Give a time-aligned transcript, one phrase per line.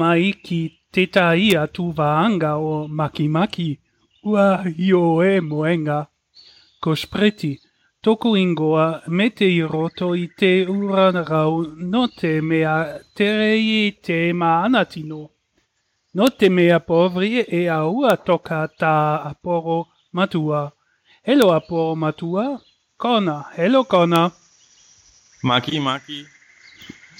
[0.00, 0.60] Maiki
[0.92, 3.70] tetai atu vaanga o maki maki.
[4.28, 5.98] Ua hio e moenga.
[6.82, 7.52] Kospreti.
[8.04, 11.52] Toku ingoa mete i roto i te ura rau
[11.92, 12.76] no te mea
[13.16, 15.22] terei te maanatino.
[16.16, 18.94] No te mea povri e a ua toka ta
[19.30, 19.78] aporo
[20.12, 20.62] matua.
[21.26, 22.60] Hello aporo matua.
[22.96, 23.36] Kona.
[23.56, 24.32] Hello Kona.
[25.42, 26.26] Maki, Maki.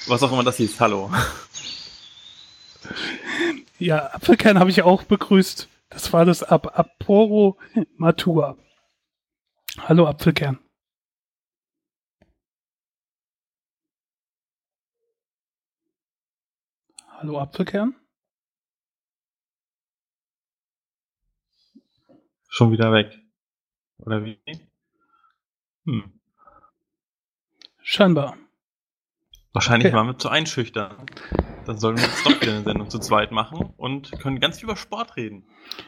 [0.06, 0.80] Was auch immer das hieß.
[0.80, 1.10] Hallo.
[3.78, 5.68] Ja, Apfelkern habe ich auch begrüßt.
[5.90, 7.58] Das war das Ab Aporo
[7.96, 8.56] Matua.
[9.78, 10.58] Hallo Apfelkern.
[17.08, 17.94] Hallo Apfelkern.
[22.48, 23.18] Schon wieder weg.
[23.98, 24.38] Oder wie?
[25.86, 26.20] Hm.
[27.82, 28.38] Scheinbar.
[29.54, 29.96] Wahrscheinlich Okay.
[29.96, 30.96] waren wir zu einschüchtern.
[31.64, 34.64] Dann sollen wir jetzt doch wieder eine Sendung zu zweit machen und können ganz viel
[34.64, 35.46] über Sport reden.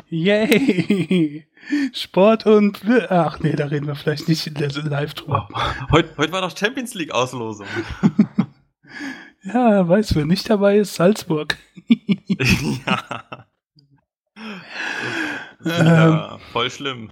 [0.09, 1.47] Yay!
[1.93, 5.49] Sport und ach nee, da reden wir vielleicht nicht in der live drüber.
[5.91, 7.67] Heute, heute war doch Champions League Auslosung.
[9.43, 11.57] Ja, weiß wer nicht dabei ist, Salzburg.
[12.87, 13.47] ja.
[15.65, 15.87] Ähm.
[15.87, 17.11] ja, voll schlimm.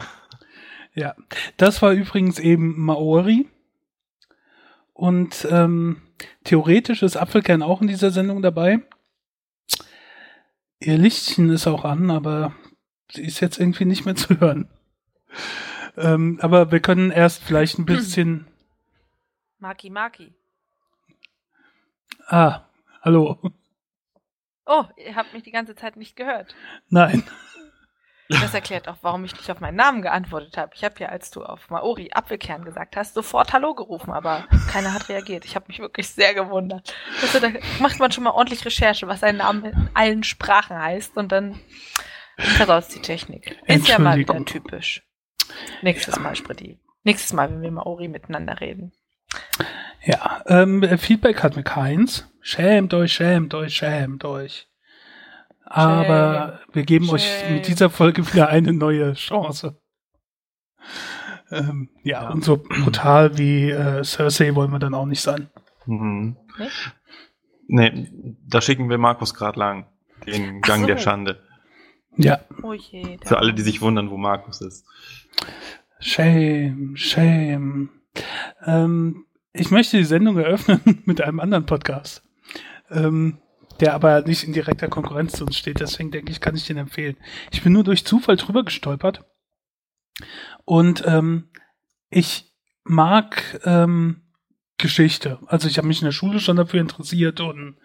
[0.94, 1.14] Ja,
[1.56, 3.48] das war übrigens eben Maori.
[4.94, 6.00] Und ähm,
[6.44, 8.80] theoretisch ist Apfelkern auch in dieser Sendung dabei.
[10.78, 12.54] Ihr Lichtchen ist auch an, aber
[13.10, 14.68] sie ist jetzt irgendwie nicht mehr zu hören.
[15.96, 18.46] Ähm, aber wir können erst vielleicht ein bisschen.
[19.58, 20.33] Maki Maki.
[22.27, 22.62] Ah,
[23.02, 23.38] hallo.
[24.66, 26.54] Oh, ihr habt mich die ganze Zeit nicht gehört.
[26.88, 27.24] Nein.
[28.29, 30.73] Das erklärt auch, warum ich nicht auf meinen Namen geantwortet habe.
[30.74, 34.95] Ich habe ja, als du auf Maori Apfelkern gesagt hast, sofort Hallo gerufen, aber keiner
[34.95, 35.45] hat reagiert.
[35.45, 36.95] Ich habe mich wirklich sehr gewundert.
[37.20, 41.17] Also, da macht man schon mal ordentlich Recherche, was ein Name in allen Sprachen heißt
[41.17, 41.61] und dann
[42.39, 43.58] versaut die Technik.
[43.67, 45.02] Ist ja mal wieder typisch.
[45.83, 46.23] Nächstes Ja.
[46.23, 46.79] Mal, Spritti.
[47.02, 48.92] Nächstes Mal, wenn wir Maori miteinander reden.
[50.02, 52.30] Ja, ähm, Feedback hat mir keins.
[52.40, 54.68] Schämt euch, schämt euch, schämt euch.
[55.67, 57.55] Aber wir geben euch Schäm.
[57.55, 59.80] mit dieser Folge wieder eine neue Chance.
[61.51, 62.30] Ähm, ja, Ja.
[62.30, 65.51] und so brutal wie äh, Cersei wollen wir dann auch nicht sein.
[65.86, 66.36] Mhm.
[66.58, 66.92] Nicht?
[67.67, 68.08] Nee,
[68.47, 69.86] da schicken wir Markus gerade lang.
[70.27, 70.86] Den Gang so.
[70.86, 71.42] der Schande.
[72.17, 73.17] Ja, Oh je.
[73.19, 74.86] der Für alle, die sich wundern, wo Markus ist.
[75.98, 77.91] shame, shame.
[78.64, 82.23] Ähm, ich möchte die Sendung eröffnen mit einem anderen Podcast,
[82.91, 83.39] ähm,
[83.80, 85.80] der aber nicht in direkter Konkurrenz zu uns steht.
[85.80, 87.17] Deswegen denke ich, kann ich den empfehlen.
[87.51, 89.24] Ich bin nur durch Zufall drüber gestolpert
[90.64, 91.48] und ähm,
[92.11, 92.52] ich
[92.84, 94.23] mag ähm,
[94.79, 95.39] Geschichte.
[95.46, 97.77] Also ich habe mich in der Schule schon dafür interessiert und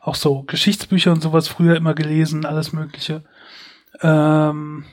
[0.00, 3.24] auch so Geschichtsbücher und sowas früher immer gelesen, alles Mögliche.
[4.00, 4.84] Ähm,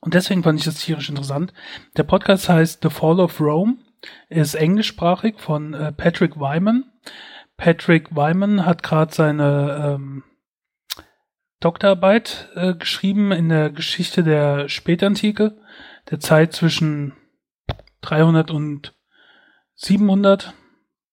[0.00, 1.52] und deswegen fand ich das tierisch interessant.
[1.96, 3.76] Der Podcast heißt The Fall of Rome,
[4.28, 6.84] ist englischsprachig von äh, Patrick Wyman.
[7.62, 10.24] Patrick Wyman hat gerade seine ähm,
[11.60, 15.56] Doktorarbeit äh, geschrieben in der Geschichte der Spätantike,
[16.10, 17.12] der Zeit zwischen
[18.00, 18.98] 300 und
[19.76, 20.54] 700,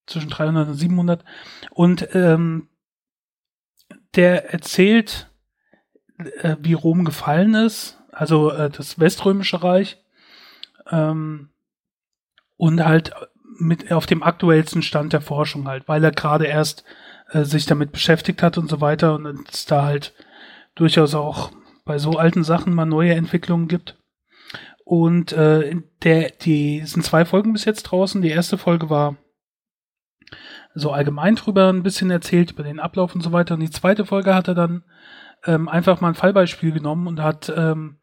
[0.08, 1.24] zwischen 300 und 700.
[1.70, 2.70] Und ähm,
[4.16, 5.30] der erzählt,
[6.18, 10.04] äh, wie Rom gefallen ist, also äh, das Weströmische Reich,
[10.90, 11.52] ähm,
[12.58, 13.14] und halt
[13.60, 16.84] mit auf dem aktuellsten Stand der Forschung halt, weil er gerade erst
[17.32, 20.14] äh, sich damit beschäftigt hat und so weiter und es da halt
[20.76, 21.52] durchaus auch
[21.86, 23.98] bei so alten Sachen mal neue Entwicklungen gibt.
[24.86, 28.22] Und äh, der, die sind zwei Folgen bis jetzt draußen.
[28.22, 29.18] Die erste Folge war
[30.74, 33.54] so allgemein drüber ein bisschen erzählt, über den Ablauf und so weiter.
[33.54, 34.84] Und die zweite Folge hat er dann
[35.46, 37.98] ähm, einfach mal ein Fallbeispiel genommen und hat ähm,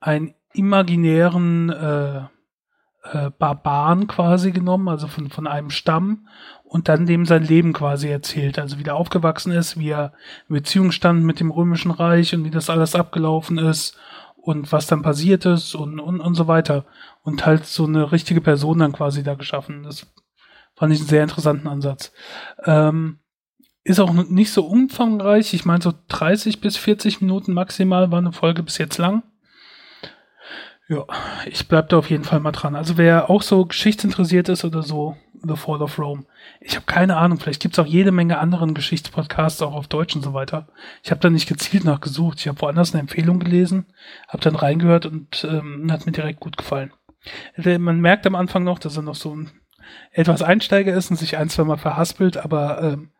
[0.00, 2.22] einen imaginären äh,
[3.04, 6.28] äh, Barbaren quasi genommen, also von, von einem Stamm
[6.64, 10.12] und dann dem sein Leben quasi erzählt, also wie der aufgewachsen ist, wie er
[10.48, 13.96] in Beziehung stand mit dem Römischen Reich und wie das alles abgelaufen ist
[14.36, 16.84] und was dann passiert ist und, und, und so weiter.
[17.22, 19.82] Und halt so eine richtige Person dann quasi da geschaffen.
[19.84, 20.06] Das
[20.74, 22.12] fand ich einen sehr interessanten Ansatz.
[22.64, 23.20] Ähm,
[23.84, 25.52] ist auch nicht so umfangreich.
[25.54, 29.22] Ich meine, so 30 bis 40 Minuten maximal war eine Folge bis jetzt lang.
[30.88, 31.04] Ja,
[31.46, 32.74] ich bleib da auf jeden Fall mal dran.
[32.74, 36.24] Also wer auch so geschichtsinteressiert ist oder so, The Fall of Rome.
[36.60, 40.22] Ich habe keine Ahnung, vielleicht gibt's auch jede Menge anderen Geschichtspodcasts auch auf Deutsch und
[40.22, 40.68] so weiter.
[41.02, 42.38] Ich habe da nicht gezielt nachgesucht.
[42.40, 43.86] Ich habe woanders eine Empfehlung gelesen,
[44.28, 46.92] habe dann reingehört und ähm, hat mir direkt gut gefallen.
[47.56, 49.50] Der- Man merkt am Anfang noch, dass er noch so ein
[50.12, 53.10] etwas Einsteiger ist und sich ein, zwei Mal verhaspelt, aber ähm,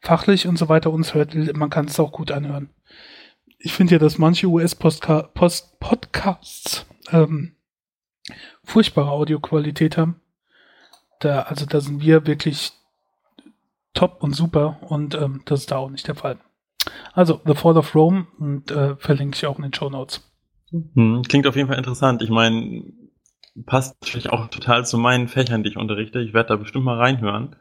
[0.00, 2.70] fachlich und so weiter uns hört, man kann es auch gut anhören.
[3.58, 7.54] Ich finde ja, dass manche US-Podcasts ähm,
[8.64, 10.20] furchtbare Audioqualität haben.
[11.20, 12.72] Da, also da sind wir wirklich
[13.94, 16.38] top und super und ähm, das ist da auch nicht der Fall.
[17.12, 20.28] Also The Fall of Rome und äh, verlinke ich auch in den Show Notes.
[20.70, 22.22] Hm, klingt auf jeden Fall interessant.
[22.22, 22.82] Ich meine,
[23.66, 26.20] passt natürlich auch total zu meinen Fächern, die ich unterrichte.
[26.20, 27.56] Ich werde da bestimmt mal reinhören.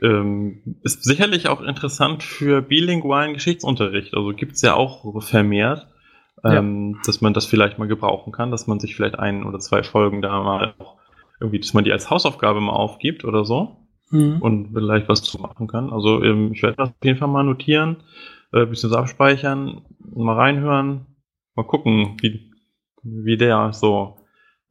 [0.00, 4.14] Ähm, ist sicherlich auch interessant für bilingualen Geschichtsunterricht.
[4.14, 5.86] Also gibt es ja auch vermehrt,
[6.44, 7.00] ähm, ja.
[7.06, 10.22] dass man das vielleicht mal gebrauchen kann, dass man sich vielleicht ein oder zwei Folgen
[10.22, 10.96] da mal auch
[11.40, 13.76] irgendwie, dass man die als Hausaufgabe mal aufgibt oder so
[14.10, 14.38] mhm.
[14.40, 15.90] und vielleicht was zu machen kann.
[15.90, 17.96] Also ähm, ich werde das auf jeden Fall mal notieren,
[18.52, 19.82] äh, bisschen so abspeichern,
[20.14, 21.06] mal reinhören,
[21.54, 22.50] mal gucken, wie,
[23.02, 24.18] wie der so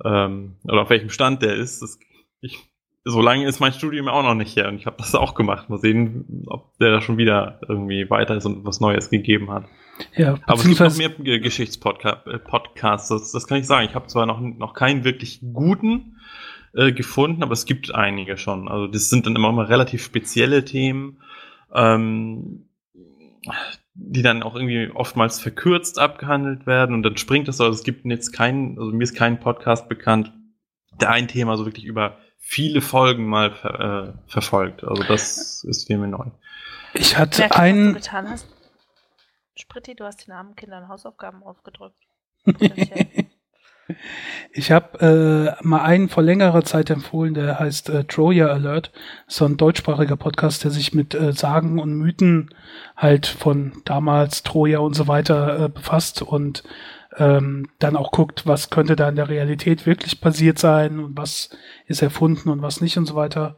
[0.03, 1.81] ähm, oder auf welchem Stand der ist.
[1.81, 1.99] Das,
[2.41, 2.59] ich,
[3.03, 5.69] so lange ist mein Studium auch noch nicht her und ich habe das auch gemacht.
[5.69, 9.65] Mal sehen, ob der da schon wieder irgendwie weiter ist und was Neues gegeben hat.
[10.15, 13.87] Ja, aber es gibt noch mehr Geschichtspodcasts, das, das kann ich sagen.
[13.87, 16.17] Ich habe zwar noch, noch keinen wirklich guten
[16.73, 18.67] äh, gefunden, aber es gibt einige schon.
[18.67, 21.21] Also das sind dann immer mal relativ spezielle Themen.
[21.73, 22.67] Ähm,
[23.93, 27.65] die dann auch irgendwie oftmals verkürzt abgehandelt werden und dann springt es so.
[27.65, 30.31] Also es gibt jetzt keinen, also mir ist kein Podcast bekannt,
[30.99, 34.83] der ein Thema so wirklich über viele Folgen mal ver, äh, verfolgt.
[34.83, 36.25] Also das ist für mich neu.
[36.93, 37.95] Ich hatte einen.
[37.95, 38.47] Was du getan hast.
[39.55, 42.01] Spritti, du hast den armen Kindern Hausaufgaben aufgedrückt.
[44.53, 48.91] Ich habe äh, mal einen vor längerer Zeit empfohlen, der heißt äh, Troja Alert.
[49.27, 52.53] So ein deutschsprachiger Podcast, der sich mit äh, Sagen und Mythen
[52.95, 56.63] halt von damals Troja und so weiter äh, befasst und
[57.17, 61.49] ähm, dann auch guckt, was könnte da in der Realität wirklich passiert sein und was
[61.85, 63.57] ist erfunden und was nicht und so weiter.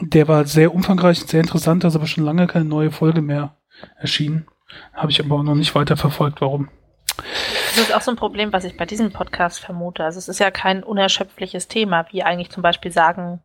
[0.00, 3.20] Der war sehr umfangreich und sehr interessant, da ist aber schon lange keine neue Folge
[3.20, 3.58] mehr
[3.98, 4.46] erschienen.
[4.94, 6.68] Habe ich aber auch noch nicht weiter verfolgt, warum.
[7.16, 10.04] Das ist auch so ein Problem, was ich bei diesem Podcast vermute.
[10.04, 13.42] Also es ist ja kein unerschöpfliches Thema, wie eigentlich zum Beispiel Sagen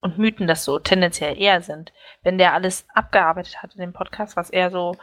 [0.00, 1.92] und Mythen das so tendenziell eher sind.
[2.22, 4.96] Wenn der alles abgearbeitet hat in dem Podcast, was er so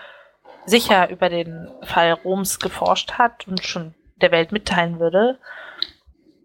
[0.66, 5.40] sicher über den Fall Roms geforscht hat und schon der Welt mitteilen würde,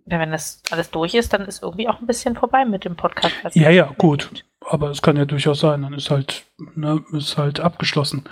[0.06, 3.54] wenn das alles durch ist, dann ist irgendwie auch ein bisschen vorbei mit dem Podcast.
[3.54, 4.44] Ja, ja, gut.
[4.66, 6.44] Aber es kann ja durchaus sein, dann ist halt,
[6.74, 8.24] ne, ist halt abgeschlossen.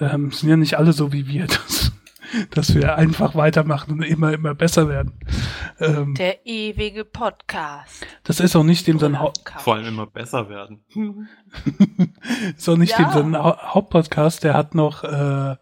[0.00, 1.46] Ähm, sind ja nicht alle so wie wir.
[1.68, 1.92] Das
[2.50, 5.18] dass wir einfach weitermachen und immer, immer besser werden.
[5.80, 8.06] Ähm, Der ewige Podcast.
[8.24, 9.40] Das ist auch nicht dem sein Haupt...
[9.58, 10.84] Vor allem immer besser werden.
[12.56, 13.10] ist auch nicht ja.
[13.10, 15.56] dem sein Hauptpodcast, der hat noch äh,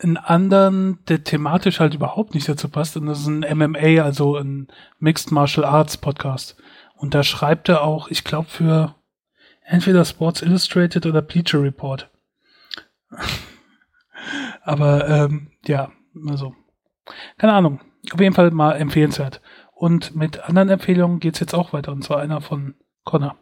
[0.00, 2.96] einen anderen, der thematisch halt überhaupt nicht dazu passt.
[2.96, 4.68] Und das ist ein MMA, also ein
[4.98, 6.56] Mixed Martial Arts Podcast.
[6.96, 8.94] Und da schreibt er auch, ich glaube, für
[9.64, 12.10] entweder Sports Illustrated oder Bleacher Report.
[14.62, 15.92] Aber ähm, ja,
[16.28, 16.54] also,
[17.38, 17.80] keine Ahnung.
[18.12, 19.40] Auf jeden Fall mal empfehlenswert.
[19.72, 22.74] Und mit anderen Empfehlungen geht's jetzt auch weiter, und zwar einer von
[23.04, 23.36] Connor.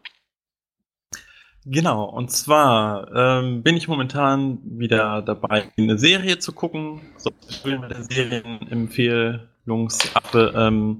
[1.64, 7.02] Genau, und zwar ähm, bin ich momentan wieder dabei, eine Serie zu gucken.
[7.18, 7.30] So,
[7.64, 10.52] mit der Serienempfehlungsaffe.
[10.56, 10.99] Ähm,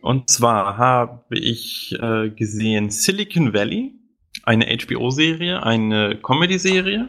[0.00, 3.96] und zwar habe ich äh, gesehen Silicon Valley,
[4.44, 7.08] eine HBO-Serie, eine Comedy-Serie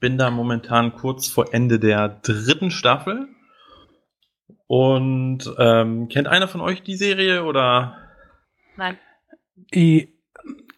[0.00, 3.28] bin da momentan kurz vor Ende der dritten Staffel.
[4.66, 7.98] Und ähm, kennt einer von euch die Serie oder?
[8.76, 8.98] Nein.
[9.70, 10.08] Ich,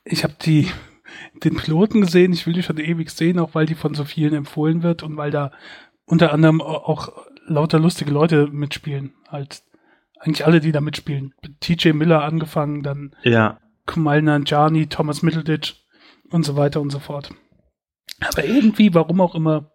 [0.04, 0.68] ich habe die
[1.44, 2.32] den Piloten gesehen.
[2.32, 5.16] Ich will die schon ewig sehen, auch weil die von so vielen empfohlen wird und
[5.16, 5.52] weil da
[6.04, 7.12] unter anderem auch
[7.46, 9.14] lauter lustige Leute mitspielen.
[9.28, 9.62] Halt
[10.18, 11.34] eigentlich alle, die da mitspielen.
[11.60, 13.60] TJ Miller angefangen, dann ja.
[13.86, 15.76] Kumail Nanjiani, Thomas Middleditch
[16.30, 17.30] und so weiter und so fort.
[18.20, 19.70] Aber irgendwie, warum auch immer,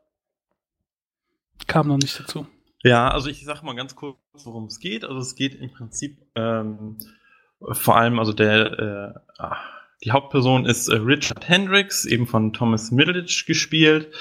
[1.67, 2.47] kam noch nicht dazu.
[2.83, 5.03] Ja, also ich sag mal ganz kurz, worum es geht.
[5.03, 6.97] Also es geht im Prinzip ähm,
[7.71, 9.55] vor allem, also der äh,
[10.03, 14.11] die Hauptperson ist äh, Richard Hendricks, eben von Thomas Middleditch gespielt,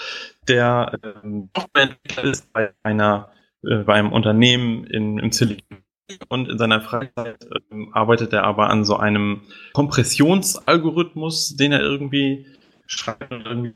[0.46, 3.30] der ähm, Softwareentwickler ist bei einer
[3.62, 5.82] äh, bei einem Unternehmen in, im Silicon
[6.28, 12.46] und in seiner Freizeit äh, arbeitet er aber an so einem Kompressionsalgorithmus, den er irgendwie
[12.86, 13.74] schreibt und irgendwie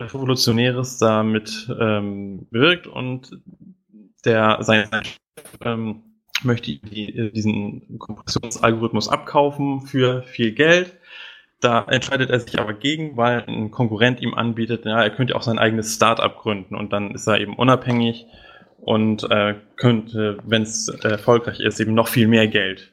[0.00, 3.38] Revolutionäres damit ähm, bewirkt und
[4.24, 4.88] der sein
[5.62, 6.02] ähm,
[6.42, 10.96] möchte die, diesen Kompressionsalgorithmus abkaufen für viel Geld.
[11.60, 15.42] Da entscheidet er sich aber gegen, weil ein Konkurrent ihm anbietet, ja, er könnte auch
[15.42, 18.26] sein eigenes Startup gründen und dann ist er eben unabhängig
[18.78, 22.92] und äh, könnte, wenn es erfolgreich ist, eben noch viel mehr Geld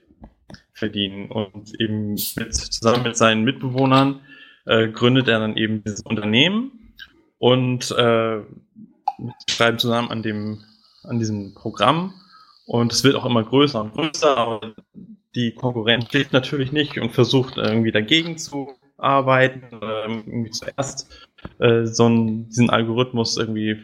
[0.73, 4.21] verdienen und eben mit, zusammen mit seinen Mitbewohnern
[4.65, 6.93] äh, gründet er dann eben dieses Unternehmen
[7.37, 8.41] und äh,
[9.49, 10.63] schreiben zusammen an dem
[11.03, 12.13] an diesem Programm
[12.65, 14.73] und es wird auch immer größer und größer, aber
[15.35, 21.27] die Konkurrenz steht natürlich nicht und versucht irgendwie dagegen zu arbeiten, ähm, irgendwie zuerst
[21.59, 23.83] äh, so einen, diesen Algorithmus irgendwie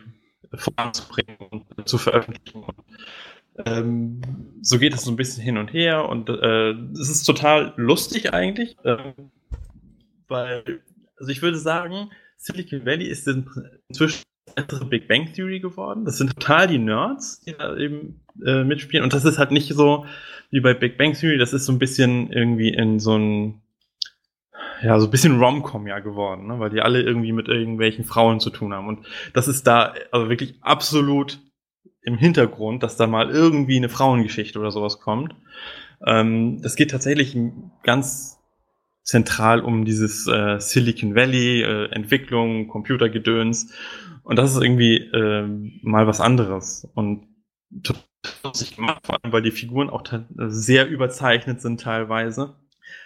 [0.53, 2.63] voranzubringen und zu veröffentlichen.
[3.65, 4.21] Ähm,
[4.61, 8.33] so geht es so ein bisschen hin und her und äh, es ist total lustig
[8.33, 9.13] eigentlich, äh,
[10.27, 10.81] weil,
[11.17, 14.23] also ich würde sagen, Silicon Valley ist inzwischen
[14.55, 16.05] bessere Big Bang Theory geworden.
[16.05, 19.03] Das sind total die Nerds, die da eben äh, mitspielen.
[19.03, 20.05] Und das ist halt nicht so
[20.49, 23.61] wie bei Big Bang Theory, das ist so ein bisschen irgendwie in so ein
[24.81, 26.59] ja, so ein bisschen Rom-Com ja geworden, ne?
[26.59, 28.87] weil die alle irgendwie mit irgendwelchen Frauen zu tun haben.
[28.87, 31.39] Und das ist da also wirklich absolut
[32.01, 35.35] im Hintergrund, dass da mal irgendwie eine Frauengeschichte oder sowas kommt.
[36.05, 37.35] Ähm, es geht tatsächlich
[37.81, 38.36] ganz
[39.07, 43.73] zentral um dieses äh, Silicon Valley, äh, Entwicklung, Computergedöns.
[44.23, 45.47] Und das ist irgendwie äh,
[45.81, 46.85] mal was anderes.
[46.93, 47.25] Und
[47.83, 48.03] total
[48.75, 50.03] gemacht, vor allem weil die Figuren auch
[50.35, 52.55] sehr überzeichnet sind teilweise.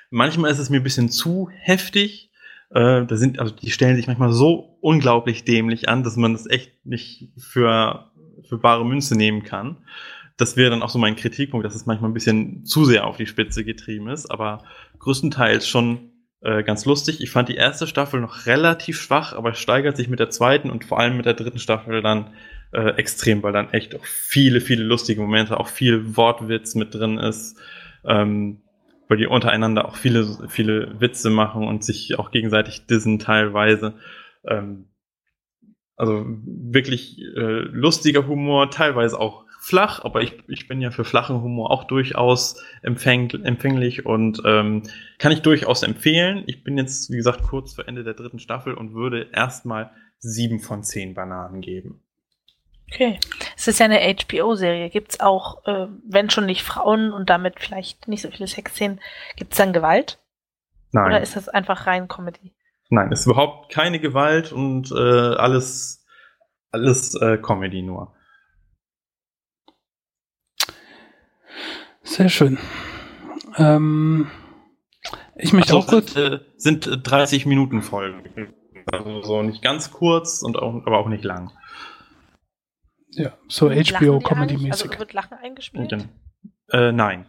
[0.09, 2.31] Manchmal ist es mir ein bisschen zu heftig.
[2.71, 6.49] Äh, da sind, also die stellen sich manchmal so unglaublich dämlich an, dass man das
[6.49, 8.11] echt nicht für,
[8.49, 9.77] für bare Münze nehmen kann.
[10.37, 13.17] Das wäre dann auch so mein Kritikpunkt, dass es manchmal ein bisschen zu sehr auf
[13.17, 14.63] die Spitze getrieben ist, aber
[15.01, 17.21] größtenteils schon äh, ganz lustig.
[17.21, 20.85] Ich fand die erste Staffel noch relativ schwach, aber steigert sich mit der zweiten und
[20.85, 22.31] vor allem mit der dritten Staffel dann
[22.71, 27.17] äh, extrem, weil dann echt auch viele, viele lustige Momente, auch viel Wortwitz mit drin
[27.17, 27.59] ist.
[28.05, 28.61] Ähm,
[29.11, 33.95] weil die untereinander auch viele, viele Witze machen und sich auch gegenseitig dissen teilweise.
[34.47, 34.85] Ähm,
[35.97, 41.41] also wirklich äh, lustiger Humor, teilweise auch flach, aber ich, ich bin ja für flachen
[41.43, 44.81] Humor auch durchaus empfäng, empfänglich und ähm,
[45.19, 46.43] kann ich durchaus empfehlen.
[46.47, 50.59] Ich bin jetzt, wie gesagt, kurz vor Ende der dritten Staffel und würde erstmal sieben
[50.59, 52.01] von zehn Bananen geben.
[52.91, 53.19] Okay.
[53.55, 54.89] Es ist ja eine HBO-Serie.
[54.89, 58.99] Gibt es auch, äh, wenn schon nicht Frauen und damit vielleicht nicht so viele Sexszenen,
[59.35, 60.17] gibt es dann Gewalt?
[60.91, 61.05] Nein.
[61.05, 62.51] Oder ist das einfach rein Comedy?
[62.89, 66.03] Nein, es ist überhaupt keine Gewalt und äh, alles,
[66.71, 68.13] alles äh, Comedy nur.
[72.11, 72.59] Sehr schön.
[73.55, 74.29] Ähm,
[75.35, 76.11] ich möchte also, auch kurz.
[76.11, 78.53] Sind, äh, sind 30 Minuten Folgen.
[78.91, 81.53] Also so nicht ganz kurz und auch, aber auch nicht lang.
[83.11, 84.71] Ja, so HBO-Comedy-mäßig.
[84.71, 85.89] Also wird Lachen eingespielt?
[85.93, 86.09] Dann,
[86.69, 87.27] äh, nein.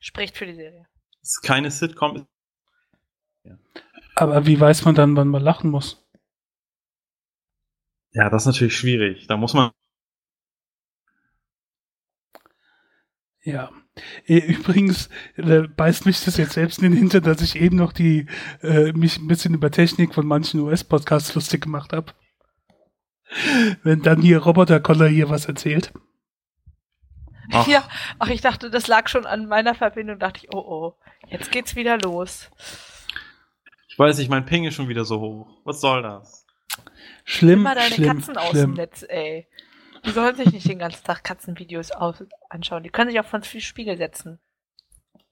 [0.00, 0.86] Spricht für die Serie.
[1.20, 2.26] Es ist keine Sitcom.
[3.44, 3.58] Ja.
[4.14, 6.08] Aber wie weiß man dann, wann man lachen muss?
[8.12, 9.26] Ja, das ist natürlich schwierig.
[9.26, 9.70] Da muss man.
[13.48, 13.70] Ja.
[14.26, 18.26] Übrigens äh, beißt mich das jetzt selbst in den Hinter, dass ich eben noch die
[18.62, 22.12] äh, mich ein bisschen über Technik von manchen US-Podcasts lustig gemacht habe.
[23.82, 25.92] Wenn dann hier Roboter-Koller hier was erzählt.
[27.52, 27.66] Ach.
[27.66, 27.82] Ja,
[28.18, 30.18] ach, ich dachte, das lag schon an meiner Verbindung.
[30.18, 30.94] Dachte ich, oh oh,
[31.28, 32.50] jetzt geht's wieder los.
[33.88, 35.48] Ich weiß nicht, mein Ping ist schon wieder so hoch.
[35.64, 36.44] Was soll das?
[37.24, 38.74] Schlimm, Immer deine schlimm, Katzen aus schlimm.
[38.74, 39.46] dem Netz, ey.
[40.08, 42.82] Die sollen sich nicht den ganzen Tag Katzenvideos anschauen.
[42.82, 44.38] Die können sich auch von Spiegel setzen.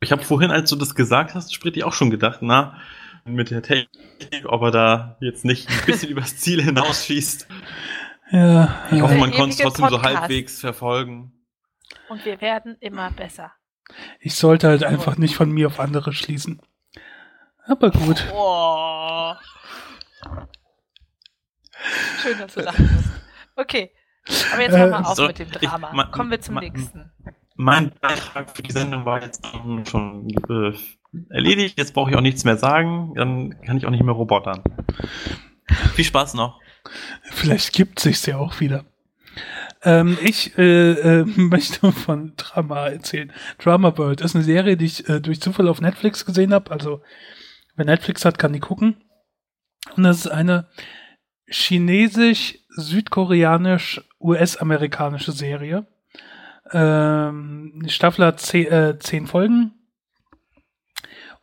[0.00, 2.78] Ich habe vorhin, als du das gesagt hast, Sprit, auch schon gedacht, na,
[3.25, 7.49] mit der Technik, ob er da jetzt nicht ein bisschen übers Ziel hinausschießt.
[8.33, 10.21] Ja, ich hoffe, man konnte es trotzdem so Podcast.
[10.21, 11.33] halbwegs verfolgen.
[12.11, 13.52] Und wir werden immer besser.
[14.21, 16.61] ich sollte halt einfach nicht von mir auf andere schließen.
[17.64, 18.26] Aber gut.
[18.35, 19.33] Oh.
[22.21, 23.09] Schön, dass du lachen musst.
[23.56, 23.90] Okay.
[24.52, 25.92] Aber jetzt hör mal Äh, auf so, mit dem ich- Drama.
[25.92, 27.11] ma- Kommen wir zum ma- nächsten.
[27.56, 29.47] Mein Beitrag für die Sendung war jetzt
[29.88, 30.73] schon äh,
[31.30, 31.78] erledigt.
[31.78, 33.14] Jetzt brauche ich auch nichts mehr sagen.
[33.14, 34.62] Dann kann ich auch nicht mehr robotern.
[35.95, 36.61] Viel Spaß noch.
[37.33, 38.85] Vielleicht gibt sich's ja auch wieder.
[39.83, 43.33] Ähm, ich äh, äh, möchte von Drama erzählen.
[43.59, 46.71] Drama World ist eine Serie, die ich äh, durch Zufall auf Netflix gesehen habe.
[46.71, 47.02] Also
[47.76, 48.97] wer Netflix hat, kann die gucken.
[49.97, 50.68] Und das ist eine
[52.76, 55.87] chinesisch-südkoreanisch-US-amerikanische Serie.
[56.73, 59.73] Ähm, Staffel hat zehn, äh, zehn Folgen.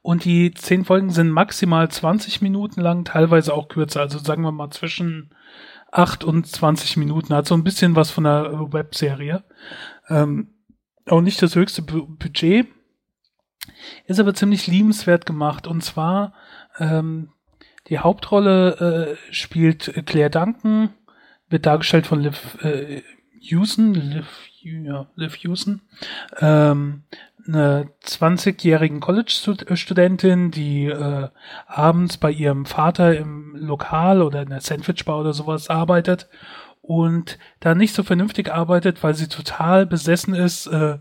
[0.02, 4.02] Und die zehn Folgen sind maximal 20 Minuten lang, teilweise auch kürzer.
[4.02, 5.34] Also sagen wir mal zwischen
[5.92, 7.34] 8 und 20 Minuten.
[7.34, 9.46] Hat so ein bisschen was von einer Webserie.
[10.10, 10.50] Ähm,
[11.08, 12.68] auch nicht das höchste Bu Budget.
[14.06, 15.68] Ist aber ziemlich liebenswert gemacht.
[15.68, 16.34] Und zwar
[16.80, 17.30] ähm,
[17.88, 20.90] die Hauptrolle äh, spielt Claire Duncan,
[21.54, 23.02] wird dargestellt von Liv äh,
[23.40, 24.26] Hewson, Liv,
[24.62, 25.82] ja, Liv Hewson.
[26.40, 27.04] Ähm,
[27.48, 31.30] einer 20-jährigen College-Studentin, die äh,
[31.68, 36.30] abends bei ihrem Vater im Lokal oder in der Sandwichbar oder sowas arbeitet
[36.82, 40.98] und da nicht so vernünftig arbeitet, weil sie total besessen ist äh,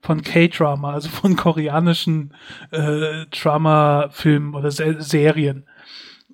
[0.00, 2.34] von K-Drama, also von koreanischen
[2.70, 5.66] äh, Drama-Filmen oder Se Serien.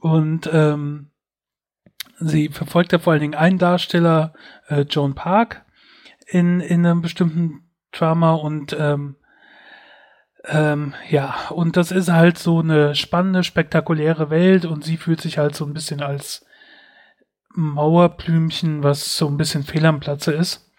[0.00, 1.09] Und ähm,
[2.20, 4.34] sie verfolgt ja vor allen Dingen einen Darsteller,
[4.68, 5.64] äh, Joan Park,
[6.26, 9.16] in, in einem bestimmten Drama und ähm,
[10.44, 15.38] ähm, ja, und das ist halt so eine spannende, spektakuläre Welt und sie fühlt sich
[15.38, 16.46] halt so ein bisschen als
[17.54, 20.70] Mauerblümchen, was so ein bisschen fehl am Platze ist.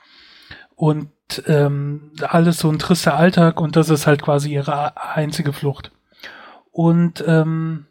[0.75, 1.11] Und
[1.45, 5.91] ähm, alles so ein trister Alltag und das ist halt quasi ihre einzige Flucht.
[6.71, 7.85] Und ähm,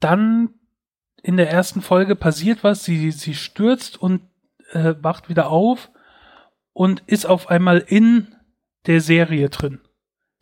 [0.00, 0.50] dann
[1.22, 4.22] in der ersten Folge passiert was, sie, sie stürzt und
[4.72, 5.90] äh, wacht wieder auf
[6.72, 8.34] und ist auf einmal in
[8.86, 9.80] der Serie drin,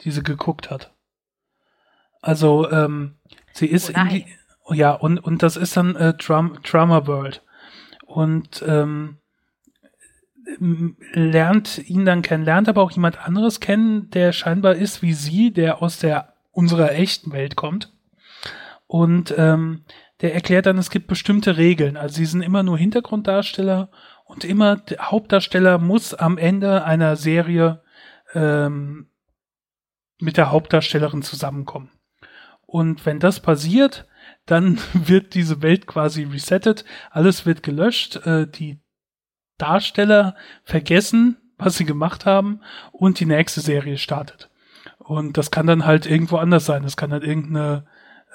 [0.01, 0.95] die sie geguckt hat.
[2.23, 3.17] Also, ähm,
[3.53, 4.27] sie ist oh in die,
[4.73, 7.43] ja, und, und das ist dann äh, Drum, Drama World.
[8.07, 9.19] Und ähm,
[11.13, 15.53] lernt ihn dann kennen, lernt aber auch jemand anderes kennen, der scheinbar ist wie sie,
[15.53, 17.93] der aus der unserer echten Welt kommt.
[18.87, 19.85] Und ähm,
[20.21, 21.97] der erklärt dann, es gibt bestimmte Regeln.
[21.97, 23.91] Also sie sind immer nur Hintergrunddarsteller
[24.25, 27.83] und immer der Hauptdarsteller muss am Ende einer Serie
[28.35, 29.09] ähm,
[30.19, 31.91] mit der Hauptdarstellerin zusammenkommen.
[32.67, 34.07] Und wenn das passiert,
[34.47, 38.81] dann wird diese Welt quasi resettet, alles wird gelöscht, äh, die
[39.59, 42.61] Darsteller vergessen, was sie gemacht haben
[42.93, 44.51] und die nächste Serie startet.
[44.99, 46.83] Und das kann dann halt irgendwo anders sein.
[46.83, 47.87] Das kann halt irgendeine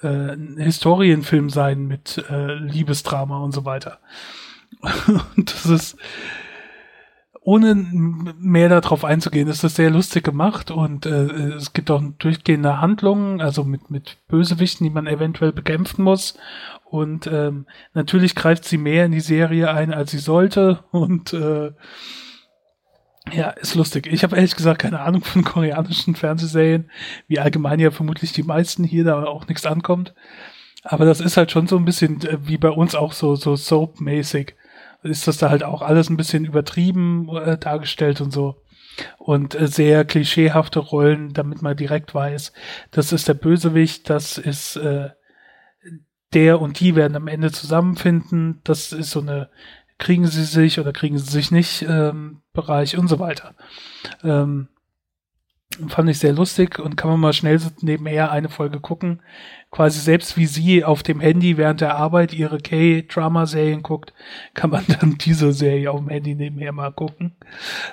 [0.05, 3.99] äh, ein Historienfilm sein mit äh, Liebesdrama und so weiter.
[5.35, 5.97] und das ist
[7.45, 12.81] ohne mehr darauf einzugehen, ist das sehr lustig gemacht und äh, es gibt auch durchgehende
[12.81, 16.39] Handlungen, also mit, mit Bösewichten, die man eventuell bekämpfen muss.
[16.85, 20.83] Und ähm, natürlich greift sie mehr in die Serie ein, als sie sollte.
[20.91, 21.71] Und äh,
[23.31, 24.07] ja, ist lustig.
[24.07, 26.89] Ich habe ehrlich gesagt keine Ahnung von koreanischen Fernsehserien,
[27.27, 30.13] wie allgemein ja vermutlich die meisten hier da auch nichts ankommt.
[30.83, 33.55] Aber das ist halt schon so ein bisschen äh, wie bei uns auch so, so
[33.55, 34.55] Soap-mäßig
[35.03, 38.61] ist das da halt auch alles ein bisschen übertrieben äh, dargestellt und so.
[39.17, 42.53] Und äh, sehr klischeehafte Rollen, damit man direkt weiß,
[42.91, 45.09] das ist der Bösewicht, das ist äh,
[46.33, 49.49] der und die werden am Ende zusammenfinden, das ist so eine
[49.97, 53.53] kriegen sie sich oder kriegen sie sich nicht ähm, Bereich und so weiter.
[54.23, 54.69] Ähm,
[55.87, 59.21] fand ich sehr lustig und kann man mal schnell nebenher eine Folge gucken.
[59.71, 64.13] Quasi selbst wie sie auf dem Handy während der Arbeit ihre K-Drama-Serien guckt,
[64.53, 67.35] kann man dann diese Serie auf dem Handy nebenher mal gucken.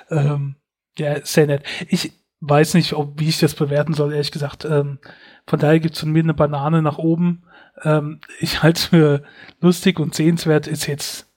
[0.09, 0.55] Ähm,
[0.97, 1.63] ja, sehr nett.
[1.87, 4.65] Ich weiß nicht, ob, wie ich das bewerten soll, ehrlich gesagt.
[4.65, 4.99] Ähm,
[5.47, 7.43] von daher gibt's von mir eine Banane nach oben.
[7.83, 9.23] Ähm, ich halte es für
[9.61, 10.67] lustig und sehenswert.
[10.67, 11.32] Ist jetzt,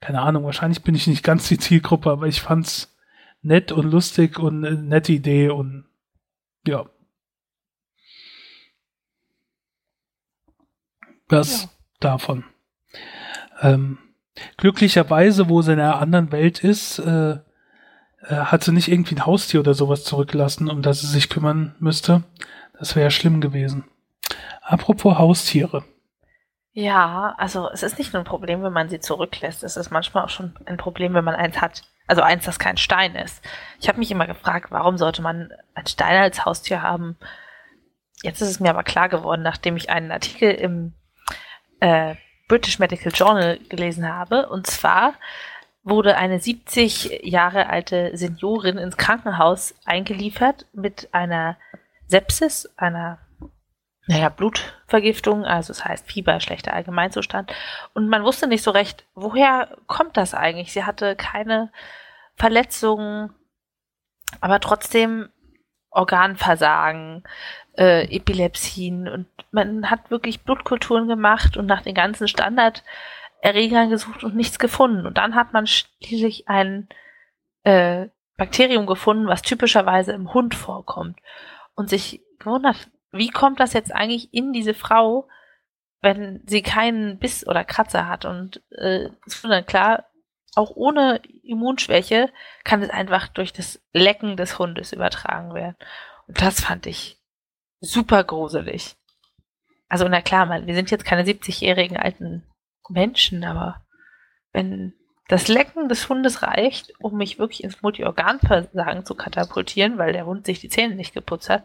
[0.00, 2.96] keine Ahnung, wahrscheinlich bin ich nicht ganz die Zielgruppe, aber ich fand's
[3.42, 5.84] nett und lustig und eine nette Idee und
[6.66, 6.86] ja.
[11.28, 11.68] Das ja.
[12.00, 12.44] davon.
[13.60, 13.98] Ähm,
[14.56, 17.38] glücklicherweise, wo sie in einer anderen Welt ist, äh, äh,
[18.28, 22.24] hat sie nicht irgendwie ein Haustier oder sowas zurückgelassen, um das sie sich kümmern müsste.
[22.78, 23.84] Das wäre schlimm gewesen.
[24.62, 25.84] Apropos Haustiere.
[26.72, 29.64] Ja, also es ist nicht nur ein Problem, wenn man sie zurücklässt.
[29.64, 31.82] Es ist manchmal auch schon ein Problem, wenn man eins hat.
[32.06, 33.44] Also eins, das kein Stein ist.
[33.80, 37.16] Ich habe mich immer gefragt, warum sollte man ein Stein als Haustier haben?
[38.22, 40.94] Jetzt ist es mir aber klar geworden, nachdem ich einen Artikel im
[41.80, 42.14] äh,
[42.48, 44.48] British Medical Journal gelesen habe.
[44.48, 45.14] Und zwar
[45.82, 51.56] wurde eine 70 Jahre alte Seniorin ins Krankenhaus eingeliefert mit einer
[52.06, 53.18] Sepsis, einer
[54.06, 57.52] naja, Blutvergiftung, also das heißt Fieber, schlechter Allgemeinzustand.
[57.94, 60.72] Und man wusste nicht so recht, woher kommt das eigentlich?
[60.72, 61.70] Sie hatte keine
[62.34, 63.34] Verletzungen,
[64.40, 65.28] aber trotzdem
[65.90, 67.24] Organversagen,
[67.76, 74.36] äh, Epilepsien und man hat wirklich Blutkulturen gemacht und nach den ganzen Standarderregern gesucht und
[74.36, 75.06] nichts gefunden.
[75.06, 76.88] Und dann hat man schließlich ein
[77.64, 81.18] äh, Bakterium gefunden, was typischerweise im Hund vorkommt
[81.74, 85.28] und sich gewundert, wie kommt das jetzt eigentlich in diese Frau,
[86.00, 88.24] wenn sie keinen Biss oder Kratzer hat?
[88.24, 90.06] Und äh, es wurde dann klar,
[90.54, 92.30] auch ohne Immunschwäche
[92.64, 95.76] kann es einfach durch das Lecken des Hundes übertragen werden.
[96.26, 97.18] Und das fand ich
[97.80, 98.96] super gruselig.
[99.88, 102.44] Also, na klar, man, wir sind jetzt keine 70-jährigen alten
[102.88, 103.84] Menschen, aber
[104.52, 104.94] wenn
[105.28, 110.44] Das Lecken des Hundes reicht, um mich wirklich ins Multiorganversagen zu katapultieren, weil der Hund
[110.44, 111.64] sich die Zähne nicht geputzt hat.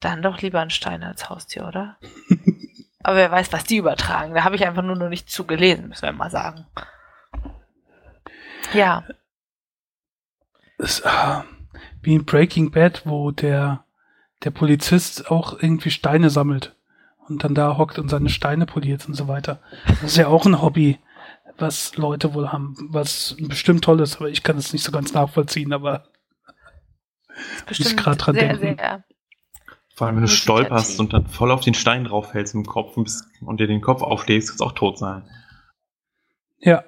[0.00, 1.96] Dann doch lieber ein Stein als Haustier, oder?
[3.02, 4.34] Aber wer weiß, was die übertragen.
[4.34, 6.66] Da habe ich einfach nur noch nicht zugelesen, müssen wir mal sagen.
[8.72, 9.04] Ja.
[10.78, 11.44] Es, ah,
[12.02, 13.84] wie in Breaking Bad, wo der,
[14.44, 16.74] der Polizist auch irgendwie Steine sammelt
[17.28, 19.60] und dann da hockt und seine Steine poliert und so weiter.
[19.86, 20.98] Das ist ja auch ein Hobby,
[21.58, 25.14] was Leute wohl haben, was bestimmt toll ist, aber ich kann es nicht so ganz
[25.14, 26.04] nachvollziehen, aber
[27.66, 28.78] Bestimmt grad dran sehr, denken.
[28.78, 29.04] sehr.
[29.96, 32.96] Vor allem, wenn du stolperst und dann voll auf den Stein drauf fällst im Kopf
[32.98, 35.24] und, bist, und dir den Kopf aufschlägst, kannst du auch tot sein.
[36.58, 36.84] ja,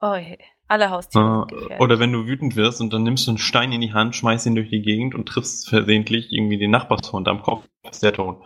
[0.00, 0.36] Oh je.
[0.68, 1.78] Alle Haustiere Äh.
[1.78, 4.46] Oder wenn du wütend wirst und dann nimmst du einen Stein in die Hand, schmeißt
[4.46, 8.42] ihn durch die Gegend und triffst versehentlich irgendwie den Nachbarshund am Kopf, ist der tot.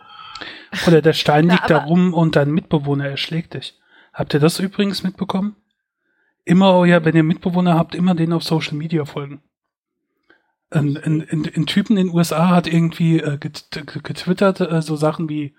[0.87, 3.73] oder der Stein Na, liegt da aber- rum und dein Mitbewohner erschlägt dich.
[4.13, 5.55] Habt ihr das übrigens mitbekommen?
[6.45, 9.41] Immer euer, wenn ihr Mitbewohner habt, immer den auf Social Media folgen.
[10.71, 14.95] Ein, ein, ein, Typen in den USA hat irgendwie äh, get- get- getwittert äh, so
[14.95, 15.53] Sachen wie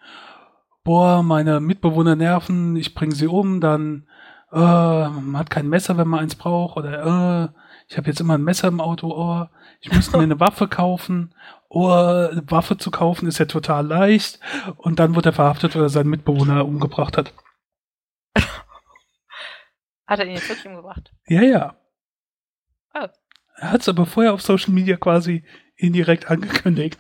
[0.85, 4.09] boah, meine Mitbewohner nerven, ich bringe sie um, dann
[4.53, 7.49] äh, man hat kein Messer, wenn man eins braucht, oder äh,
[7.89, 9.47] ich habe jetzt immer ein Messer im Auto, oh,
[9.81, 11.35] ich müsste mir eine Waffe kaufen,
[11.69, 14.41] oh, eine Waffe zu kaufen ist ja total leicht,
[14.77, 17.33] und dann wird er verhaftet, weil er seinen Mitbewohner umgebracht hat.
[20.07, 21.13] Hat er ihn jetzt wirklich umgebracht?
[21.27, 21.77] Ja, ja.
[23.63, 25.45] Er hat es aber vorher auf Social Media quasi
[25.77, 26.99] indirekt angekündigt.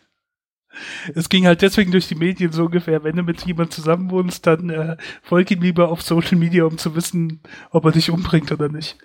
[1.12, 4.70] Es ging halt deswegen durch die Medien so ungefähr, wenn du mit jemandem zusammenwohnst, dann
[4.70, 8.68] äh, folg ihm lieber auf Social Media, um zu wissen, ob er dich umbringt oder
[8.68, 8.96] nicht.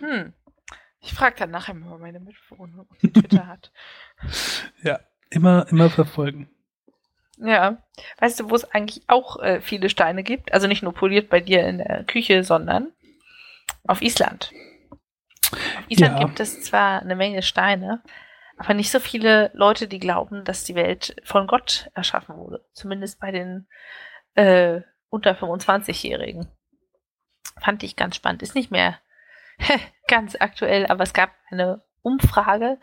[0.00, 0.32] Hm.
[1.00, 3.70] Ich frage dann nachher mal meine Mitbewohner, ob sie Twitter hat.
[4.82, 6.48] Ja, immer, immer verfolgen.
[7.36, 7.82] Ja.
[8.18, 10.54] Weißt du, wo es eigentlich auch äh, viele Steine gibt?
[10.54, 12.92] Also nicht nur poliert bei dir in der Küche, sondern
[13.86, 14.50] auf Island.
[15.88, 16.26] Island Ja.
[16.26, 18.02] gibt es zwar eine Menge Steine,
[18.56, 22.64] aber nicht so viele Leute, die glauben, dass die Welt von Gott erschaffen wurde.
[22.72, 23.66] Zumindest bei den
[24.34, 26.48] äh, unter 25-Jährigen.
[27.60, 28.42] Fand ich ganz spannend.
[28.42, 28.98] Ist nicht mehr
[30.08, 32.78] ganz aktuell, aber es gab eine Umfrage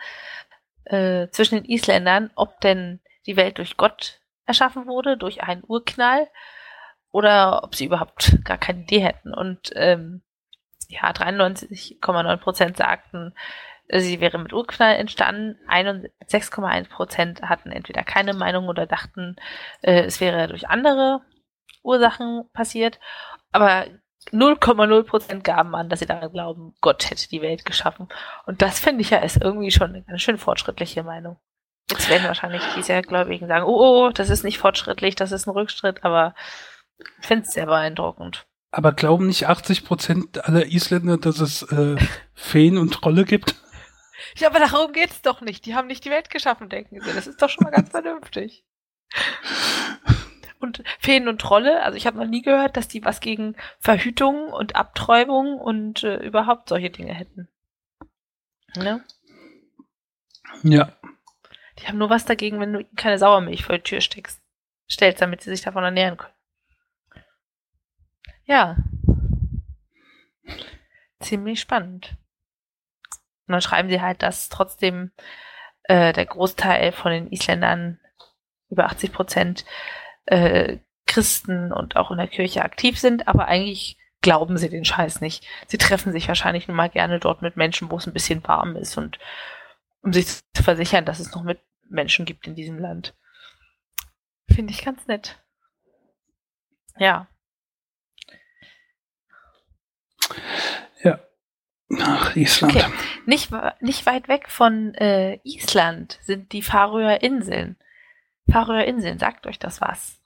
[0.85, 6.27] äh, zwischen den Isländern, ob denn die Welt durch Gott erschaffen wurde, durch einen Urknall,
[7.11, 9.33] oder ob sie überhaupt gar keine Idee hätten.
[9.33, 10.21] Und ähm,
[10.91, 13.33] ja, 93,9 Prozent sagten,
[13.91, 15.57] sie wäre mit Urknall entstanden.
[15.69, 19.35] 6,1 Prozent hatten entweder keine Meinung oder dachten,
[19.81, 21.21] äh, es wäre durch andere
[21.83, 22.99] Ursachen passiert.
[23.51, 23.85] Aber
[24.31, 28.07] 0,0 Prozent gaben an, dass sie daran glauben, Gott hätte die Welt geschaffen.
[28.45, 31.37] Und das finde ich ja ist irgendwie schon eine ganz schön fortschrittliche Meinung.
[31.89, 35.51] Jetzt werden wahrscheinlich diese Gläubigen sagen, oh, oh, das ist nicht fortschrittlich, das ist ein
[35.51, 36.35] Rückschritt, aber
[37.19, 38.45] ich finde es sehr beeindruckend.
[38.71, 41.97] Aber glauben nicht 80 Prozent aller Isländer, dass es äh,
[42.33, 43.55] Feen und Trolle gibt?
[44.37, 45.65] Ja, aber darum geht's doch nicht.
[45.65, 47.13] Die haben nicht die Welt geschaffen, denken sie.
[47.13, 48.63] Das ist doch schon mal ganz vernünftig.
[50.59, 54.53] Und Feen und Trolle, also ich habe noch nie gehört, dass die was gegen Verhütung
[54.53, 57.49] und Abtreibung und äh, überhaupt solche Dinge hätten.
[58.75, 59.03] Ne?
[60.63, 60.93] Ja.
[61.79, 64.39] Die haben nur was dagegen, wenn du ihnen keine Sauermilch vor die Tür steckst,
[64.89, 66.33] stellst, damit sie sich davon ernähren können.
[68.51, 68.75] Ja.
[71.21, 72.17] Ziemlich spannend.
[73.47, 75.11] Und dann schreiben sie halt, dass trotzdem
[75.83, 78.01] äh, der Großteil von den Isländern,
[78.69, 79.63] über 80 Prozent,
[80.25, 85.21] äh, Christen und auch in der Kirche aktiv sind, aber eigentlich glauben sie den Scheiß
[85.21, 85.47] nicht.
[85.67, 88.75] Sie treffen sich wahrscheinlich nur mal gerne dort mit Menschen, wo es ein bisschen warm
[88.75, 89.17] ist und
[90.01, 93.15] um sich zu versichern, dass es noch mit Menschen gibt in diesem Land.
[94.49, 95.41] Finde ich ganz nett.
[96.97, 97.29] Ja.
[101.99, 102.75] Ach, Island.
[102.75, 102.85] Okay.
[103.25, 107.77] Nicht, nicht weit weg von äh, Island sind die Färöer Inseln.
[108.49, 110.19] Färöer Inseln, sagt euch das was?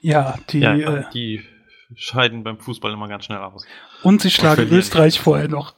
[0.00, 1.44] Ja, die, ja, äh, die
[1.94, 3.66] scheiden beim Fußball immer ganz schnell aus.
[4.02, 4.78] und sie schlagen verlieren.
[4.78, 5.74] Österreich vorher noch.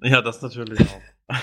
[0.00, 0.80] Ja, das natürlich
[1.28, 1.36] auch.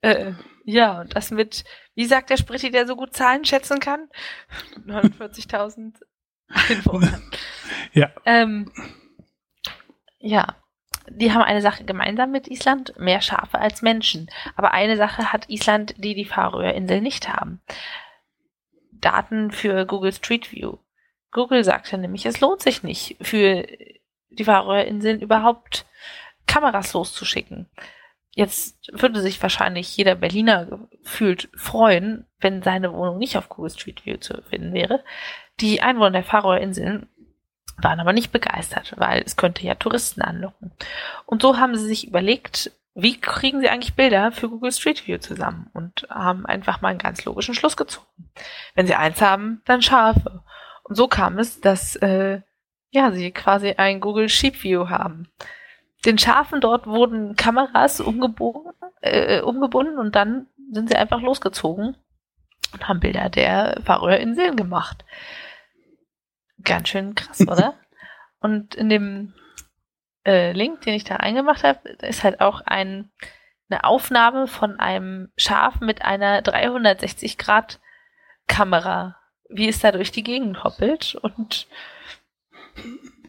[0.00, 0.32] Äh,
[0.64, 4.08] ja, und das mit, wie sagt der Spritti, der so gut Zahlen schätzen kann?
[4.86, 5.94] 49.000
[6.48, 7.22] Einwohnern.
[7.94, 8.10] Ja.
[8.26, 8.70] Ähm,
[10.18, 10.56] ja,
[11.10, 14.30] die haben eine Sache gemeinsam mit Island, mehr Schafe als Menschen.
[14.56, 17.60] Aber eine Sache hat Island, die die Färöerinseln nicht haben.
[18.92, 20.78] Daten für Google Street View.
[21.30, 23.66] Google sagte nämlich, es lohnt sich nicht, für
[24.30, 25.86] die Färöerinseln überhaupt
[26.46, 27.68] Kameras loszuschicken.
[28.30, 34.06] Jetzt würde sich wahrscheinlich jeder Berliner gefühlt freuen, wenn seine Wohnung nicht auf Google Street
[34.06, 35.04] View zu finden wäre.
[35.60, 37.08] Die Einwohner der Färöerinseln
[37.80, 40.72] waren aber nicht begeistert, weil es könnte ja Touristen anlocken.
[41.26, 45.18] Und so haben sie sich überlegt, wie kriegen sie eigentlich Bilder für Google Street View
[45.18, 48.06] zusammen und haben einfach mal einen ganz logischen Schluss gezogen.
[48.74, 50.42] Wenn sie eins haben, dann Schafe.
[50.82, 52.40] Und so kam es, dass äh,
[52.90, 55.28] ja sie quasi ein Google Sheep View haben.
[56.04, 61.96] Den Schafen dort wurden Kameras umgebogen, äh, umgebunden und dann sind sie einfach losgezogen
[62.72, 65.04] und haben Bilder der Färöerinseln gemacht.
[66.68, 67.74] Ganz schön krass, oder?
[68.40, 69.34] Und in dem
[70.24, 73.10] äh, Link, den ich da eingemacht habe, ist halt auch ein,
[73.70, 79.16] eine Aufnahme von einem Schaf mit einer 360-Grad-Kamera,
[79.48, 81.66] wie es da durch die Gegend hoppelt und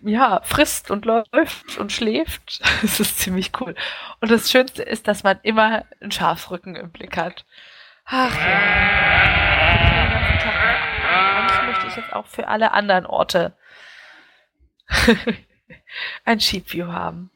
[0.01, 2.61] ja, frisst und läuft und schläft.
[2.81, 3.75] Das ist ziemlich cool.
[4.21, 7.45] Und das Schönste ist, dass man immer einen Schafsrücken im Blick hat.
[8.05, 9.58] Ach ja
[11.99, 13.53] jetzt auch für alle anderen Orte
[16.25, 17.31] ein Sheep View haben.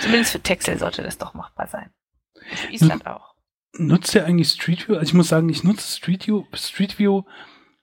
[0.00, 1.90] Zumindest für Texel sollte das doch machbar sein.
[2.34, 3.34] Für Island auch.
[3.74, 4.94] Nutzt ihr eigentlich Street View?
[4.94, 7.22] Also ich muss sagen, ich nutze Street View, Street View,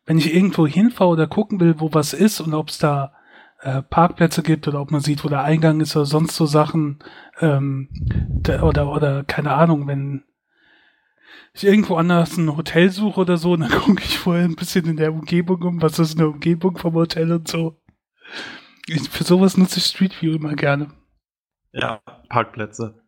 [0.05, 3.13] wenn ich irgendwo hinfahre oder gucken will, wo was ist und ob es da
[3.61, 6.99] äh, Parkplätze gibt oder ob man sieht, wo der Eingang ist oder sonst so Sachen
[7.41, 7.89] ähm,
[8.61, 10.23] oder oder keine Ahnung, wenn
[11.59, 14.97] ich irgendwo anders ein Hotel suche oder so, dann gucke ich vorher ein bisschen in
[14.97, 17.79] der Umgebung um, was ist eine Umgebung vom Hotel und so.
[18.87, 20.91] Ich, für sowas nutze ich Street View immer gerne.
[21.71, 23.01] Ja, Parkplätze.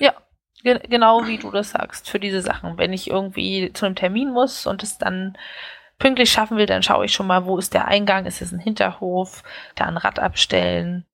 [0.00, 0.14] Ja,
[0.62, 2.78] ge genau wie du das sagst, für diese Sachen.
[2.78, 5.36] Wenn ich irgendwie zu einem Termin muss und es dann
[5.98, 8.58] pünktlich schaffen will, dann schaue ich schon mal, wo ist der Eingang, ist es ein
[8.58, 9.42] Hinterhof,
[9.76, 11.06] da ein Rad abstellen.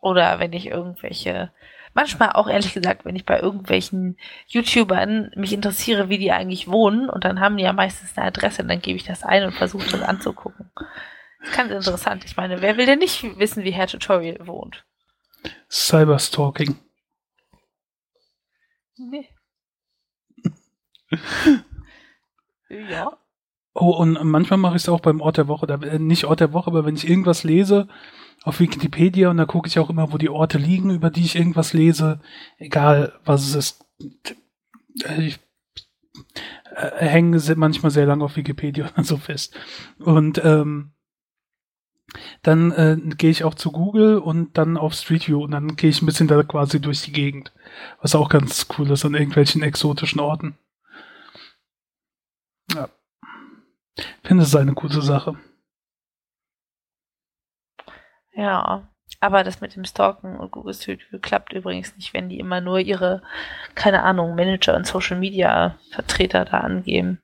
[0.00, 1.52] Oder wenn ich irgendwelche
[2.00, 7.10] manchmal auch ehrlich gesagt, wenn ich bei irgendwelchen YouTubern mich interessiere, wie die eigentlich wohnen,
[7.10, 9.90] und dann haben die ja meistens eine Adresse, dann gebe ich das ein und versuche
[9.90, 10.70] das anzugucken.
[10.74, 12.24] Das ist ganz interessant.
[12.24, 14.86] Ich meine, wer will denn nicht wissen, wie Herr Tutorial wohnt?
[15.70, 16.78] Cyberstalking.
[18.96, 19.28] Nee.
[22.70, 23.12] ja.
[23.74, 26.40] Oh, und manchmal mache ich es auch beim Ort der Woche, oder, äh, nicht Ort
[26.40, 27.88] der Woche, aber wenn ich irgendwas lese,
[28.42, 31.36] auf Wikipedia und da gucke ich auch immer, wo die Orte liegen, über die ich
[31.36, 32.20] irgendwas lese,
[32.58, 33.84] egal was es ist.
[35.18, 35.38] Ich
[36.74, 39.58] äh, hänge manchmal sehr lange auf Wikipedia so fest.
[39.98, 40.92] Und ähm,
[42.42, 45.90] dann äh, gehe ich auch zu Google und dann auf Street View und dann gehe
[45.90, 47.52] ich ein bisschen da quasi durch die Gegend.
[48.00, 50.56] Was auch ganz cool ist an irgendwelchen exotischen Orten.
[52.74, 52.88] Ja.
[54.24, 55.36] Finde, es eine gute Sache.
[58.40, 58.88] Ja,
[59.20, 62.62] aber das mit dem Stalken und Google Street View klappt übrigens nicht, wenn die immer
[62.62, 63.22] nur ihre,
[63.74, 67.20] keine Ahnung, Manager und Social Media Vertreter da angeben.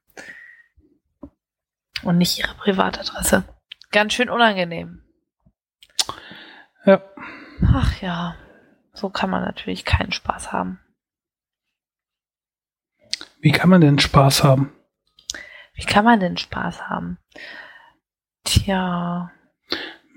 [2.02, 3.44] Und nicht ihre Privatadresse.
[3.92, 5.02] Ganz schön unangenehm.
[6.84, 7.00] Ja.
[7.72, 8.36] Ach ja,
[8.92, 10.78] so kann man natürlich keinen Spaß haben.
[13.40, 14.70] Wie kann man denn Spaß haben?
[15.72, 17.16] Wie kann man denn Spaß haben?
[18.44, 19.32] Tja,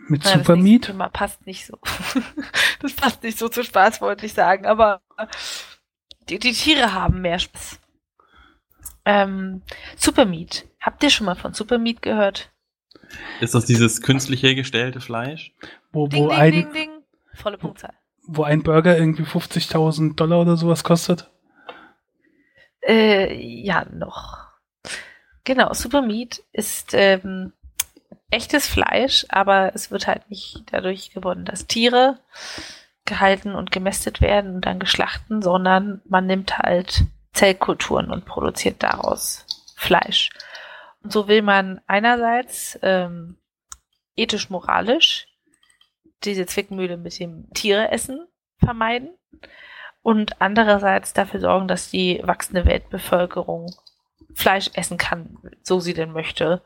[0.10, 0.82] mit Nein, Supermeat?
[0.84, 1.78] Das Thema passt nicht so.
[2.82, 4.66] das passt nicht so zu Spaß, wollte ich sagen.
[4.66, 5.02] Aber
[6.30, 7.80] die, die Tiere haben mehr Spaß.
[9.06, 9.62] Ähm,
[9.98, 10.66] Supermeat.
[10.80, 12.52] Habt ihr schon mal von Supermeat gehört?
[13.42, 15.54] Ist das dieses künstlich hergestellte Fleisch?
[15.92, 16.90] Wo, wo ding, ein, ding, ding.
[17.34, 17.94] Volle Punktzahl.
[18.28, 21.32] Wo ein Burger irgendwie 50.000 Dollar oder sowas kostet?
[22.88, 24.48] Äh, ja, noch.
[25.44, 27.54] Genau, Supermeat ist ähm,
[28.30, 32.20] echtes Fleisch, aber es wird halt nicht dadurch gewonnen, dass Tiere
[33.06, 39.46] gehalten und gemästet werden und dann geschlachten, sondern man nimmt halt Zellkulturen und produziert daraus
[39.76, 40.30] Fleisch.
[41.02, 43.38] Und so will man einerseits ähm,
[44.16, 45.28] ethisch-moralisch
[46.24, 49.10] diese Zwickmühle mit dem Tiereessen vermeiden
[50.02, 53.74] und andererseits dafür sorgen, dass die wachsende Weltbevölkerung
[54.34, 56.62] Fleisch essen kann, so sie denn möchte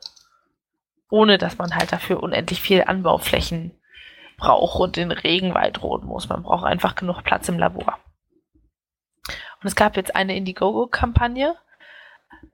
[1.13, 3.71] ohne dass man halt dafür unendlich viel Anbauflächen
[4.37, 6.27] braucht und den Regenwald roden muss.
[6.27, 7.99] Man braucht einfach genug Platz im Labor.
[9.27, 11.55] Und es gab jetzt eine Indiegogo-Kampagne,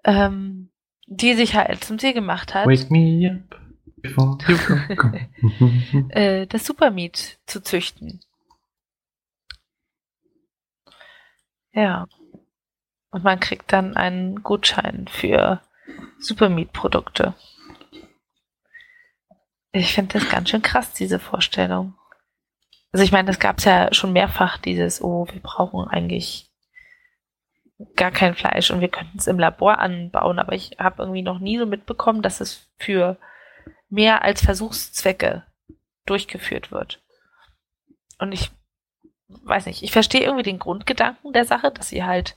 [0.04, 0.72] ähm,
[1.08, 3.62] die sich halt zum Ziel gemacht hat, Wake me up
[6.10, 8.20] äh, das Supermeat zu züchten.
[11.72, 12.08] Ja.
[13.12, 15.62] Und man kriegt dann einen Gutschein für
[16.20, 17.36] Supermeat-Produkte.
[19.72, 21.94] Ich finde das ganz schön krass, diese Vorstellung.
[22.92, 26.50] Also ich meine, das gab es ja schon mehrfach, dieses, oh, wir brauchen eigentlich
[27.96, 31.40] gar kein Fleisch und wir könnten es im Labor anbauen, aber ich habe irgendwie noch
[31.40, 33.18] nie so mitbekommen, dass es für
[33.90, 35.46] mehr als Versuchszwecke
[36.06, 37.02] durchgeführt wird.
[38.18, 38.52] Und ich
[39.28, 42.36] weiß nicht, ich verstehe irgendwie den Grundgedanken der Sache, dass sie halt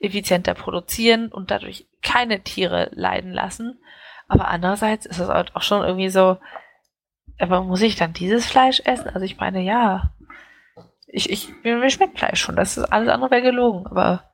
[0.00, 3.78] effizienter produzieren und dadurch keine Tiere leiden lassen.
[4.26, 6.38] Aber andererseits ist es halt auch schon irgendwie so,
[7.40, 9.08] aber muss ich dann dieses Fleisch essen?
[9.08, 10.14] Also ich meine, ja,
[11.06, 14.32] ich, ich, mir schmeckt Fleisch schon, das ist alles andere wäre gelogen, aber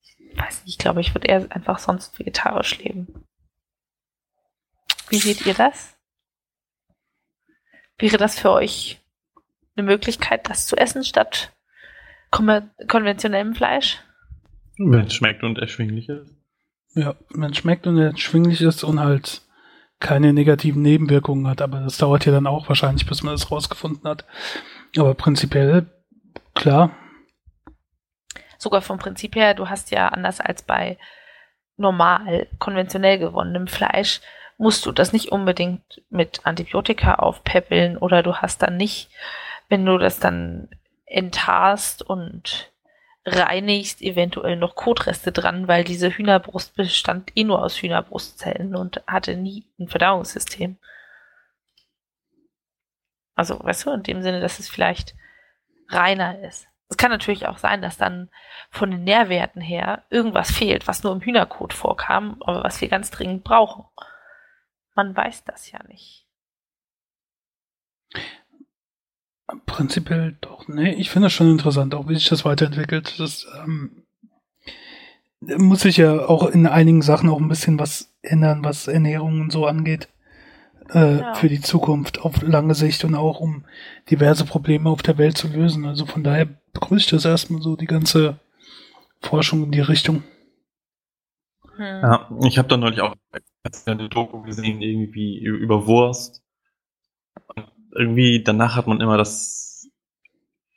[0.00, 3.26] ich weiß nicht, ich glaube, ich würde eher einfach sonst vegetarisch leben.
[5.08, 5.96] Wie seht ihr das?
[7.98, 9.00] Wäre das für euch
[9.76, 11.52] eine Möglichkeit, das zu essen statt
[12.30, 14.00] konventionellem Fleisch?
[14.76, 16.34] Wenn es schmeckt und erschwinglich ist.
[16.94, 19.43] Ja, wenn es schmeckt und erschwinglich ist und halt
[20.04, 24.08] keine negativen Nebenwirkungen hat, aber das dauert ja dann auch wahrscheinlich, bis man das rausgefunden
[24.08, 24.26] hat.
[24.98, 25.86] Aber prinzipiell,
[26.54, 26.90] klar.
[28.58, 30.98] Sogar vom Prinzip her, du hast ja anders als bei
[31.78, 34.20] normal, konventionell gewonnenem Fleisch,
[34.58, 39.08] musst du das nicht unbedingt mit Antibiotika aufpäppeln oder du hast dann nicht,
[39.70, 40.68] wenn du das dann
[41.06, 42.73] enttarst und
[43.26, 49.36] reinigst, eventuell noch Kotreste dran, weil diese Hühnerbrust bestand eh nur aus Hühnerbrustzellen und hatte
[49.36, 50.76] nie ein Verdauungssystem.
[53.34, 55.14] Also, weißt du, in dem Sinne, dass es vielleicht
[55.88, 56.68] reiner ist.
[56.88, 58.30] Es kann natürlich auch sein, dass dann
[58.70, 63.10] von den Nährwerten her irgendwas fehlt, was nur im Hühnerkot vorkam, aber was wir ganz
[63.10, 63.84] dringend brauchen.
[64.94, 66.26] Man weiß das ja nicht.
[69.66, 70.68] Prinzipiell doch.
[70.68, 73.18] Nee, ich finde das schon interessant, auch wie sich das weiterentwickelt.
[73.18, 74.04] Das ähm,
[75.40, 79.52] muss sich ja auch in einigen Sachen auch ein bisschen was ändern, was Ernährung und
[79.52, 80.08] so angeht.
[80.90, 81.34] Äh, ja.
[81.34, 83.64] Für die Zukunft auf lange Sicht und auch um
[84.10, 85.84] diverse Probleme auf der Welt zu lösen.
[85.84, 88.38] Also von daher begrüße ich das erstmal so, die ganze
[89.20, 90.22] Forschung in die Richtung.
[91.76, 91.84] Hm.
[91.84, 93.14] Ja, ich habe da neulich auch
[93.86, 96.42] eine Doku gesehen, irgendwie über Wurst.
[97.54, 99.88] Und irgendwie danach hat man immer das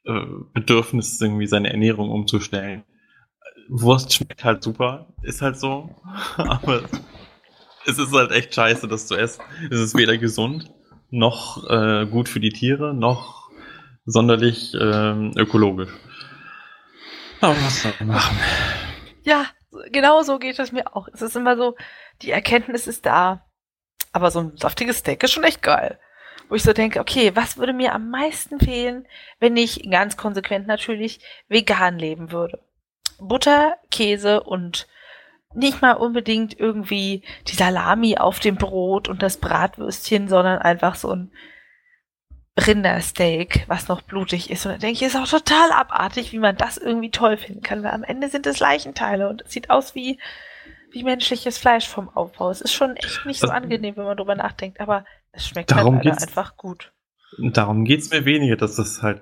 [0.05, 0.21] äh,
[0.53, 2.83] Bedürfnis, irgendwie seine Ernährung umzustellen.
[3.69, 5.89] Wurst schmeckt halt super, ist halt so,
[6.37, 6.83] aber
[7.85, 9.43] es ist halt echt scheiße, das zu essen.
[9.69, 10.71] Es ist weder gesund,
[11.09, 13.49] noch äh, gut für die Tiere, noch
[14.05, 15.91] sonderlich äh, ökologisch.
[17.41, 18.37] Aber was soll man machen?
[19.23, 19.45] Ja,
[19.91, 21.07] genau so geht es mir auch.
[21.13, 21.75] Es ist immer so,
[22.21, 23.45] die Erkenntnis ist da.
[24.13, 25.99] Aber so ein saftiges Steak ist schon echt geil.
[26.49, 29.05] Wo ich so denke, okay, was würde mir am meisten fehlen,
[29.39, 32.59] wenn ich ganz konsequent natürlich vegan leben würde?
[33.19, 34.87] Butter, Käse und
[35.53, 41.11] nicht mal unbedingt irgendwie die Salami auf dem Brot und das Bratwürstchen, sondern einfach so
[41.11, 41.31] ein
[42.57, 44.65] Rindersteak, was noch blutig ist.
[44.65, 47.83] Und da denke ich, ist auch total abartig, wie man das irgendwie toll finden kann,
[47.83, 50.19] weil am Ende sind es Leichenteile und es sieht aus wie,
[50.91, 52.49] wie menschliches Fleisch vom Aufbau.
[52.49, 55.05] Es ist schon echt nicht so angenehm, wenn man drüber nachdenkt, aber
[55.37, 56.91] es schmeckt darum halt einfach gut.
[57.37, 59.21] Darum geht's mir weniger, dass das halt,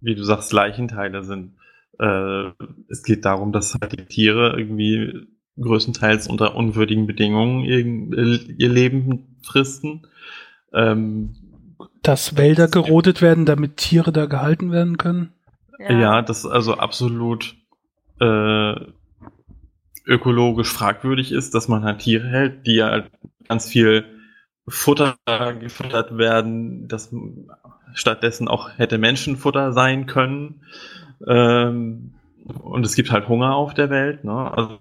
[0.00, 1.56] wie du sagst, Leichenteile sind.
[1.98, 2.50] Äh,
[2.88, 5.28] es geht darum, dass halt die Tiere irgendwie
[5.60, 7.84] größtenteils unter unwürdigen Bedingungen ihr,
[8.58, 10.06] ihr Leben fristen.
[10.72, 11.36] Ähm,
[12.02, 15.32] dass Wälder gerodet werden, damit Tiere da gehalten werden können?
[15.78, 17.54] Ja, ja das also absolut
[18.20, 18.74] äh,
[20.06, 23.04] ökologisch fragwürdig ist, dass man halt Tiere hält, die ja
[23.48, 24.04] ganz viel
[24.70, 25.16] Futter
[25.58, 27.14] gefüttert werden, das
[27.92, 30.62] stattdessen auch hätte Menschenfutter sein können.
[31.26, 32.14] Ähm,
[32.62, 34.24] und es gibt halt Hunger auf der Welt.
[34.24, 34.32] Ne?
[34.32, 34.78] Also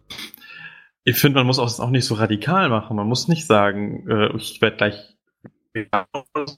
[1.03, 2.95] ich finde, man muss auch, auch nicht so radikal machen.
[2.95, 5.17] Man muss nicht sagen, äh, ich werde gleich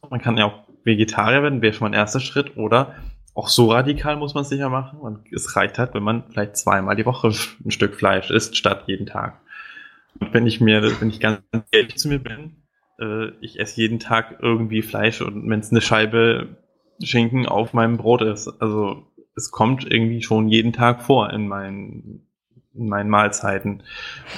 [0.10, 2.58] man kann ja auch Vegetarier werden, wäre schon mal ein erster Schritt.
[2.58, 2.96] Oder
[3.34, 5.00] auch so radikal muss man es sicher machen.
[5.00, 8.84] Und es reicht halt, wenn man vielleicht zweimal die Woche ein Stück Fleisch isst, statt
[8.88, 9.40] jeden Tag.
[10.19, 12.56] Und wenn ich mir, wenn ich ganz ehrlich zu mir bin,
[13.02, 16.62] äh, ich esse jeden Tag irgendwie Fleisch und wenn es eine Scheibe
[17.04, 18.47] Schinken auf meinem Brot ist.
[18.62, 22.27] Also es kommt irgendwie schon jeden Tag vor in meinen
[22.73, 23.83] in meinen Mahlzeiten.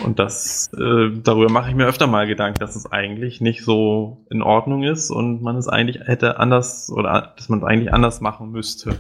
[0.04, 4.26] Und das, äh, darüber mache ich mir öfter mal Gedanken, dass es eigentlich nicht so
[4.32, 8.22] in Ordnung ist und man es eigentlich hätte anders oder dass man es eigentlich anders
[8.22, 9.00] machen müsste.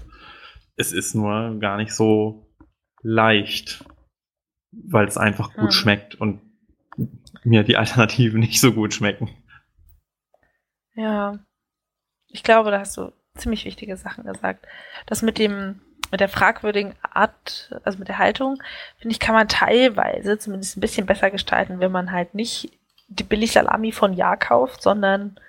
[0.75, 2.47] Es ist nur gar nicht so
[3.01, 3.83] leicht,
[4.71, 5.71] weil es einfach gut hm.
[5.71, 6.41] schmeckt und
[7.43, 9.29] mir die Alternativen nicht so gut schmecken.
[10.95, 11.39] Ja,
[12.27, 14.65] ich glaube, da hast du ziemlich wichtige Sachen gesagt.
[15.05, 15.81] Das mit dem
[16.11, 18.61] mit der fragwürdigen Art, also mit der Haltung,
[18.99, 22.71] finde ich, kann man teilweise zumindest ein bisschen besser gestalten, wenn man halt nicht
[23.07, 25.39] die Billig-Salami von Ja kauft, sondern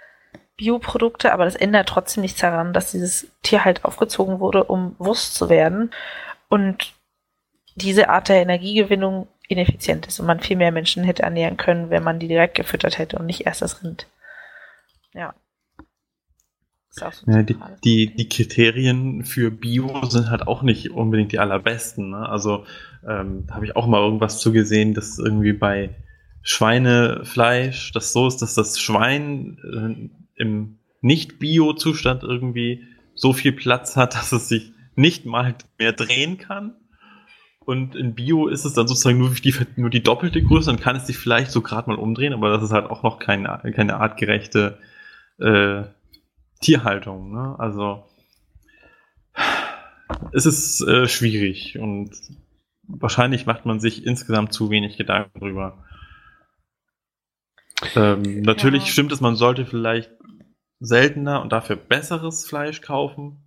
[0.57, 5.35] Bioprodukte, aber das ändert trotzdem nichts daran, dass dieses Tier halt aufgezogen wurde, um Wurst
[5.35, 5.91] zu werden.
[6.49, 6.95] Und
[7.75, 12.03] diese Art der Energiegewinnung ineffizient ist und man viel mehr Menschen hätte ernähren können, wenn
[12.03, 14.07] man die direkt gefüttert hätte und nicht erst das Rind.
[15.15, 15.35] Ja.
[16.91, 22.11] So ja, die, die, die, Kriterien für Bio sind halt auch nicht unbedingt die allerbesten.
[22.11, 22.29] Ne?
[22.29, 22.67] Also
[23.07, 25.91] ähm, da habe ich auch mal irgendwas zugesehen, dass irgendwie bei
[26.43, 32.85] Schweinefleisch das so ist, dass das Schwein äh, im Nicht-Bio-Zustand irgendwie
[33.17, 36.77] so viel Platz hat, dass es sich nicht mal mehr drehen kann.
[37.65, 40.97] Und in Bio ist es dann sozusagen nur die, nur die doppelte Größe, dann kann
[40.97, 43.97] es sich vielleicht so gerade mal umdrehen, aber das ist halt auch noch keine, keine
[43.97, 44.79] artgerechte
[45.39, 45.85] äh,
[46.61, 47.33] Tierhaltung.
[47.33, 47.57] Ne?
[47.59, 48.05] Also
[50.33, 52.11] es ist äh, schwierig und
[52.83, 55.85] wahrscheinlich macht man sich insgesamt zu wenig Gedanken drüber.
[57.97, 58.89] Ähm, natürlich ja.
[58.89, 60.11] stimmt es, man sollte vielleicht
[60.81, 63.41] seltener und dafür besseres Fleisch kaufen.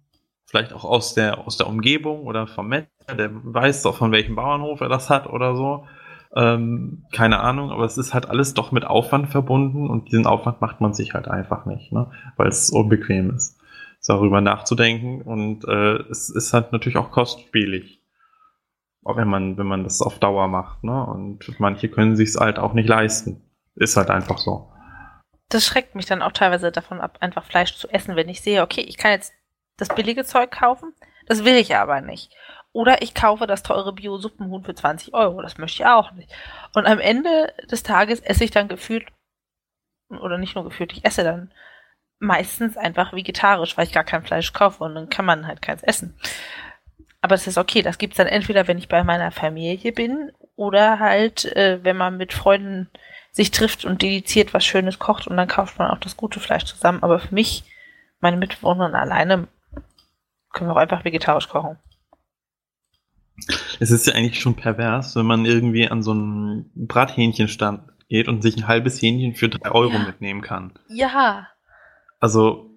[0.46, 4.36] Vielleicht auch aus der, aus der Umgebung oder vom Metzger, der weiß doch, von welchem
[4.36, 5.86] Bauernhof er das hat oder so.
[6.36, 10.62] Ähm, keine Ahnung, aber es ist halt alles doch mit Aufwand verbunden und diesen Aufwand
[10.62, 12.12] macht man sich halt einfach nicht, ne?
[12.36, 13.60] weil es unbequem ist,
[14.06, 18.02] darüber nachzudenken und äh, es ist halt natürlich auch kostspielig,
[19.04, 20.84] wenn man, wenn man das auf Dauer macht.
[20.84, 21.06] Ne?
[21.06, 23.42] Und manche können sich es halt auch nicht leisten.
[23.76, 24.72] Ist halt einfach so.
[25.50, 28.62] Das schreckt mich dann auch teilweise davon ab, einfach Fleisch zu essen, wenn ich sehe,
[28.64, 29.34] okay, ich kann jetzt
[29.78, 30.94] das billige Zeug kaufen,
[31.28, 32.34] das will ich aber nicht.
[32.74, 35.42] Oder ich kaufe das teure Bio-Suppenhuhn für 20 Euro.
[35.42, 36.32] Das möchte ich auch nicht.
[36.76, 39.08] Und am Ende des Tages esse ich dann gefühlt,
[40.10, 41.52] oder nicht nur gefühlt, ich esse dann
[42.20, 45.84] meistens einfach vegetarisch, weil ich gar kein Fleisch kaufe und dann kann man halt keins
[45.84, 46.16] essen.
[47.22, 51.00] Aber es ist okay, das gibt's dann entweder, wenn ich bei meiner Familie bin oder
[51.00, 52.90] halt, äh, wenn man mit Freunden
[53.32, 56.66] sich trifft und dediziert was Schönes kocht und dann kauft man auch das gute Fleisch
[56.66, 57.04] zusammen.
[57.04, 57.64] Aber für mich,
[58.20, 59.48] meine Mitbewohnerin alleine,
[60.54, 61.78] können wir auch einfach vegetarisch kochen.
[63.80, 68.42] Es ist ja eigentlich schon pervers, wenn man irgendwie an so einen Brathähnchenstand geht und
[68.42, 70.06] sich ein halbes Hähnchen für drei Euro ja.
[70.06, 70.74] mitnehmen kann.
[70.90, 71.48] Ja.
[72.20, 72.72] Also,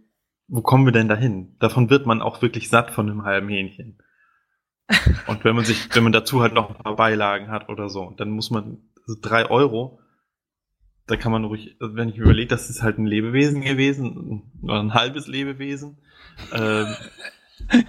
[0.48, 1.56] wo kommen wir denn dahin?
[1.60, 3.98] Davon wird man auch wirklich satt von einem halben Hähnchen.
[5.26, 8.12] Und wenn man sich, wenn man dazu halt noch ein paar Beilagen hat oder so,
[8.16, 10.00] dann muss man also drei Euro
[11.10, 14.52] da kann man ruhig, also wenn ich mir überlege, das ist halt ein Lebewesen gewesen,
[14.62, 15.98] oder ein halbes Lebewesen,
[16.52, 16.86] ähm,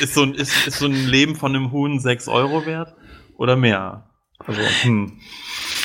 [0.00, 2.94] ist, so ein, ist, ist so ein Leben von einem Huhn 6 Euro wert
[3.36, 4.10] oder mehr?
[4.38, 5.20] Also, hm.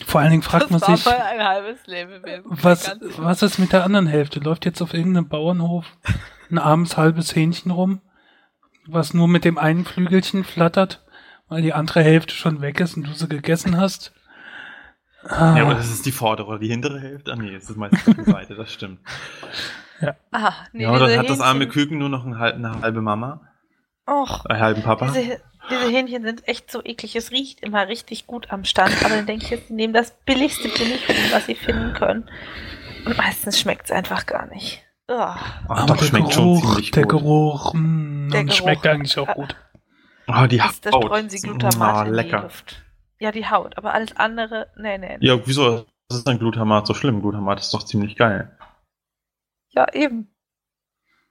[0.05, 2.43] Vor allen Dingen fragt das man sich, ein halbes Lebewesen.
[2.45, 4.39] Was, was ist mit der anderen Hälfte?
[4.39, 5.85] Läuft jetzt auf irgendeinem Bauernhof
[6.49, 8.01] ein armes halbes Hähnchen rum,
[8.87, 11.03] was nur mit dem einen Flügelchen flattert,
[11.49, 14.13] weil die andere Hälfte schon weg ist und du sie gegessen hast?
[15.27, 15.57] Ah.
[15.57, 17.33] Ja, aber das ist die vordere oder die hintere Hälfte?
[17.33, 18.99] Ah, nee, das ist meistens die Seite, das stimmt.
[20.01, 20.15] Ja.
[20.31, 22.37] Ah, nee, ja, oder hat das arme Küken nur noch eine
[22.81, 23.41] halbe Mama?
[24.07, 24.45] Och.
[24.45, 25.07] Halben Papa?
[25.07, 27.15] Diese, diese Hähnchen sind echt so eklig.
[27.15, 30.11] Es riecht immer richtig gut am Stand, aber dann denke ich jetzt, sie nehmen das
[30.25, 32.29] billigste Billighuhn, was sie finden können.
[33.05, 34.83] Und meistens schmeckt es einfach gar nicht.
[35.07, 35.13] Oh.
[35.13, 37.11] aber doch, schmeckt Geruch, schon ziemlich der gut.
[37.11, 39.55] Geruch, mh, mm, der Geruch schmeckt eigentlich auch gut.
[40.27, 40.73] Oh, die Haut.
[40.81, 42.83] Da streuen sie Glutamat oh, in die Luft.
[43.19, 45.17] Ja, die Haut, aber alles andere, nee, nee.
[45.19, 45.27] nee.
[45.27, 47.21] Ja, wieso Was ist dann Glutamat so schlimm?
[47.21, 48.57] Glutamat ist doch ziemlich geil.
[49.69, 50.33] Ja, eben.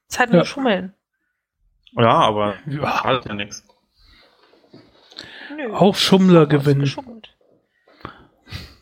[0.08, 0.44] Ist halt nur ja.
[0.44, 0.94] Schummeln.
[1.96, 3.04] Ja, aber ja.
[3.04, 3.64] halt ja nichts.
[5.72, 6.90] Auch Schummler gewinnen.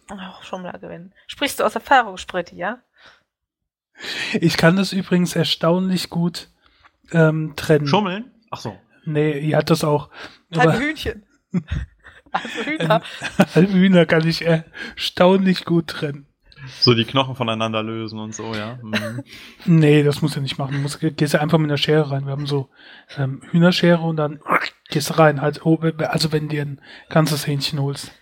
[0.08, 1.12] Auch Schummler gewinnen.
[1.26, 2.78] Sprichst du aus Erfahrung, Spritti, ja?
[4.40, 6.48] Ich kann das übrigens erstaunlich gut
[7.12, 7.86] ähm, trennen.
[7.86, 8.30] Schummeln?
[8.50, 8.76] Ach so.
[9.04, 10.10] Nee, ihr hat das auch.
[10.50, 11.26] Ein Hühnchen.
[12.34, 13.02] Also Hühner.
[13.54, 16.26] Halbe Hühner kann ich erstaunlich gut trennen.
[16.80, 18.78] So die Knochen voneinander lösen und so, ja.
[18.82, 19.22] Mhm.
[19.66, 20.74] Nee, das muss du nicht machen.
[20.74, 22.24] Du musst, gehst ja einfach mit einer Schere rein.
[22.24, 22.68] Wir haben so
[23.16, 24.40] ähm, Hühnerschere und dann
[24.90, 25.40] gehst du rein.
[25.40, 28.12] Halt, oh, also wenn du dir ein ganzes Hähnchen holst.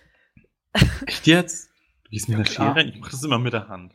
[1.05, 1.69] Echt jetzt?
[2.05, 2.89] Du gehst mit einer Schere rein?
[2.89, 3.93] Ich mach das immer mit der Hand.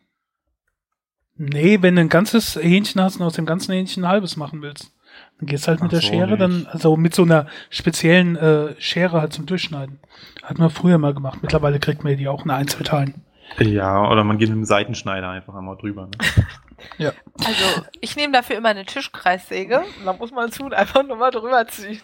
[1.36, 4.62] Nee, wenn du ein ganzes Hähnchen hast und aus dem ganzen Hähnchen ein halbes machen
[4.62, 4.92] willst.
[5.38, 6.40] Dann gehst halt mit Ach der so, Schere nicht.
[6.40, 9.98] dann, also mit so einer speziellen äh, Schere halt zum Durchschneiden.
[10.42, 11.40] Hat man früher mal gemacht.
[11.42, 13.25] Mittlerweile kriegt man die auch in Einzelteilen.
[13.58, 16.06] Ja, oder man geht mit dem Seitenschneider einfach einmal drüber.
[16.06, 16.44] Ne?
[16.98, 17.12] ja.
[17.38, 19.84] Also, ich nehme dafür immer eine Tischkreissäge.
[20.04, 22.00] Da muss man zu und einfach nur mal drüber ziehen.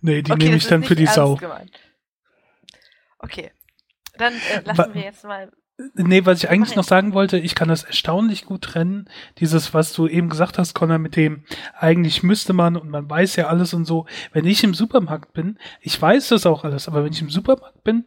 [0.00, 1.36] Nee, die okay, nehme ich dann für die Sau.
[1.36, 1.78] Gemeint.
[3.18, 3.52] Okay.
[4.16, 5.50] Dann äh, lassen Wa wir jetzt mal
[5.94, 9.08] Nee, was ich eigentlich noch sagen wollte, ich kann das erstaunlich gut trennen.
[9.38, 11.42] Dieses, was du eben gesagt hast, Connor, mit dem,
[11.76, 14.06] eigentlich müsste man und man weiß ja alles und so.
[14.32, 17.82] Wenn ich im Supermarkt bin, ich weiß das auch alles, aber wenn ich im Supermarkt
[17.82, 18.04] bin.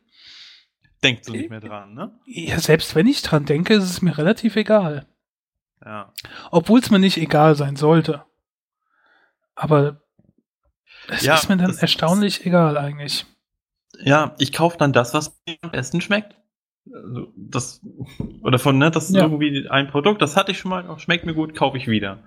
[1.03, 2.11] Denkst du nicht mehr dran, ne?
[2.25, 5.05] Ja, selbst wenn ich dran denke, ist es mir relativ egal.
[5.85, 6.11] Ja.
[6.51, 8.23] Obwohl es mir nicht egal sein sollte.
[9.55, 10.01] Aber
[11.07, 13.25] Es Ja, ist mir dann erstaunlich egal eigentlich.
[13.99, 16.35] Ja, ich kaufe dann das, was mir am besten schmeckt.
[16.93, 17.81] Also, Das,
[18.41, 19.23] oder von, ne, das ist Ja.
[19.23, 22.19] irgendwie ein Produkt, das hatte ich schon mal, schmeckt mir gut, kaufe ich wieder.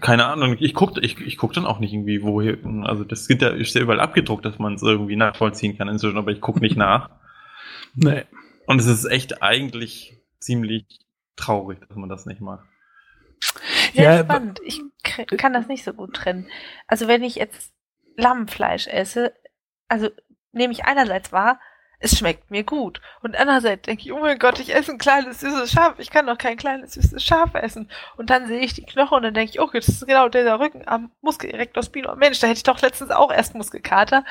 [0.00, 3.26] Keine Ahnung, ich gucke ich, ich guck dann auch nicht irgendwie, wo hier, also das
[3.28, 6.60] ja, ist ja überall abgedruckt, dass man es irgendwie nachvollziehen kann inzwischen, aber ich gucke
[6.60, 7.10] nicht nach.
[7.94, 8.24] Nee.
[8.66, 10.84] Und es ist echt eigentlich ziemlich
[11.36, 12.66] traurig, dass man das nicht macht.
[13.94, 14.60] Sehr Ja, spannend.
[14.64, 14.82] Ich
[15.36, 16.48] kann das nicht so gut trennen.
[16.86, 17.72] Also wenn ich jetzt
[18.16, 19.32] Lammfleisch esse,
[19.88, 20.10] also
[20.52, 21.60] nehme ich einerseits wahr,
[22.00, 23.00] es schmeckt mir gut.
[23.22, 25.98] Und andererseits denke ich, oh mein Gott, ich esse ein kleines süßes Schaf.
[25.98, 27.90] Ich kann doch kein kleines süßes Schaf essen.
[28.16, 30.60] Und dann sehe ich die Knochen und dann denke ich, okay, das ist genau dieser
[30.60, 32.16] Rücken am Muskelrektor Spinal.
[32.16, 34.24] Mensch, da hätte ich doch letztens auch erst Muskelkater.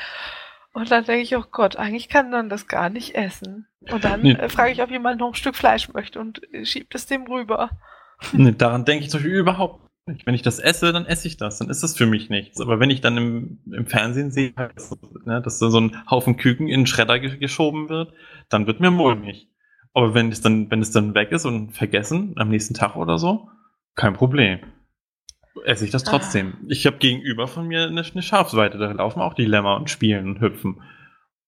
[0.78, 3.66] Und dann denke ich, oh Gott, eigentlich kann man das gar nicht essen.
[3.90, 4.32] Und dann Nee.
[4.32, 7.26] äh, frage ich, ob jemand noch ein Stück Fleisch möchte und äh, schiebt es dem
[7.26, 7.70] rüber.
[8.32, 10.24] Ne, daran denke ich zum Beispiel überhaupt nicht.
[10.26, 11.58] Wenn ich das esse, dann esse ich das.
[11.58, 12.60] Dann ist das für mich nichts.
[12.60, 16.36] Aber wenn ich dann im, im Fernsehen sehe, dass, ne, dass da so ein Haufen
[16.36, 18.12] Küken in den Schredder ge- geschoben wird,
[18.48, 19.48] dann wird mir mulmig.
[19.94, 23.18] Aber wenn es dann, wenn es dann weg ist und vergessen, am nächsten Tag oder
[23.18, 23.48] so,
[23.96, 24.60] kein Problem.
[25.64, 26.54] Esse ich das trotzdem.
[26.68, 30.26] Ich habe gegenüber von mir eine, eine Schafsweide, da laufen auch die Lämmer und spielen
[30.28, 30.82] und hüpfen.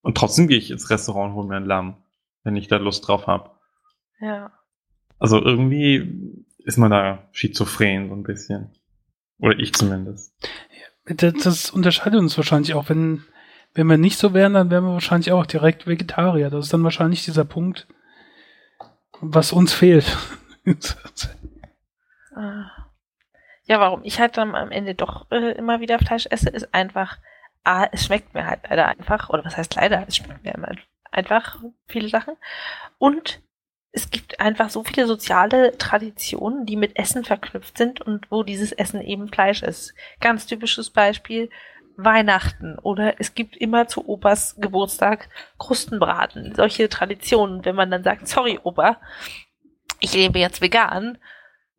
[0.01, 1.97] Und trotzdem gehe ich ins Restaurant und hole mir ein Lamm,
[2.43, 3.51] wenn ich da Lust drauf habe.
[4.19, 4.51] Ja.
[5.19, 8.71] Also irgendwie ist man da schizophren so ein bisschen.
[9.39, 10.33] Oder ich zumindest.
[11.05, 12.89] Das, das unterscheidet uns wahrscheinlich auch.
[12.89, 13.23] Wenn,
[13.73, 16.49] wenn wir nicht so wären, dann wären wir wahrscheinlich auch direkt Vegetarier.
[16.49, 17.87] Das ist dann wahrscheinlich dieser Punkt,
[19.19, 20.17] was uns fehlt.
[22.33, 22.80] Ah.
[23.71, 27.19] Ja, warum ich halt dann am Ende doch äh, immer wieder Fleisch esse, ist einfach,
[27.63, 30.55] ah, es schmeckt mir halt leider einfach, oder was heißt leider, es schmeckt mir
[31.09, 31.57] einfach
[31.87, 32.35] viele Sachen.
[32.97, 33.39] Und
[33.93, 38.73] es gibt einfach so viele soziale Traditionen, die mit Essen verknüpft sind und wo dieses
[38.73, 39.93] Essen eben Fleisch ist.
[40.19, 41.49] Ganz typisches Beispiel,
[41.95, 46.55] Weihnachten oder es gibt immer zu Opas Geburtstag Krustenbraten.
[46.55, 48.99] Solche Traditionen, wenn man dann sagt, sorry Opa,
[50.01, 51.17] ich lebe jetzt vegan,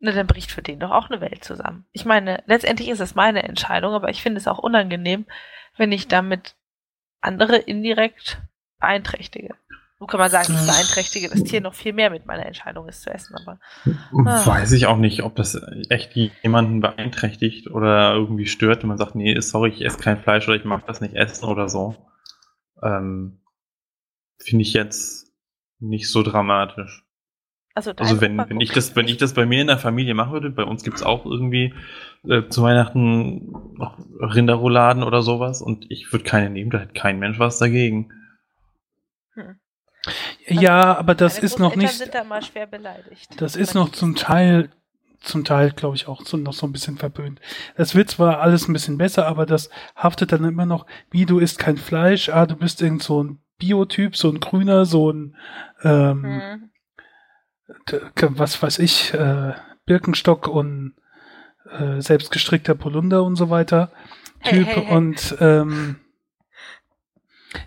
[0.03, 1.85] na, dann bricht für den doch auch eine Welt zusammen.
[1.93, 5.25] Ich meine, letztendlich ist es meine Entscheidung, aber ich finde es auch unangenehm,
[5.77, 6.55] wenn ich damit
[7.21, 8.41] andere indirekt
[8.81, 9.55] beeinträchtige.
[9.99, 12.99] So kann man sagen, ich beeinträchtige das Tier noch viel mehr mit meiner Entscheidung, es
[12.99, 13.61] zu essen, aber
[14.25, 14.45] Ah.
[14.45, 15.55] Weiß ich auch nicht, ob das
[15.87, 20.45] echt jemanden beeinträchtigt oder irgendwie stört, wenn man sagt, nee, sorry, ich esse kein Fleisch
[20.49, 21.95] oder ich mag das nicht essen oder so.
[22.83, 23.39] Ähm,
[24.37, 25.31] Finde ich jetzt
[25.79, 27.05] nicht so dramatisch.
[27.75, 30.33] Also, Also wenn, wenn ich das, wenn ich das bei mir in der Familie machen
[30.33, 31.73] würde, bei uns gibt's auch irgendwie
[32.27, 37.19] äh, zu Weihnachten noch Rinderrouladen oder sowas und ich würde keine nehmen, da hätte kein
[37.19, 38.11] Mensch was dagegen.
[40.47, 41.93] ja, aber das Meine ist noch nicht.
[41.93, 43.41] sind da mal schwer beleidigt.
[43.41, 44.15] Das wenn ist noch zum.
[44.15, 44.69] Teil,
[45.21, 47.39] zum Teil, glaube ich, auch so, noch so ein bisschen verpönt.
[47.77, 51.39] Das wird zwar alles ein bisschen besser, aber das haftet dann immer noch, wie du
[51.39, 55.35] isst kein Fleisch, ah, du bist irgend so ein Biotyp, so ein Grüner, so ein,
[55.83, 56.69] ähm, Hm.
[58.19, 59.53] Was weiß ich, äh,
[59.85, 60.93] Birkenstock und
[61.69, 63.91] äh, selbstgestrickter Polunder und so weiter
[64.43, 64.97] Hey, Typ hey, hey.
[64.97, 65.95] und ähm,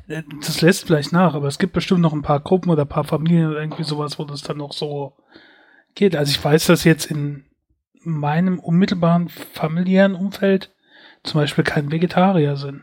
[0.09, 2.89] äh, das lässt vielleicht nach, aber es gibt bestimmt noch ein paar Gruppen oder ein
[2.89, 5.17] paar Familien oder irgendwie sowas, wo das dann noch so
[5.95, 6.15] geht.
[6.15, 7.47] Also ich weiß, dass jetzt in
[8.05, 10.75] meinem unmittelbaren familiären Umfeld
[11.23, 12.83] zum Beispiel kein Vegetarier sind.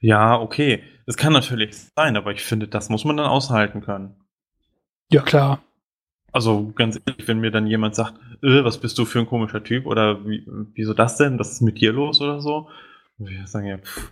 [0.00, 0.82] Ja, okay.
[1.06, 4.16] Das kann natürlich sein, aber ich finde, das muss man dann aushalten können.
[5.10, 5.62] Ja, klar.
[6.32, 9.62] Also ganz ehrlich, wenn mir dann jemand sagt, äh, was bist du für ein komischer
[9.62, 10.44] Typ oder wie,
[10.74, 11.38] wieso das denn?
[11.38, 12.68] Was ist mit dir los oder so?
[13.18, 14.10] Und wir sagen ja, pff,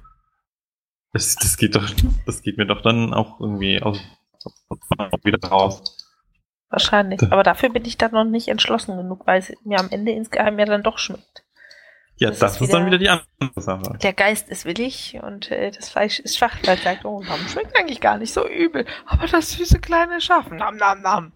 [1.13, 1.89] das, das geht doch,
[2.27, 4.01] das geht mir doch dann auch irgendwie aus,
[4.69, 4.79] aus
[5.25, 5.99] wieder raus.
[6.71, 7.21] Wahrscheinlich.
[7.31, 10.59] Aber dafür bin ich dann noch nicht entschlossen genug, weil es mir am Ende insgeheim
[10.59, 11.45] ja dann doch schmeckt.
[12.23, 13.99] Ja, Das das, ist ist, dann wieder- wieder die andere Sache.
[14.03, 17.41] Der Geist ist willig und äh, das Fleisch ist schwach, weil es sagt, oh, Lamm
[17.49, 18.87] schmeckt eigentlich gar nicht so übel.
[19.07, 21.33] Aber das süße kleine Schaf, nam, nam, nam.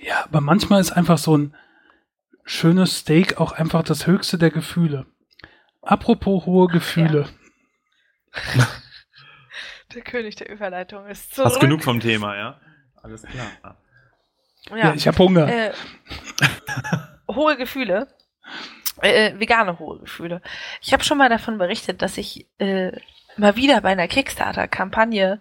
[0.00, 1.54] Ja, aber manchmal ist einfach so ein
[2.44, 5.06] schönes Steak auch einfach das höchste der Gefühle.
[5.82, 7.28] Apropos hohe Gefühle.
[9.94, 11.52] Der König der Überleitung ist zurück.
[11.52, 12.60] Hast genug vom Thema, ja?
[13.02, 13.46] Alles klar.
[14.70, 15.48] Ja, Ja, ich habe Hunger.
[15.48, 15.72] äh,
[17.32, 18.08] hohe Gefühle.
[19.02, 20.40] Äh, vegane hohe Gefühle.
[20.80, 22.92] Ich habe schon mal davon berichtet, dass ich äh,
[23.36, 25.40] mal wieder bei einer Kickstarter-Kampagne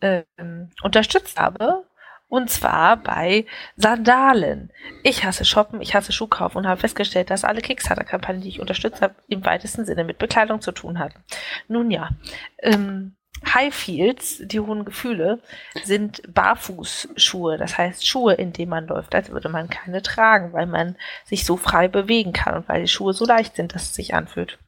[0.00, 1.84] ähm, unterstützt habe.
[2.28, 3.46] Und zwar bei
[3.76, 4.72] Sandalen.
[5.04, 9.00] Ich hasse Shoppen, ich hasse Schuhkauf und habe festgestellt, dass alle Kickstarter-Kampagnen, die ich unterstützt
[9.00, 11.22] habe, im weitesten Sinne mit Bekleidung zu tun hatten.
[11.68, 12.10] Nun ja,
[12.58, 15.40] ähm, High Heels, die hohen Gefühle,
[15.84, 17.58] sind Barfußschuhe.
[17.58, 21.44] Das heißt Schuhe, in denen man läuft, als würde man keine tragen, weil man sich
[21.44, 24.58] so frei bewegen kann und weil die Schuhe so leicht sind, dass es sich anfühlt.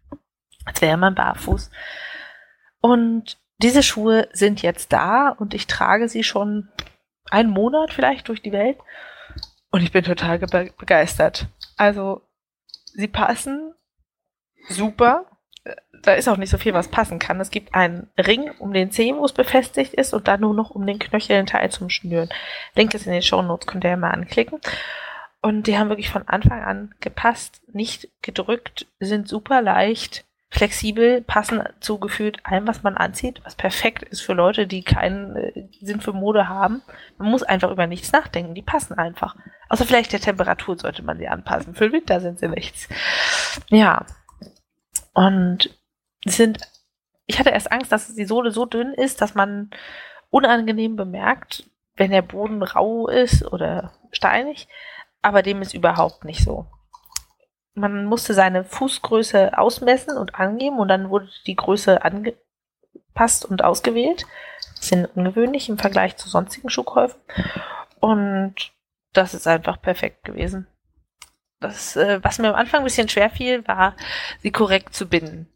[0.65, 1.71] als wäre man barfuß.
[2.81, 6.69] Und diese Schuhe sind jetzt da und ich trage sie schon
[7.31, 8.79] einen Monat vielleicht durch die Welt
[9.71, 11.49] und ich bin total begeistert.
[11.77, 12.23] Also,
[12.95, 13.75] sie passen
[14.69, 15.27] super.
[16.03, 17.41] Da ist auch nicht so viel, was passen kann.
[17.41, 20.71] Es gibt einen Ring um den Zeh, wo es befestigt ist und dann nur noch
[20.71, 22.29] um den Knöchelteil zum Schnüren.
[22.75, 24.61] Link ist in den Show Notes, könnt ihr ja mal anklicken.
[25.41, 31.63] Und die haben wirklich von Anfang an gepasst, nicht gedrückt, sind super leicht, flexibel, passen
[31.81, 36.01] zu gefühlt allem, was man anzieht, was perfekt ist für Leute, die keinen äh, Sinn
[36.01, 36.83] für Mode haben.
[37.19, 39.37] Man muss einfach über nichts nachdenken, die passen einfach.
[39.69, 41.75] Außer vielleicht der Temperatur sollte man sie anpassen.
[41.75, 42.89] Für den Winter sind sie nichts.
[43.69, 44.07] Ja.
[45.19, 45.77] Und
[46.25, 46.61] sind,
[47.27, 49.71] ich hatte erst Angst, dass die Sohle so dünn ist, dass man
[50.31, 51.65] unangenehm bemerkt,
[51.97, 54.69] wenn der Boden rau ist oder steinig.
[55.23, 56.67] Aber dem ist überhaupt nicht so
[57.79, 64.27] man musste seine Fußgröße ausmessen und angeben und dann wurde die Größe angepasst und ausgewählt.
[64.77, 67.21] Das ist ungewöhnlich im Vergleich zu sonstigen Schuhkäufen.
[68.01, 68.73] Und
[69.13, 70.67] das ist einfach perfekt gewesen.
[71.61, 73.95] Das, äh, was mir am Anfang ein bisschen schwer fiel, war,
[74.41, 75.49] sie korrekt zu binden.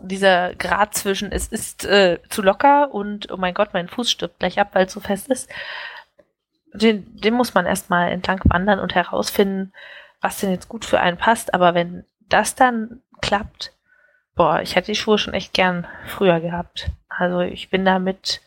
[0.00, 4.38] Dieser Grad zwischen, es ist äh, zu locker und, oh mein Gott, mein Fuß stirbt
[4.38, 5.48] gleich ab, weil es so fest ist.
[6.74, 9.72] Den, den muss man erstmal entlang wandern und herausfinden,
[10.20, 13.72] was denn jetzt gut für einen passt, aber wenn das dann klappt,
[14.34, 16.90] boah, ich hätte die Schuhe schon echt gern früher gehabt.
[17.08, 18.42] Also ich bin damit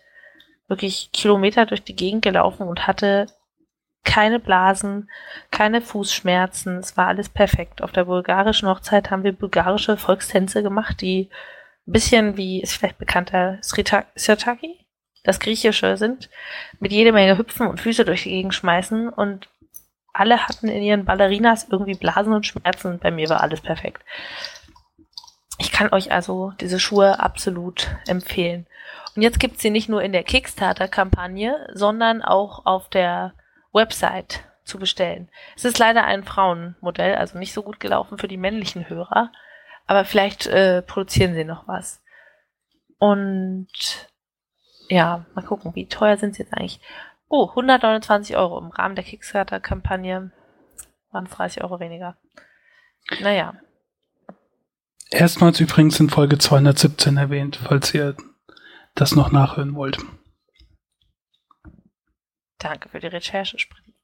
[0.67, 3.25] wirklich Kilometer durch die Gegend gelaufen und hatte
[4.03, 5.09] keine Blasen,
[5.51, 6.77] keine Fußschmerzen.
[6.77, 7.81] Es war alles perfekt.
[7.81, 11.29] Auf der bulgarischen Hochzeit haben wir bulgarische Volkstänze gemacht, die
[11.87, 14.85] ein bisschen wie, ist vielleicht bekannter, Sirtaki,
[15.23, 16.29] das Griechische sind,
[16.79, 19.49] mit jede Menge hüpfen und Füße durch die Gegend schmeißen und
[20.13, 22.99] alle hatten in ihren Ballerinas irgendwie Blasen und Schmerzen.
[22.99, 24.03] Bei mir war alles perfekt.
[25.59, 28.65] Ich kann euch also diese Schuhe absolut empfehlen.
[29.15, 33.33] Und jetzt gibt's sie nicht nur in der Kickstarter-Kampagne, sondern auch auf der
[33.71, 35.29] Website zu bestellen.
[35.55, 39.31] Es ist leider ein Frauenmodell, also nicht so gut gelaufen für die männlichen Hörer,
[39.87, 42.01] aber vielleicht äh, produzieren sie noch was.
[42.99, 43.67] Und
[44.89, 46.79] ja, mal gucken, wie teuer sind sie jetzt eigentlich?
[47.27, 50.31] Oh, 129 Euro im Rahmen der Kickstarter-Kampagne
[51.11, 52.17] waren es 30 Euro weniger.
[53.21, 53.55] Naja.
[55.11, 58.15] Erstmals übrigens in Folge 217 erwähnt, falls ihr
[58.95, 59.97] das noch nachhören wollt.
[62.59, 63.95] Danke für die Recherche, Sprinny.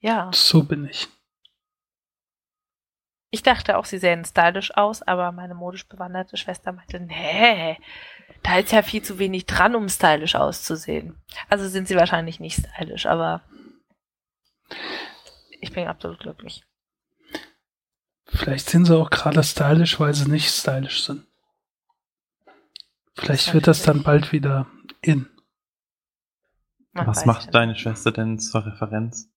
[0.00, 0.30] Ja.
[0.32, 1.08] So bin ich.
[3.30, 7.78] Ich dachte auch, sie sähen stylisch aus, aber meine modisch bewanderte Schwester meinte, nee,
[8.42, 11.20] da ist ja viel zu wenig dran, um stylisch auszusehen.
[11.48, 13.42] Also sind sie wahrscheinlich nicht stylisch, aber
[15.60, 16.64] ich bin absolut glücklich.
[18.24, 21.26] Vielleicht sind sie auch gerade stylisch, weil sie nicht stylisch sind.
[23.14, 24.66] Vielleicht wird das dann bald wieder
[25.02, 25.28] in.
[26.98, 29.30] Man Was macht ja deine Schwester denn zur Referenz?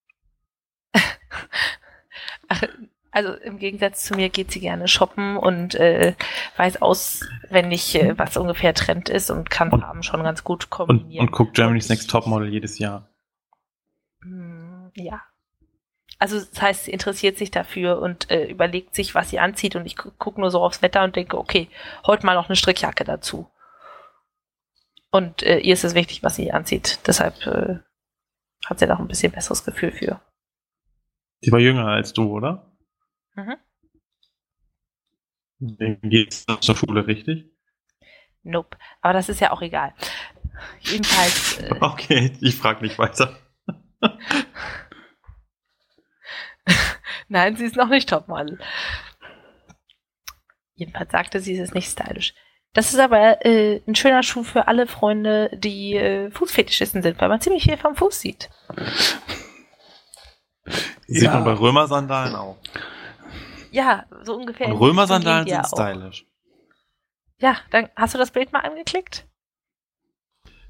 [2.47, 2.63] Ach,
[3.11, 6.15] also im Gegensatz zu mir geht sie gerne shoppen und äh,
[6.57, 11.21] weiß auswendig, äh, was ungefähr Trend ist und kann und, Farben schon ganz gut kombinieren.
[11.21, 13.09] Und, und guckt Germany's Next Topmodel jedes Jahr.
[14.23, 15.21] Hm, ja.
[16.19, 19.85] Also das heißt, sie interessiert sich dafür und äh, überlegt sich, was sie anzieht und
[19.85, 21.67] ich gucke nur so aufs Wetter und denke, okay,
[22.05, 23.47] heute mal noch eine Strickjacke dazu.
[25.11, 26.99] Und äh, ihr ist es wichtig, was sie anzieht.
[27.05, 27.79] Deshalb äh,
[28.65, 30.21] hat sie da auch ein bisschen besseres Gefühl für.
[31.43, 32.71] Die war jünger als du, oder?
[33.35, 33.57] Mhm.
[36.01, 37.51] Geht's zur Schule richtig?
[38.43, 38.77] Nope.
[39.01, 39.93] Aber das ist ja auch egal.
[40.79, 41.59] Jedenfalls.
[41.59, 43.37] Äh, okay, ich frage nicht weiter.
[47.27, 48.59] Nein, sie ist noch nicht Topmodel.
[50.73, 52.33] Jedenfalls sagte sie, sie ist nicht stylisch.
[52.73, 57.27] Das ist aber äh, ein schöner Schuh für alle Freunde, die äh, Fußfetischisten sind, weil
[57.27, 58.49] man ziemlich viel vom Fuß sieht.
[61.07, 61.33] Sieht ja.
[61.33, 62.57] man bei Römersandalen auch.
[63.71, 64.67] Ja, so ungefähr.
[64.67, 66.25] Und Römersandalen sind stylisch.
[67.39, 69.25] Ja, dann hast du das Bild mal angeklickt?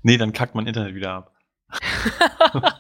[0.01, 1.35] Nee, dann kackt mein Internet wieder ab.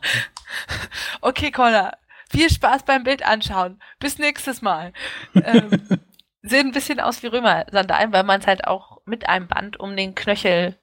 [1.21, 1.91] okay, Connor.
[2.29, 3.81] Viel Spaß beim Bild anschauen.
[3.99, 4.93] Bis nächstes Mal.
[5.35, 5.69] ähm,
[6.41, 9.95] sehen ein bisschen aus wie Römersandalen, weil man es halt auch mit einem Band um
[9.95, 10.77] den Knöchel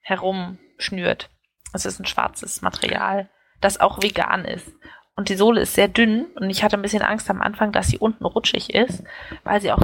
[0.00, 1.30] herum schnürt.
[1.72, 3.28] Es ist ein schwarzes Material,
[3.60, 4.70] das auch vegan ist.
[5.16, 7.86] Und die Sohle ist sehr dünn und ich hatte ein bisschen Angst am Anfang, dass
[7.86, 9.04] sie unten rutschig ist,
[9.44, 9.82] weil sie auch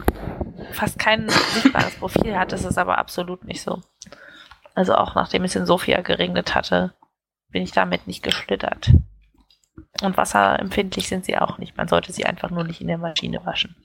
[0.73, 2.51] fast kein sichtbares Profil hat.
[2.51, 3.81] Das ist aber absolut nicht so.
[4.75, 6.95] Also auch nachdem es in Sofia geregnet hatte,
[7.51, 8.91] bin ich damit nicht geschlittert.
[10.03, 11.77] Und wasserempfindlich sind sie auch nicht.
[11.77, 13.77] Man sollte sie einfach nur nicht in der Maschine waschen.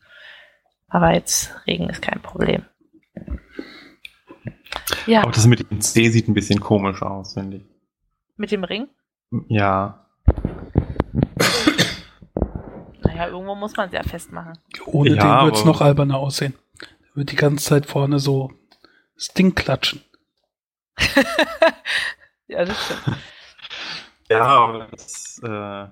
[0.88, 2.66] Aber jetzt Regen ist kein Problem.
[5.08, 7.64] Ja, Auch das mit dem C sieht ein bisschen komisch aus, finde ich.
[8.38, 8.88] mit dem Ring.
[9.48, 10.06] Ja.
[13.04, 14.58] Naja, irgendwo muss man es ja festmachen.
[14.86, 16.54] Ohne Ja, den wird es noch alberner aussehen.
[16.82, 18.52] Der wird die ganze Zeit vorne so
[19.16, 20.02] das Ding klatschen.
[22.48, 23.18] ja, das stimmt.
[24.30, 25.88] Ja, aber das äh,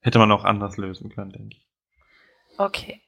[0.00, 1.66] hätte man auch anders lösen können, denke ich.
[2.58, 3.00] Okay.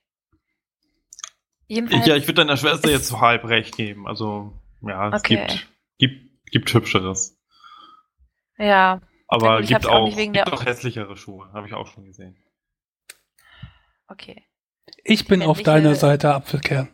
[1.67, 4.07] Jedenfalls, Ja, ich würde deiner Schwester jetzt so halb recht geben.
[4.07, 4.53] Also,
[4.83, 5.37] ja, es Okay.
[5.47, 7.39] gibt, gibt, gibt Hübscheres.
[8.59, 11.51] ja, Aber Ich gibt auch auch, gibt der- auch hässlichere Schuhe.
[11.53, 12.37] Habe ich auch schon gesehen.
[14.09, 14.45] okay.
[15.03, 16.89] Ich bin auf deiner Seite, Apfelkern.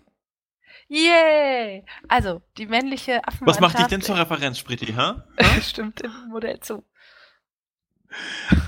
[0.88, 1.84] Yay!
[2.08, 3.46] Also, die männliche Affenmannschaft.
[3.46, 5.14] Was macht dich denn zur Referenz, Spritti, hä?
[5.62, 6.84] Stimmt im Modell zu.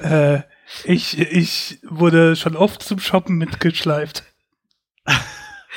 [0.02, 0.42] Äh,
[0.84, 4.22] ich, ich wurde schon oft zum Shoppen mitgeschleift.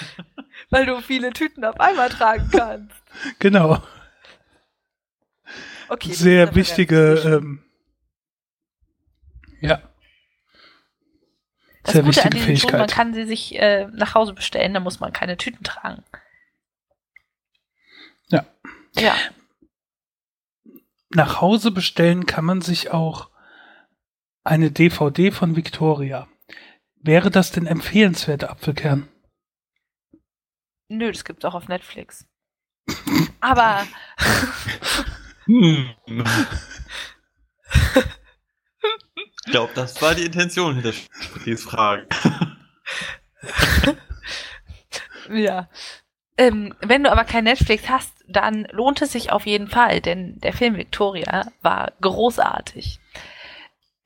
[0.69, 2.95] Weil du viele Tüten auf einmal tragen kannst.
[3.39, 3.81] Genau.
[5.87, 6.11] Okay.
[6.13, 7.63] Sehr wichtige, ähm,
[9.61, 9.81] ja.
[11.83, 12.95] Das Sehr Gute an wichtige diesen Schuhen, man Fähigkeit.
[12.95, 16.03] kann sie sich äh, nach Hause bestellen, da muss man keine Tüten tragen.
[18.29, 18.45] Ja.
[18.95, 19.15] Ja.
[21.11, 23.29] Nach Hause bestellen kann man sich auch
[24.43, 26.27] eine DVD von Victoria.
[26.95, 29.07] Wäre das denn empfehlenswert, Apfelkern?
[30.87, 32.25] Nö, das gibt's auch auf Netflix.
[33.39, 33.85] Aber
[35.45, 35.89] Hm.
[39.15, 42.07] ich glaube, das war die Intention hinter Sprittis Frage.
[45.31, 45.69] ja.
[46.37, 50.39] Ähm, wenn du aber kein Netflix hast, dann lohnt es sich auf jeden Fall, denn
[50.39, 52.99] der Film Victoria war großartig.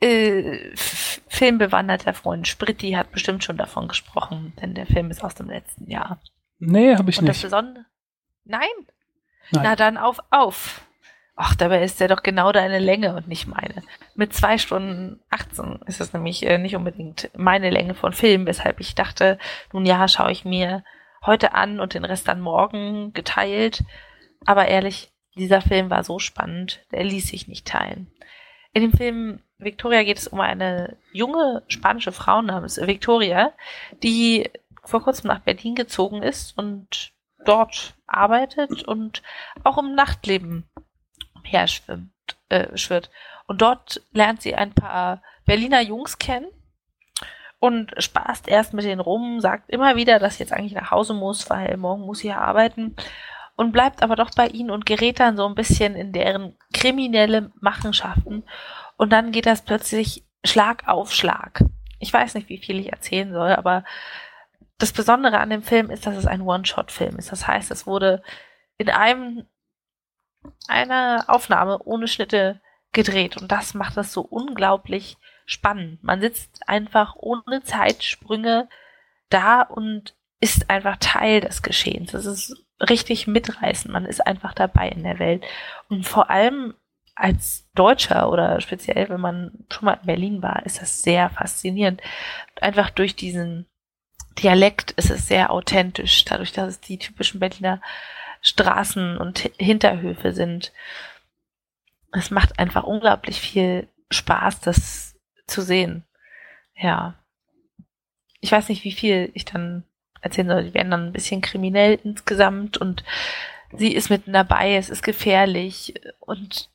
[0.01, 5.49] Äh, filmbewanderter Freund Spritti hat bestimmt schon davon gesprochen, denn der Film ist aus dem
[5.49, 6.21] letzten Jahr.
[6.59, 7.43] Nee, habe ich Und das nicht.
[7.43, 7.85] Besondere.
[8.45, 8.67] Nein?
[9.51, 9.63] Nein.
[9.63, 10.81] Na dann auf, auf.
[11.35, 13.81] Ach, dabei ist der doch genau deine Länge und nicht meine.
[14.13, 18.81] Mit zwei Stunden 18 ist es nämlich äh, nicht unbedingt meine Länge von Film, weshalb
[18.81, 19.37] ich dachte,
[19.71, 20.83] nun ja, schaue ich mir
[21.25, 23.85] heute an und den Rest dann morgen geteilt.
[24.45, 28.11] Aber ehrlich, dieser Film war so spannend, der ließ sich nicht teilen.
[28.73, 33.53] In dem Film Victoria geht es um eine junge spanische Frau namens Victoria,
[34.03, 34.49] die
[34.89, 37.13] vor kurzem nach Berlin gezogen ist und
[37.45, 39.21] dort arbeitet und
[39.63, 40.69] auch im Nachtleben
[41.43, 42.11] herschwimmt,
[42.49, 43.09] äh, schwirrt.
[43.47, 46.47] Und dort lernt sie ein paar Berliner Jungs kennen
[47.59, 51.13] und spaßt erst mit denen rum, sagt immer wieder, dass sie jetzt eigentlich nach Hause
[51.13, 52.95] muss, weil morgen muss sie ja arbeiten
[53.55, 57.51] und bleibt aber doch bei ihnen und gerät dann so ein bisschen in deren kriminelle
[57.59, 58.43] Machenschaften
[58.97, 61.63] und dann geht das plötzlich Schlag auf Schlag.
[61.99, 63.83] Ich weiß nicht, wie viel ich erzählen soll, aber
[64.79, 67.31] das Besondere an dem Film ist, dass es ein One-Shot-Film ist.
[67.31, 68.23] Das heißt, es wurde
[68.77, 69.45] in einem
[70.67, 72.61] einer Aufnahme ohne Schnitte
[72.93, 76.03] gedreht und das macht es so unglaublich spannend.
[76.03, 78.69] Man sitzt einfach ohne Zeitsprünge
[79.29, 82.11] da und ist einfach Teil des Geschehens.
[82.11, 83.91] Das ist richtig mitreißend.
[83.91, 85.43] Man ist einfach dabei in der Welt.
[85.89, 86.75] Und vor allem
[87.15, 92.01] als Deutscher oder speziell, wenn man schon mal in Berlin war, ist das sehr faszinierend.
[92.61, 93.67] Einfach durch diesen
[94.37, 97.81] Dialekt ist es sehr authentisch, dadurch, dass es die typischen Berliner
[98.41, 100.71] Straßen und Hi- Hinterhöfe sind.
[102.11, 105.15] Es macht einfach unglaublich viel Spaß, das
[105.45, 106.03] zu sehen.
[106.75, 107.15] Ja.
[108.39, 109.83] Ich weiß nicht, wie viel ich dann
[110.21, 110.63] erzählen soll.
[110.63, 113.03] Die werden dann ein bisschen kriminell insgesamt und
[113.73, 116.69] sie ist mitten dabei, es ist gefährlich und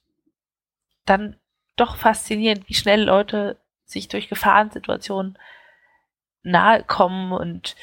[1.07, 1.37] dann
[1.77, 5.39] doch faszinierend, wie schnell Leute sich durch Gefahrensituationen
[6.45, 7.75] nahe kommen und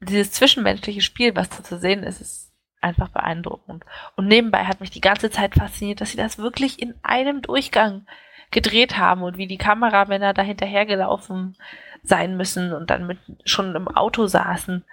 [0.00, 3.84] dieses zwischenmenschliche Spiel, was da zu sehen ist, ist einfach beeindruckend.
[4.14, 8.06] Und nebenbei hat mich die ganze Zeit fasziniert, dass sie das wirklich in einem Durchgang
[8.50, 11.56] gedreht haben und wie die Kameramänner da hinterhergelaufen
[12.04, 14.84] sein müssen und dann mit schon im Auto saßen.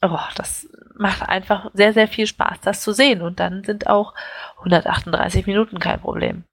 [0.00, 3.20] Oh, das macht einfach sehr, sehr viel Spaß, das zu sehen.
[3.20, 4.14] Und dann sind auch
[4.58, 6.44] 138 Minuten kein Problem.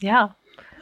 [0.00, 0.34] Ja,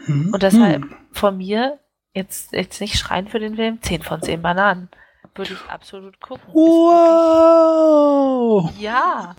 [0.06, 0.32] Hm.
[0.32, 0.96] und deshalb Hm.
[1.12, 1.78] von mir
[2.12, 4.88] jetzt, jetzt nicht schreien für den Film, 10 von 10 Bananen.
[5.34, 6.52] Würde ich absolut gucken.
[7.60, 8.64] Wow!
[8.64, 9.34] wirklich- Ja,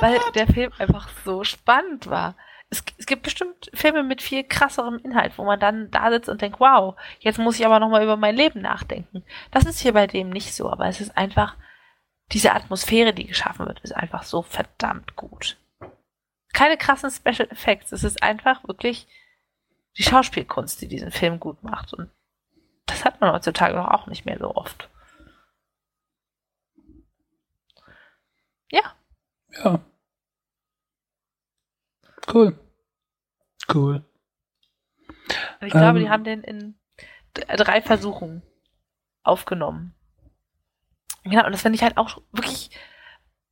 [0.00, 2.34] weil der Film einfach so spannend war.
[2.68, 6.40] Es, es gibt bestimmt Filme mit viel krasserem Inhalt, wo man dann da sitzt und
[6.40, 9.24] denkt, wow, jetzt muss ich aber nochmal über mein Leben nachdenken.
[9.50, 11.56] Das ist hier bei dem nicht so, aber es ist einfach,
[12.32, 15.56] diese Atmosphäre, die geschaffen wird, ist einfach so verdammt gut.
[16.52, 19.08] Keine krassen Special Effects, es ist einfach wirklich
[20.00, 21.92] die Schauspielkunst, die diesen Film gut macht.
[21.92, 22.10] Und
[22.86, 24.88] das hat man heutzutage doch auch nicht mehr so oft.
[28.70, 28.94] Ja.
[29.62, 29.80] Ja.
[32.32, 32.58] Cool.
[33.72, 34.02] Cool.
[35.60, 36.04] Und ich glaube, Ähm.
[36.04, 36.78] die haben den in
[37.36, 38.42] drei Versuchen
[39.22, 39.94] aufgenommen.
[41.24, 42.70] Genau, und das finde ich halt auch wirklich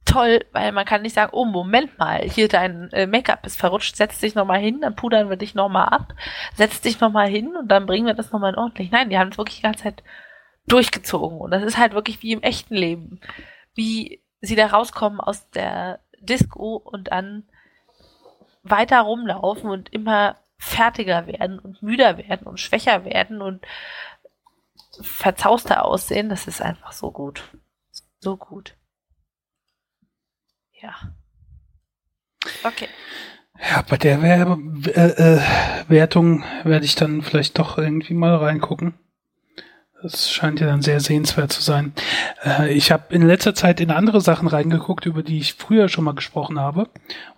[0.09, 3.97] toll, weil man kann nicht sagen, oh, Moment mal, hier dein äh, Make-up ist verrutscht,
[3.97, 6.15] setz dich nochmal hin, dann pudern wir dich nochmal ab,
[6.55, 8.91] setz dich nochmal hin und dann bringen wir das nochmal in ordentlich.
[8.91, 10.03] Nein, die haben es wirklich die ganze Zeit
[10.67, 11.39] durchgezogen.
[11.39, 13.21] Und das ist halt wirklich wie im echten Leben.
[13.75, 17.49] Wie sie da rauskommen aus der Disco und dann
[18.63, 23.65] weiter rumlaufen und immer fertiger werden und müder werden und schwächer werden und
[25.01, 27.43] verzauster aussehen, das ist einfach so gut.
[28.21, 28.78] So gut.
[30.81, 30.95] Ja.
[32.65, 32.89] Okay.
[33.61, 34.59] Ja, bei der Werbe
[34.95, 35.41] äh, äh,
[35.89, 38.95] Wertung werde ich dann vielleicht doch irgendwie mal reingucken.
[40.01, 41.93] Das scheint ja dann sehr sehenswert zu sein.
[42.45, 46.05] Äh, ich habe in letzter Zeit in andere Sachen reingeguckt, über die ich früher schon
[46.05, 46.89] mal gesprochen habe.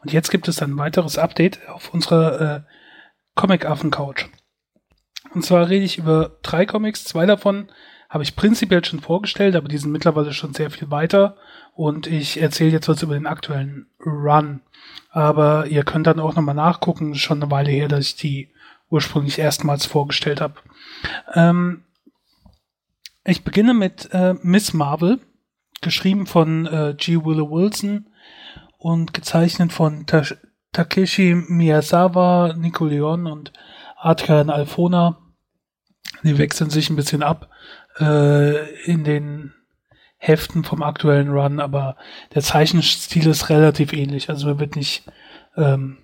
[0.02, 2.60] Und jetzt gibt es ein weiteres Update auf unserer äh,
[3.34, 4.26] Comic-Affen-Couch.
[5.32, 7.04] Und zwar rede ich über drei Comics.
[7.04, 7.70] Zwei davon
[8.10, 11.36] habe ich prinzipiell schon vorgestellt, aber die sind mittlerweile schon sehr viel weiter.
[11.74, 14.60] Und ich erzähle jetzt was über den aktuellen Run.
[15.10, 17.14] Aber ihr könnt dann auch nochmal nachgucken.
[17.14, 18.50] Schon eine Weile her, dass ich die
[18.90, 20.54] ursprünglich erstmals vorgestellt habe.
[21.34, 21.84] Ähm,
[23.24, 25.20] ich beginne mit äh, Miss Marvel,
[25.80, 27.24] geschrieben von äh, G.
[27.24, 28.06] Willow Wilson
[28.76, 30.24] und gezeichnet von Ta
[30.72, 33.52] Takeshi Miyazawa, Nico Leon und
[33.96, 35.18] Adrian Alfona.
[36.22, 37.50] Die wechseln sich ein bisschen ab
[37.98, 39.54] äh, in den
[40.18, 41.96] Heften vom aktuellen Run, aber
[42.34, 44.28] der Zeichenstil ist relativ ähnlich.
[44.28, 45.04] Also man wird nicht,
[45.56, 45.98] ähm,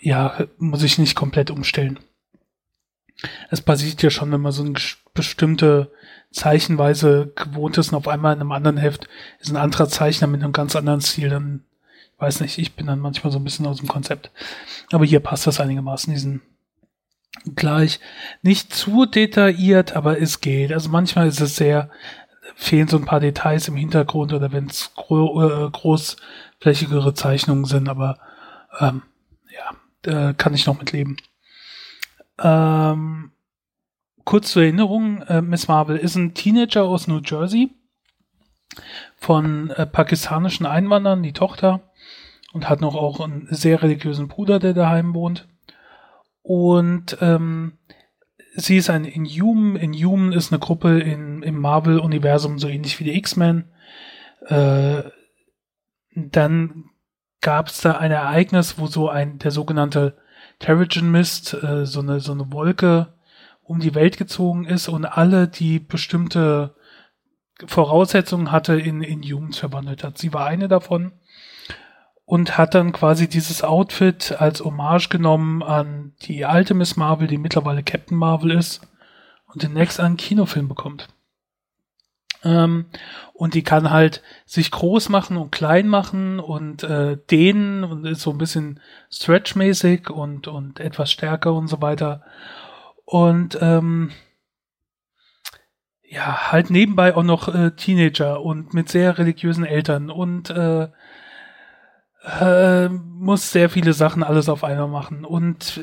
[0.00, 1.98] ja, muss ich nicht komplett umstellen.
[3.50, 4.74] Es passiert ja schon, wenn man so eine
[5.12, 5.90] bestimmte
[6.30, 9.08] Zeichenweise gewohnt ist und auf einmal in einem anderen Heft
[9.40, 11.64] ist ein anderer Zeichner mit einem ganz anderen Stil, dann
[12.18, 14.30] weiß nicht, ich bin dann manchmal so ein bisschen aus dem Konzept.
[14.92, 16.42] Aber hier passt das einigermaßen, diesen
[17.56, 18.00] gleich.
[18.42, 20.72] Nicht zu detailliert, aber es geht.
[20.72, 21.90] Also manchmal ist es sehr,
[22.54, 27.88] fehlen so ein paar Details im Hintergrund oder wenn es gro äh, großflächigere Zeichnungen sind,
[27.88, 28.18] aber
[28.80, 29.02] ähm,
[29.50, 31.16] ja, äh, kann ich noch mitleben.
[32.38, 33.32] Ähm,
[34.24, 37.70] kurz zur Erinnerung, äh, Miss Marvel ist ein Teenager aus New Jersey
[39.16, 41.92] von äh, pakistanischen Einwanderern, die Tochter,
[42.52, 45.48] und hat noch auch einen sehr religiösen Bruder, der daheim wohnt.
[46.44, 47.78] Und ähm,
[48.54, 49.76] sie ist ein Inhuman.
[49.76, 53.72] Inhuman ist eine Gruppe in, im Marvel-Universum, so ähnlich wie die X-Men.
[54.46, 55.04] Äh,
[56.14, 56.84] dann
[57.40, 60.18] gab es da ein Ereignis, wo so ein, der sogenannte
[60.58, 63.14] Terrigen Mist, äh, so, eine, so eine Wolke
[63.62, 66.74] um die Welt gezogen ist und alle, die bestimmte
[67.64, 70.18] Voraussetzungen hatte, in, in Humans verwandelt hat.
[70.18, 71.12] Sie war eine davon
[72.24, 77.38] und hat dann quasi dieses Outfit als Hommage genommen an die alte Miss Marvel, die
[77.38, 78.80] mittlerweile Captain Marvel ist
[79.46, 81.08] und demnächst einen Kinofilm bekommt.
[82.42, 82.86] Ähm,
[83.32, 88.22] und die kann halt sich groß machen und klein machen und äh, dehnen und ist
[88.22, 92.22] so ein bisschen stretchmäßig und, und etwas stärker und so weiter.
[93.04, 94.12] Und ähm,
[96.02, 100.88] ja, halt nebenbei auch noch äh, Teenager und mit sehr religiösen Eltern und äh,
[102.24, 105.24] äh, muss sehr viele Sachen alles auf einmal machen.
[105.24, 105.80] Und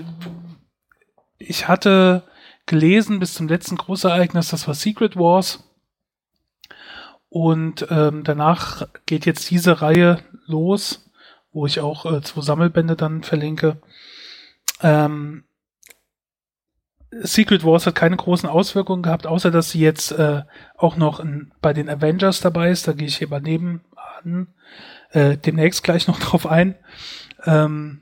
[1.38, 2.24] ich hatte
[2.66, 5.64] gelesen bis zum letzten Großereignis, das war Secret Wars.
[7.30, 11.10] Und ähm, danach geht jetzt diese Reihe los,
[11.54, 13.82] wo ich auch äh, zwei Sammelbände dann verlinke.
[14.82, 15.46] Ähm,
[17.12, 20.44] Secret Wars hat keine großen Auswirkungen gehabt, außer dass sie jetzt äh,
[20.78, 22.88] auch noch in, bei den Avengers dabei ist.
[22.88, 24.48] Da gehe ich hier mal nebenan
[25.12, 26.76] äh, demnächst gleich noch drauf ein.
[27.46, 28.02] Ähm,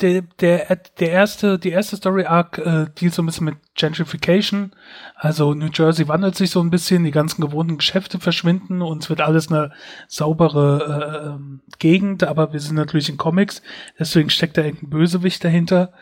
[0.00, 4.72] der, der, der erste, die erste Story Arc äh, dealt so ein bisschen mit Gentrification.
[5.14, 9.08] Also New Jersey wandelt sich so ein bisschen, die ganzen gewohnten Geschäfte verschwinden und es
[9.08, 9.72] wird alles eine
[10.06, 13.62] saubere äh, ähm, Gegend, aber wir sind natürlich in Comics,
[13.98, 15.92] deswegen steckt da irgendein Bösewicht dahinter.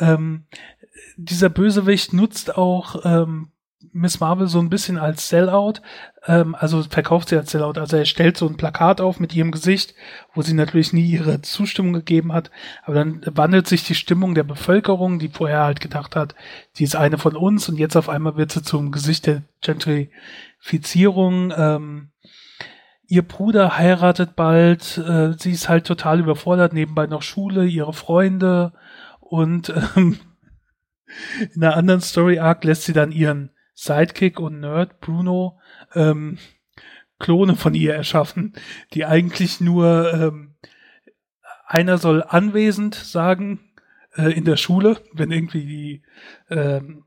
[0.00, 0.46] Ähm,
[1.16, 3.52] dieser Bösewicht nutzt auch ähm,
[3.92, 5.74] Miss Marvel so ein bisschen als Sellout,
[6.26, 7.78] ähm, also verkauft sie als Sellout.
[7.78, 9.94] Also er stellt so ein Plakat auf mit ihrem Gesicht,
[10.34, 12.50] wo sie natürlich nie ihre Zustimmung gegeben hat,
[12.84, 16.34] aber dann wandelt sich die Stimmung der Bevölkerung, die vorher halt gedacht hat,
[16.76, 21.52] die ist eine von uns und jetzt auf einmal wird sie zum Gesicht der Gentrifizierung.
[21.56, 22.10] Ähm,
[23.06, 28.72] ihr Bruder heiratet bald, äh, sie ist halt total überfordert, nebenbei noch Schule, ihre Freunde
[29.20, 30.18] und ähm,
[31.54, 33.50] in einer anderen Story Arc lässt sie dann ihren
[33.80, 35.60] Sidekick und Nerd Bruno
[35.94, 36.38] ähm,
[37.20, 38.54] Klone von ihr erschaffen,
[38.92, 40.56] die eigentlich nur ähm,
[41.64, 43.60] einer soll anwesend sagen
[44.16, 46.02] äh, in der Schule, wenn irgendwie die
[46.50, 47.04] ähm,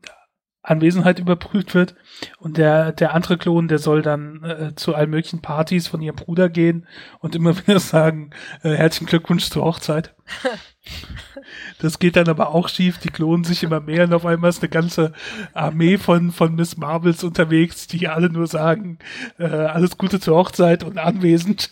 [0.63, 1.95] Anwesenheit überprüft wird.
[2.37, 6.15] Und der, der andere Klon, der soll dann äh, zu allen möglichen Partys von ihrem
[6.15, 6.87] Bruder gehen
[7.19, 8.31] und immer wieder sagen,
[8.63, 10.13] äh, herzlichen Glückwunsch zur Hochzeit.
[11.79, 14.61] das geht dann aber auch schief, die klonen sich immer mehr und auf einmal ist
[14.61, 15.13] eine ganze
[15.53, 18.99] Armee von, von Miss Marvels unterwegs, die alle nur sagen,
[19.39, 21.71] äh, alles Gute zur Hochzeit und anwesend.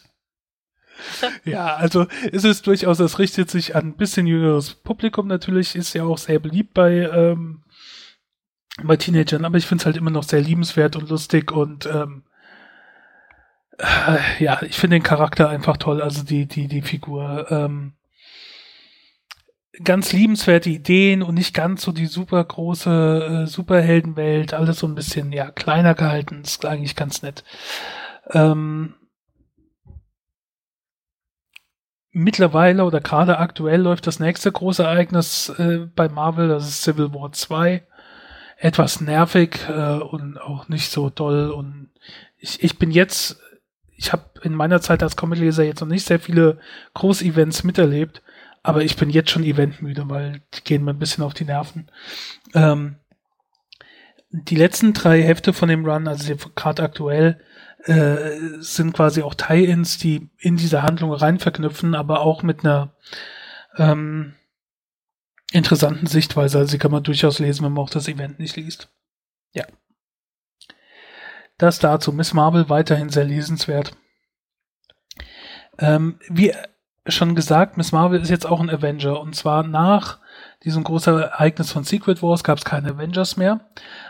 [1.46, 5.94] ja, also ist es durchaus, es richtet sich an ein bisschen jüngeres Publikum natürlich, ist
[5.94, 7.62] ja auch sehr beliebt bei ähm,
[8.84, 12.24] bei Teenagern, aber ich finde es halt immer noch sehr liebenswert und lustig und ähm,
[13.80, 17.48] äh, ja, ich finde den Charakter einfach toll, also die, die, die Figur.
[17.50, 17.94] Ähm,
[19.84, 24.96] ganz liebenswerte Ideen und nicht ganz so die super große äh, Superheldenwelt, alles so ein
[24.96, 27.44] bisschen ja kleiner gehalten, ist eigentlich ganz nett.
[28.32, 28.96] Ähm,
[32.12, 37.14] mittlerweile oder gerade aktuell läuft das nächste große Ereignis äh, bei Marvel, das ist Civil
[37.14, 37.88] War 2
[38.60, 41.50] etwas nervig äh, und auch nicht so toll.
[41.50, 41.90] Und
[42.38, 43.40] ich, ich bin jetzt,
[43.96, 46.60] ich habe in meiner Zeit als Comic-Leser jetzt noch nicht sehr viele
[46.94, 48.22] Groß-Events miterlebt,
[48.62, 51.90] aber ich bin jetzt schon eventmüde, weil die gehen mir ein bisschen auf die Nerven.
[52.54, 52.98] Ähm,
[54.32, 57.40] die letzten drei Hefte von dem Run, also gerade aktuell,
[57.86, 62.94] äh, sind quasi auch Tie-Ins, die in diese Handlung rein verknüpfen, aber auch mit einer
[63.78, 64.36] ähm,
[65.52, 66.60] interessanten Sichtweise.
[66.60, 68.90] Also sie kann man durchaus lesen, wenn man auch das Event nicht liest.
[69.54, 69.66] Ja.
[71.58, 72.14] Das dazu.
[72.14, 73.94] Miss Marvel weiterhin sehr lesenswert.
[75.78, 76.54] Ähm, wie
[77.08, 79.20] schon gesagt, Miss Marvel ist jetzt auch ein Avenger.
[79.20, 80.20] Und zwar nach
[80.64, 83.62] diesem großen Ereignis von Secret Wars gab es keine Avengers mehr.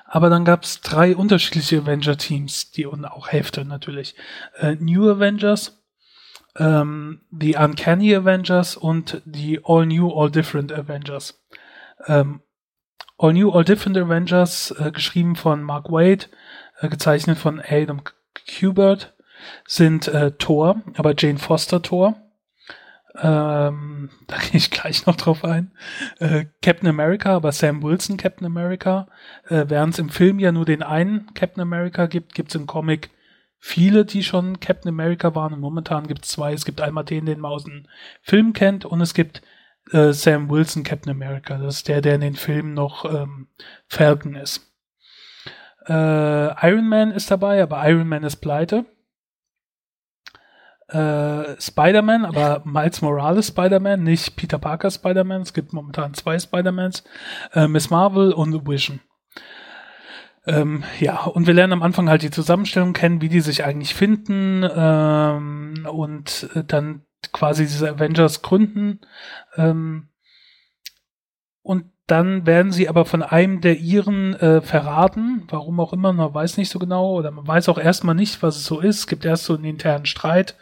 [0.06, 4.16] Aber dann gab es drei unterschiedliche Avenger-Teams, die und auch Hälfte natürlich.
[4.58, 5.79] Äh, New Avengers,
[6.60, 11.42] ähm, die Uncanny Avengers und die All New, All Different Avengers.
[12.06, 12.42] Ähm,
[13.18, 16.26] All New, All Different Avengers, äh, geschrieben von Mark Wade,
[16.80, 18.02] äh, gezeichnet von Adam
[18.60, 19.16] Kubert,
[19.66, 22.16] sind äh, Thor, aber Jane Foster Thor.
[23.22, 25.72] Ähm, da gehe ich gleich noch drauf ein.
[26.20, 29.08] Äh, Captain America, aber Sam Wilson Captain America.
[29.48, 32.68] Äh, Während es im Film ja nur den einen Captain America gibt, gibt es im
[32.68, 33.10] Comic
[33.60, 35.54] viele, die schon Captain America waren.
[35.54, 36.54] Und momentan gibt es zwei.
[36.54, 37.86] Es gibt einmal den, den man aus dem
[38.22, 39.42] Film kennt, und es gibt
[39.92, 41.58] äh, Sam Wilson Captain America.
[41.58, 43.48] Das ist der, der in den Filmen noch ähm,
[43.88, 44.66] Falcon ist.
[45.88, 45.94] Äh,
[46.68, 48.86] Iron Man ist dabei, aber Iron Man ist pleite.
[50.88, 55.42] Äh, Spider-Man, aber Miles Morales Spider-Man, nicht Peter Parker Spider-Man.
[55.42, 57.04] Es gibt momentan zwei Spider-Mans.
[57.54, 59.00] Äh, Miss Marvel und Vision.
[60.46, 63.94] Ähm, ja, und wir lernen am Anfang halt die Zusammenstellung kennen, wie die sich eigentlich
[63.94, 69.02] finden ähm, und äh, dann quasi diese Avengers gründen.
[69.58, 70.10] Ähm,
[71.62, 76.34] und dann werden sie aber von einem der ihren äh, verraten, warum auch immer, man
[76.34, 79.00] weiß nicht so genau, oder man weiß auch erstmal nicht, was es so ist.
[79.00, 80.56] Es gibt erst so einen internen Streit.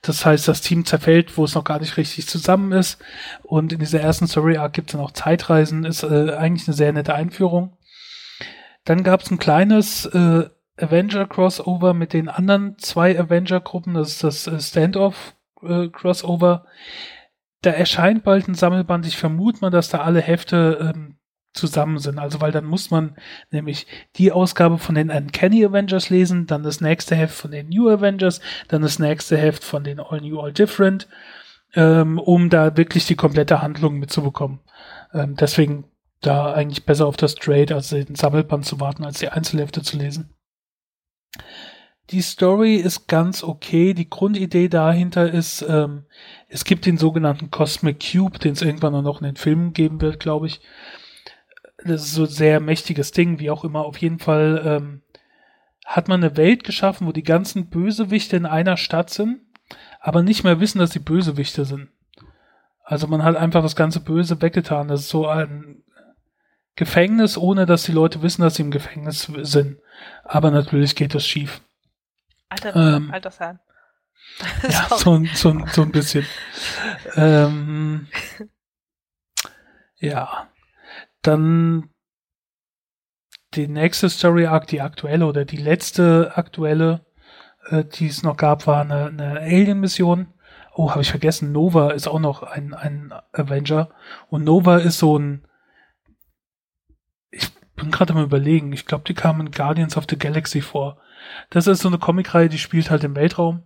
[0.00, 2.98] Das heißt, das Team zerfällt, wo es noch gar nicht richtig zusammen ist.
[3.42, 6.76] Und in dieser ersten Story Arc gibt es dann auch Zeitreisen, ist äh, eigentlich eine
[6.76, 7.76] sehr nette Einführung.
[8.84, 13.94] Dann gab es ein kleines äh, Avenger-Crossover mit den anderen zwei Avenger-Gruppen.
[13.94, 16.66] Das ist das äh, Standoff-Crossover.
[17.62, 19.06] da erscheint bald ein Sammelband.
[19.06, 21.16] Ich vermute mal, dass da alle Hefte ähm,
[21.54, 22.18] zusammen sind.
[22.18, 23.16] Also, weil dann muss man
[23.50, 27.88] nämlich die Ausgabe von den Uncanny Avengers lesen, dann das nächste Heft von den New
[27.88, 31.08] Avengers, dann das nächste Heft von den All New, All Different,
[31.74, 34.60] ähm, um da wirklich die komplette Handlung mitzubekommen.
[35.14, 35.84] Ähm, deswegen
[36.26, 39.96] da eigentlich besser auf das Trade, als den Sammelband zu warten, als die Einzelhefte zu
[39.96, 40.34] lesen.
[42.10, 43.94] Die Story ist ganz okay.
[43.94, 46.04] Die Grundidee dahinter ist, ähm,
[46.48, 50.20] es gibt den sogenannten Cosmic Cube, den es irgendwann noch in den Filmen geben wird,
[50.20, 50.60] glaube ich.
[51.84, 53.84] Das ist so ein sehr mächtiges Ding, wie auch immer.
[53.84, 55.02] Auf jeden Fall ähm,
[55.84, 59.40] hat man eine Welt geschaffen, wo die ganzen Bösewichte in einer Stadt sind,
[60.00, 61.88] aber nicht mehr wissen, dass sie Bösewichte sind.
[62.82, 64.88] Also man hat einfach das ganze Böse weggetan.
[64.88, 65.83] Das ist so ein
[66.76, 69.78] Gefängnis, ohne dass die Leute wissen, dass sie im Gefängnis sind.
[70.24, 71.60] Aber natürlich geht das schief.
[72.48, 73.58] Alter, ähm, Altersheim.
[74.68, 76.26] ja, so, so, so ein bisschen.
[77.14, 78.08] ähm,
[79.98, 80.48] ja.
[81.22, 81.90] Dann
[83.54, 87.06] die nächste Story Arc, die aktuelle oder die letzte aktuelle,
[87.68, 90.34] äh, die es noch gab, war eine, eine Alien-Mission.
[90.74, 91.52] Oh, habe ich vergessen.
[91.52, 93.90] Nova ist auch noch ein, ein Avenger.
[94.28, 95.46] Und Nova ist so ein
[97.74, 98.72] bin gerade am überlegen.
[98.72, 100.98] Ich glaube, die kamen in Guardians of the Galaxy vor.
[101.50, 103.62] Das ist so eine Comicreihe, die spielt halt im Weltraum.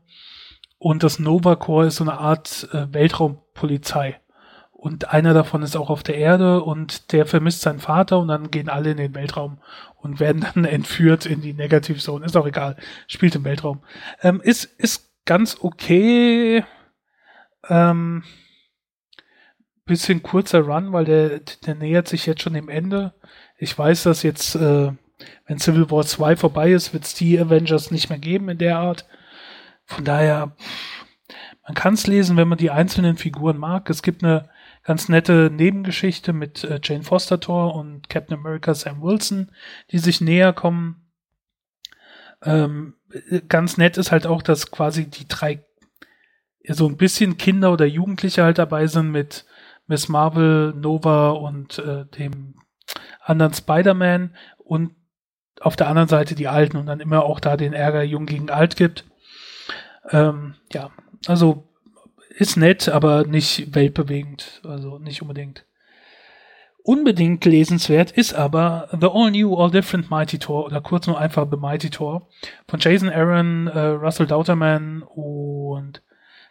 [0.79, 4.21] Und das Nova Corps ist so eine Art äh, Weltraumpolizei.
[4.71, 8.53] Und einer davon ist auch auf der Erde und der vermisst seinen Vater und dann
[8.53, 9.61] gehen alle in den Weltraum
[9.97, 12.25] und werden dann entführt in die Negative Zone.
[12.25, 12.77] Ist auch egal.
[13.09, 13.83] Spielt im Weltraum.
[14.23, 16.65] Ähm, ist, ist ganz okay.
[17.69, 18.23] Ähm,
[19.85, 23.15] bisschen kurzer Run, weil der, der nähert sich jetzt schon dem Ende.
[23.59, 24.93] Ich weiß, dass jetzt, äh,
[25.47, 28.79] wenn Civil War 2 vorbei ist, wird es die Avengers nicht mehr geben in der
[28.79, 29.07] Art.
[29.85, 30.57] Von daher,
[31.65, 33.91] man kann es lesen, wenn man die einzelnen Figuren mag.
[33.91, 34.49] Es gibt eine
[34.85, 39.51] ganz nette Nebengeschichte mit äh, Jane Foster Thor und Captain America Sam Wilson,
[39.91, 41.11] die sich näher kommen.
[42.43, 42.95] Ähm,
[43.49, 45.65] ganz nett ist halt auch, dass quasi die drei
[46.69, 49.47] so ein bisschen Kinder oder Jugendliche halt dabei sind mit
[49.87, 52.55] Miss Marvel, Nova und äh, dem
[53.29, 54.95] anderen Spider-Man und
[55.61, 58.51] auf der anderen Seite die Alten und dann immer auch da den Ärger jung gegen
[58.51, 59.05] alt gibt.
[60.11, 60.91] Ähm, ja,
[61.27, 61.65] also
[62.31, 64.63] ist nett, aber nicht weltbewegend.
[64.65, 65.65] Also nicht unbedingt.
[66.85, 71.47] Unbedingt lesenswert ist aber The All New, All Different Mighty Thor oder kurz nur einfach
[71.51, 72.29] The Mighty Thor
[72.67, 76.03] von Jason Aaron, äh, Russell Dauterman und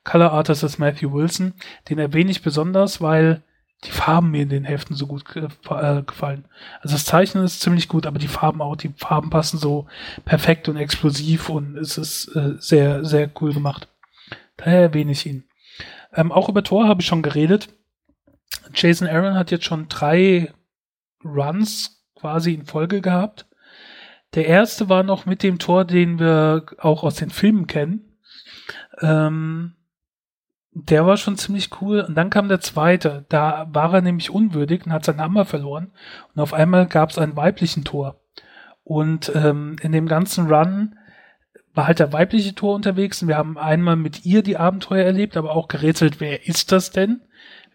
[0.04, 1.54] Color Artist ist Matthew Wilson.
[1.90, 3.42] Den erwähne ich besonders, weil
[3.84, 6.46] die Farben mir in den Heften so gut äh, gefallen.
[6.82, 9.88] Also das Zeichnen ist ziemlich gut, aber die Farben auch, die Farben passen so
[10.26, 13.88] perfekt und explosiv und es ist äh, sehr, sehr cool gemacht.
[14.58, 15.44] Daher erwähne ich ihn.
[16.14, 17.70] Ähm, auch über Thor habe ich schon geredet.
[18.74, 20.52] Jason Aaron hat jetzt schon drei
[21.24, 23.46] Runs quasi in Folge gehabt.
[24.34, 28.18] Der erste war noch mit dem Tor, den wir auch aus den Filmen kennen.
[29.00, 29.77] Ähm,
[30.86, 32.02] der war schon ziemlich cool.
[32.02, 33.26] Und dann kam der zweite.
[33.30, 35.92] Da war er nämlich unwürdig und hat seinen Hammer verloren.
[36.34, 38.20] Und auf einmal gab es einen weiblichen Tor.
[38.84, 40.96] Und ähm, in dem ganzen Run
[41.74, 45.38] war halt der weibliche Tor unterwegs und wir haben einmal mit ihr die Abenteuer erlebt,
[45.38, 47.22] aber auch gerätselt, wer ist das denn?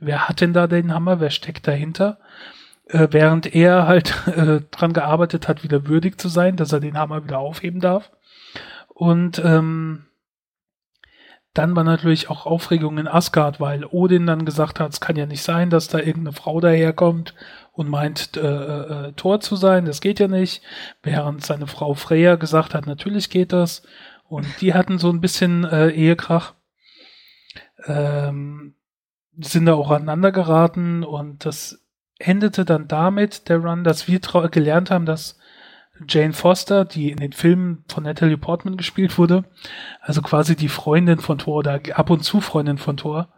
[0.01, 1.21] Wer hat denn da den Hammer?
[1.21, 2.19] Wer steckt dahinter?
[2.89, 6.99] Äh, während er halt äh, dran gearbeitet hat, wieder würdig zu sein, dass er den
[6.99, 8.11] Hammer wieder aufheben darf.
[8.89, 10.07] Und ähm,
[11.55, 15.27] dann war natürlich auch Aufregung in Asgard, weil Odin dann gesagt hat, es kann ja
[15.27, 17.35] nicht sein, dass da irgendeine Frau daherkommt
[17.73, 20.63] und meint, äh, äh, Tor zu sein, das geht ja nicht.
[21.03, 23.83] Während seine Frau Freya gesagt hat, natürlich geht das.
[24.25, 26.55] Und die hatten so ein bisschen äh, Ehekrach.
[27.85, 28.75] Ähm,
[29.39, 31.83] sind da auch aneinander geraten und das
[32.19, 35.39] endete dann damit, der Run, dass wir gelernt haben, dass
[36.09, 39.45] Jane Foster, die in den Filmen von Natalie Portman gespielt wurde,
[40.01, 43.33] also quasi die Freundin von Thor oder ab und zu Freundin von Thor,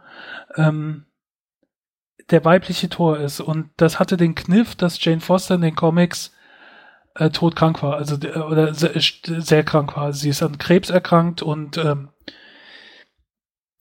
[0.56, 1.06] ähm,
[2.30, 3.40] der weibliche Thor ist.
[3.40, 6.32] Und das hatte den Kniff, dass Jane Foster in den Comics
[7.14, 10.12] äh, todkrank war, also äh, oder sehr, sehr, krank war.
[10.12, 12.10] Sie ist an Krebs erkrankt und ähm,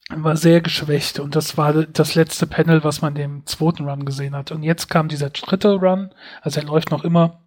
[0.09, 1.19] war sehr geschwächt.
[1.19, 4.51] Und das war das letzte Panel, was man dem zweiten Run gesehen hat.
[4.51, 7.42] Und jetzt kam dieser dritte Run, also er läuft noch immer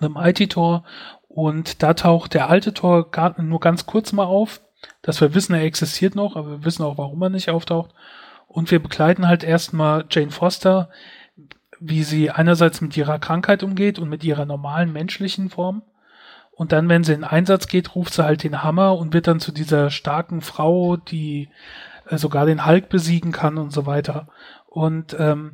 [0.00, 0.84] The Mighty Tor
[1.28, 4.60] und da taucht der alte Tor nur ganz kurz mal auf,
[5.02, 7.94] dass wir wissen, er existiert noch, aber wir wissen auch, warum er nicht auftaucht.
[8.48, 10.90] Und wir begleiten halt erstmal Jane Foster,
[11.78, 15.82] wie sie einerseits mit ihrer Krankheit umgeht und mit ihrer normalen menschlichen Form.
[16.50, 19.40] Und dann, wenn sie in Einsatz geht, ruft sie halt den Hammer und wird dann
[19.40, 21.48] zu dieser starken Frau, die
[22.08, 24.28] äh, sogar den Hulk besiegen kann und so weiter.
[24.66, 25.52] Und ähm,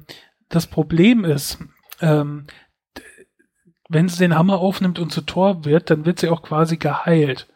[0.48, 1.58] das Problem ist,
[2.00, 2.46] ähm,
[3.88, 7.46] wenn sie den Hammer aufnimmt und zu Tor wird, dann wird sie auch quasi geheilt.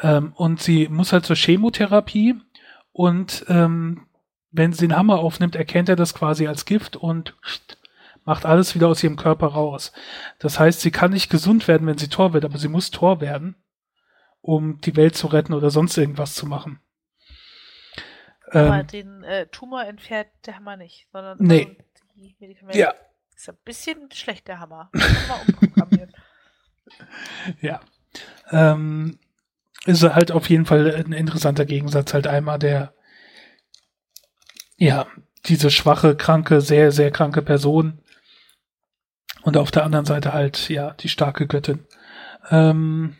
[0.00, 2.36] Ähm, und sie muss halt zur Chemotherapie
[2.92, 4.06] und ähm,
[4.50, 7.36] wenn sie den Hammer aufnimmt, erkennt er das quasi als Gift und
[8.24, 9.92] macht alles wieder aus ihrem Körper raus.
[10.38, 13.20] Das heißt, sie kann nicht gesund werden, wenn sie Tor wird, aber sie muss Tor
[13.20, 13.56] werden,
[14.40, 16.80] um die Welt zu retten oder sonst irgendwas zu machen.
[18.50, 21.76] Aber ähm, den äh, Tumor entfernt der Hammer nicht, sondern nee.
[22.14, 22.78] die Medikamente.
[22.78, 22.94] Ja,
[23.34, 24.90] ist ein bisschen schlecht, der Hammer.
[27.60, 27.80] Ja.
[28.50, 29.18] Ähm,
[29.86, 32.14] ist halt auf jeden Fall ein interessanter Gegensatz.
[32.14, 32.94] Halt einmal der,
[34.76, 35.06] ja,
[35.46, 38.00] diese schwache, kranke, sehr, sehr kranke Person.
[39.42, 41.86] Und auf der anderen Seite halt, ja, die starke Göttin.
[42.50, 43.16] Ähm,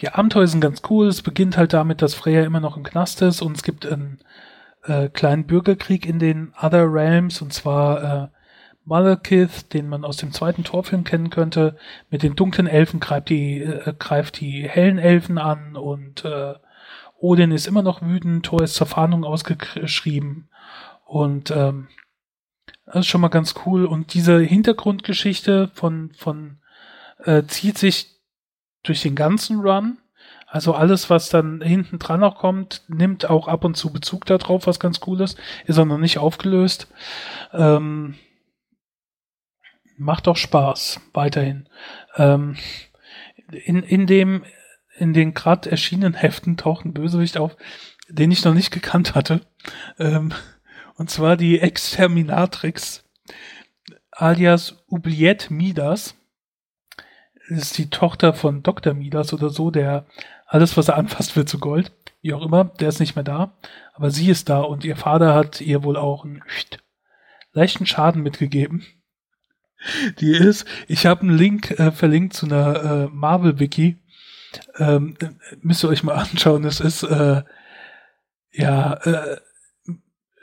[0.00, 1.08] die Abenteuer sind ganz cool.
[1.08, 4.18] Es beginnt halt damit, dass Freya immer noch im Knast ist und es gibt ein
[4.84, 8.28] äh, kleinen Bürgerkrieg in den Other Realms, und zwar äh,
[8.84, 11.76] Malekith, den man aus dem zweiten Torfilm kennen könnte.
[12.10, 16.54] Mit den dunklen Elfen greift die, äh, greift die hellen Elfen an und äh,
[17.18, 20.48] Odin ist immer noch wütend, Thor ist zur Fahndung ausgeschrieben
[21.06, 21.88] und ähm,
[22.86, 23.86] Das ist schon mal ganz cool.
[23.86, 26.58] Und diese Hintergrundgeschichte von, von
[27.24, 28.20] äh, zieht sich
[28.82, 29.98] durch den ganzen Run.
[30.54, 34.68] Also alles, was dann hinten dran noch kommt, nimmt auch ab und zu Bezug darauf,
[34.68, 35.36] was ganz cool ist.
[35.66, 36.86] Ist auch noch nicht aufgelöst.
[37.52, 38.14] Ähm,
[39.96, 41.68] macht auch Spaß, weiterhin.
[42.14, 42.54] Ähm,
[43.50, 44.44] in, in dem,
[44.96, 47.56] in den gerade erschienenen Heften taucht ein Bösewicht auf,
[48.08, 49.40] den ich noch nicht gekannt hatte.
[49.98, 50.32] Ähm,
[50.94, 53.02] und zwar die Exterminatrix,
[54.12, 56.14] alias Oubliette Midas.
[57.48, 58.94] Das ist die Tochter von Dr.
[58.94, 60.06] Midas oder so, der
[60.54, 61.90] alles, was er anfasst, wird zu Gold.
[62.22, 63.58] Wie auch immer, der ist nicht mehr da.
[63.92, 66.44] Aber sie ist da und ihr Vater hat ihr wohl auch einen
[67.52, 68.86] leichten Schaden mitgegeben.
[70.20, 73.98] Die ist, ich habe einen Link äh, verlinkt zu einer äh, Marvel-Wiki.
[74.78, 75.16] Ähm,
[75.60, 76.64] müsst ihr euch mal anschauen.
[76.64, 77.42] Es ist äh,
[78.52, 79.38] ja äh,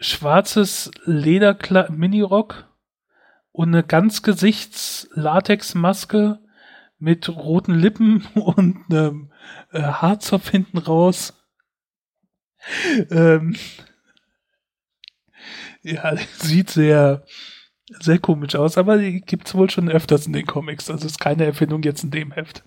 [0.02, 2.68] schwarzes Lederkla Minirock
[3.54, 6.40] und eine ganz Gesichts-Latex-Maske
[7.02, 9.32] mit roten Lippen und einem
[9.72, 11.34] äh, Haarzopf hinten raus.
[13.10, 13.56] ähm,
[15.82, 17.24] ja, sieht sehr,
[18.00, 20.90] sehr komisch aus, aber die gibt's wohl schon öfters in den Comics.
[20.90, 22.64] Also ist keine Erfindung jetzt in dem Heft.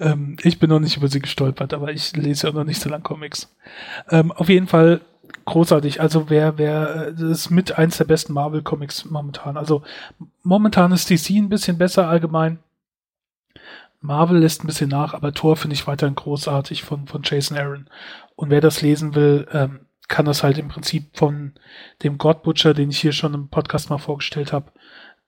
[0.00, 2.88] Ähm, ich bin noch nicht über sie gestolpert, aber ich lese ja noch nicht so
[2.88, 3.54] lang Comics.
[4.10, 5.02] Ähm, auf jeden Fall
[5.44, 6.00] großartig.
[6.00, 9.58] Also wer, wer, das ist mit eins der besten Marvel Comics momentan.
[9.58, 9.82] Also
[10.42, 12.58] momentan ist DC ein bisschen besser allgemein.
[14.02, 17.88] Marvel lässt ein bisschen nach, aber Thor finde ich weiterhin großartig von, von Jason Aaron.
[18.34, 21.54] Und wer das lesen will, ähm, kann das halt im Prinzip von
[22.02, 24.72] dem God Butcher, den ich hier schon im Podcast mal vorgestellt habe,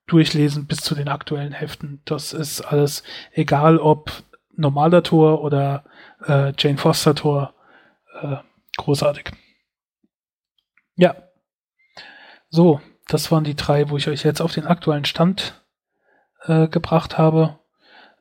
[0.06, 2.02] durchlesen bis zu den aktuellen Heften.
[2.04, 3.02] Das ist alles,
[3.32, 4.10] egal ob
[4.56, 5.84] normaler Tor oder
[6.26, 7.54] äh, Jane Foster Tor,
[8.20, 8.36] äh,
[8.76, 9.30] großartig.
[10.96, 11.16] Ja.
[12.50, 15.64] So, das waren die drei, wo ich euch jetzt auf den aktuellen Stand
[16.44, 17.58] äh, gebracht habe.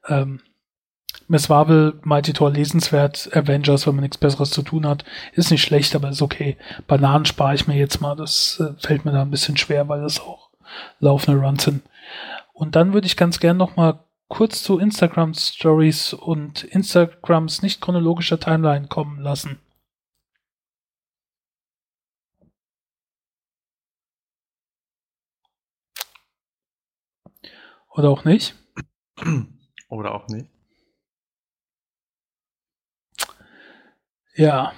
[0.07, 0.41] Ähm,
[1.27, 5.63] Miss Marvel, Mighty Thor lesenswert, Avengers, wenn man nichts Besseres zu tun hat, ist nicht
[5.63, 6.57] schlecht, aber ist okay.
[6.87, 10.01] Bananen spare ich mir jetzt mal, das äh, fällt mir da ein bisschen schwer, weil
[10.01, 10.49] das auch
[10.99, 11.83] laufende Runs sind.
[12.53, 17.81] Und dann würde ich ganz gern noch mal kurz zu Instagram Stories und Instagrams nicht
[17.81, 19.59] chronologischer Timeline kommen lassen.
[27.89, 28.55] Oder auch nicht.
[29.93, 30.49] Oder auch nicht.
[34.33, 34.73] Ja.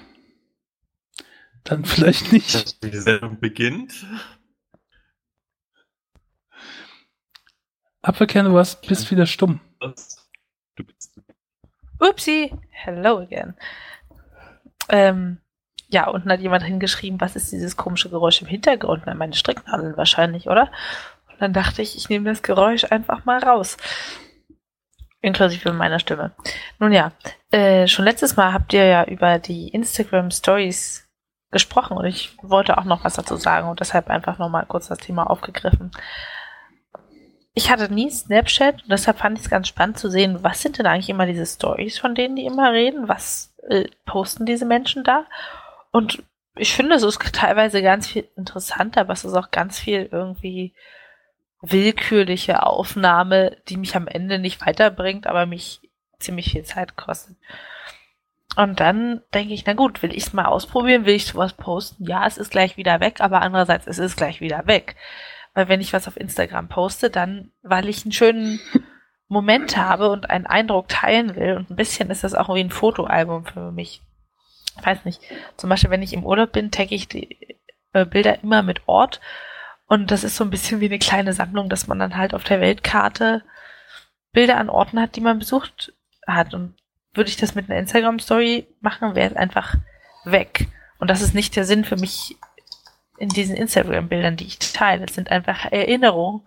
[1.64, 2.82] Dann vielleicht nicht.
[2.82, 4.06] Die Sendung beginnt.
[8.02, 9.60] Apfelkern, du warst, bist wieder stumm.
[10.76, 11.18] Du bist
[11.98, 13.56] Upsi, hello again.
[14.90, 15.38] Ähm,
[15.88, 19.04] ja, unten hat jemand hingeschrieben, was ist dieses komische Geräusch im Hintergrund?
[19.06, 20.70] Na, meine Stricknadeln wahrscheinlich, oder?
[21.30, 23.78] Und dann dachte ich, ich nehme das Geräusch einfach mal raus.
[25.20, 26.32] Inklusive meiner Stimme.
[26.78, 27.12] Nun ja,
[27.50, 31.08] äh, schon letztes Mal habt ihr ja über die Instagram Stories
[31.50, 34.98] gesprochen und ich wollte auch noch was dazu sagen und deshalb einfach nochmal kurz das
[34.98, 35.90] Thema aufgegriffen.
[37.54, 40.78] Ich hatte nie Snapchat und deshalb fand ich es ganz spannend zu sehen, was sind
[40.78, 43.08] denn eigentlich immer diese Stories, von denen die immer reden?
[43.08, 45.24] Was äh, posten diese Menschen da?
[45.92, 46.22] Und
[46.56, 50.74] ich finde, es ist teilweise ganz viel interessanter, aber es ist auch ganz viel irgendwie
[51.70, 55.80] willkürliche Aufnahme, die mich am Ende nicht weiterbringt, aber mich
[56.18, 57.36] ziemlich viel Zeit kostet.
[58.56, 62.04] Und dann denke ich, na gut, will ich es mal ausprobieren, will ich sowas posten?
[62.04, 64.96] Ja, es ist gleich wieder weg, aber andererseits, es ist gleich wieder weg.
[65.52, 68.60] Weil wenn ich was auf Instagram poste, dann, weil ich einen schönen
[69.28, 72.70] Moment habe und einen Eindruck teilen will, und ein bisschen ist das auch wie ein
[72.70, 74.00] Fotoalbum für mich.
[74.78, 75.20] Ich weiß nicht.
[75.56, 77.58] Zum Beispiel, wenn ich im Urlaub bin, tagge ich die
[77.92, 79.20] äh, Bilder immer mit Ort
[79.88, 82.44] und das ist so ein bisschen wie eine kleine Sammlung, dass man dann halt auf
[82.44, 83.42] der Weltkarte
[84.32, 85.92] Bilder an Orten hat, die man besucht
[86.26, 86.54] hat.
[86.54, 86.74] Und
[87.14, 89.76] würde ich das mit einer Instagram-Story machen, wäre es einfach
[90.24, 90.66] weg.
[90.98, 92.36] Und das ist nicht der Sinn für mich
[93.18, 95.04] in diesen Instagram-Bildern, die ich teile.
[95.04, 96.42] Es sind einfach Erinnerungen,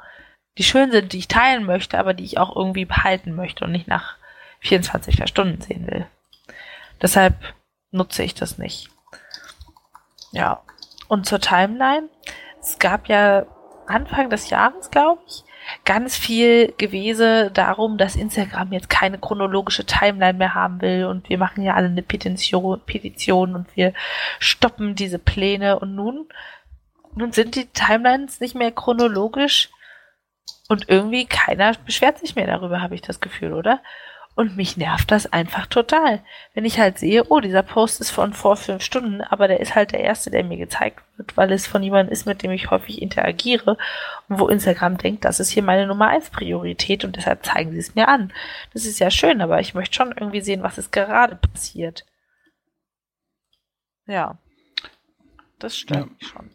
[0.57, 3.71] die schön sind, die ich teilen möchte, aber die ich auch irgendwie behalten möchte und
[3.71, 4.17] nicht nach
[4.59, 6.05] 24 Stunden sehen will.
[7.01, 7.35] Deshalb
[7.91, 8.89] nutze ich das nicht.
[10.31, 10.61] Ja.
[11.07, 12.09] Und zur Timeline
[12.69, 13.45] es gab ja
[13.87, 15.43] Anfang des Jahres, glaube ich,
[15.85, 21.37] ganz viel gewesen darum, dass Instagram jetzt keine chronologische Timeline mehr haben will und wir
[21.37, 23.93] machen ja alle eine Petition, Petition und wir
[24.39, 26.27] stoppen diese Pläne und nun,
[27.15, 29.69] nun sind die Timelines nicht mehr chronologisch
[30.67, 33.81] und irgendwie keiner beschwert sich mehr darüber, habe ich das Gefühl, oder?
[34.35, 36.23] Und mich nervt das einfach total.
[36.53, 39.75] Wenn ich halt sehe, oh, dieser Post ist von vor fünf Stunden, aber der ist
[39.75, 42.71] halt der erste, der mir gezeigt wird, weil es von jemandem ist, mit dem ich
[42.71, 43.77] häufig interagiere
[44.29, 47.79] und wo Instagram denkt, das ist hier meine Nummer eins Priorität und deshalb zeigen sie
[47.79, 48.31] es mir an.
[48.73, 52.05] Das ist ja schön, aber ich möchte schon irgendwie sehen, was ist gerade passiert.
[54.07, 54.37] Ja.
[55.59, 56.05] Das stört ja.
[56.05, 56.49] mich schon.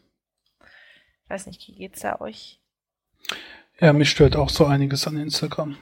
[1.25, 2.61] Ich weiß nicht, wie geht's da euch?
[3.79, 5.77] Ja, mich stört auch so einiges an Instagram.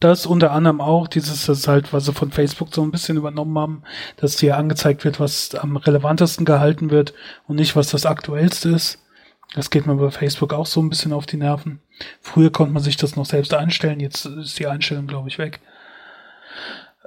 [0.00, 3.58] Das unter anderem auch, dieses, das halt, was sie von Facebook so ein bisschen übernommen
[3.58, 3.82] haben,
[4.16, 7.14] dass dir angezeigt wird, was am relevantesten gehalten wird
[7.48, 9.02] und nicht, was das aktuellste ist.
[9.54, 11.80] Das geht mir bei Facebook auch so ein bisschen auf die Nerven.
[12.20, 15.60] Früher konnte man sich das noch selbst einstellen, jetzt ist die Einstellung, glaube ich, weg.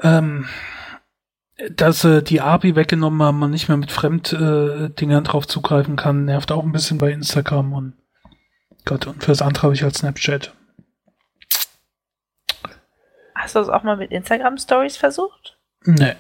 [0.02, 0.48] Ähm,
[1.70, 6.26] dass äh, die API weggenommen haben, man nicht mehr mit Fremddingern äh, drauf zugreifen kann,
[6.26, 7.94] nervt auch ein bisschen bei Instagram und
[8.84, 10.54] Gott, und fürs andere habe ich halt Snapchat.
[13.42, 15.58] Hast du das auch mal mit Instagram Stories versucht?
[15.84, 16.16] Nee.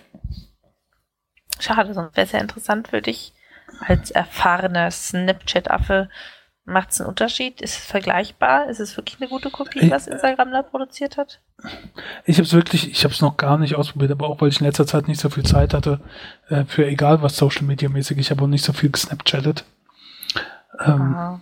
[1.59, 3.33] Schade, sonst wäre es ja interessant für dich
[3.85, 6.09] als erfahrener Snapchat-Affe.
[6.65, 7.61] Macht es einen Unterschied?
[7.61, 8.69] Ist es vergleichbar?
[8.69, 11.41] Ist es wirklich eine gute Kopie, was Instagram da produziert hat?
[12.25, 14.59] Ich habe es wirklich, ich habe es noch gar nicht ausprobiert, aber auch weil ich
[14.59, 15.99] in letzter Zeit nicht so viel Zeit hatte
[16.49, 18.17] äh, für egal was Social Media mäßig.
[18.17, 19.63] Ich habe auch nicht so viel gesnapchattet.
[20.79, 21.41] Ähm,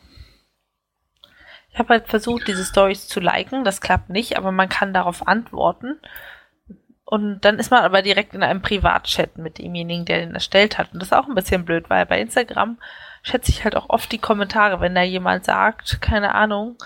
[1.71, 3.63] ich habe halt versucht, diese Stories zu liken.
[3.63, 5.99] Das klappt nicht, aber man kann darauf antworten.
[7.05, 10.93] Und dann ist man aber direkt in einem Privatchat mit demjenigen, der den erstellt hat.
[10.93, 12.77] Und das ist auch ein bisschen blöd, weil bei Instagram
[13.23, 16.77] schätze ich halt auch oft die Kommentare, wenn da jemand sagt, keine Ahnung,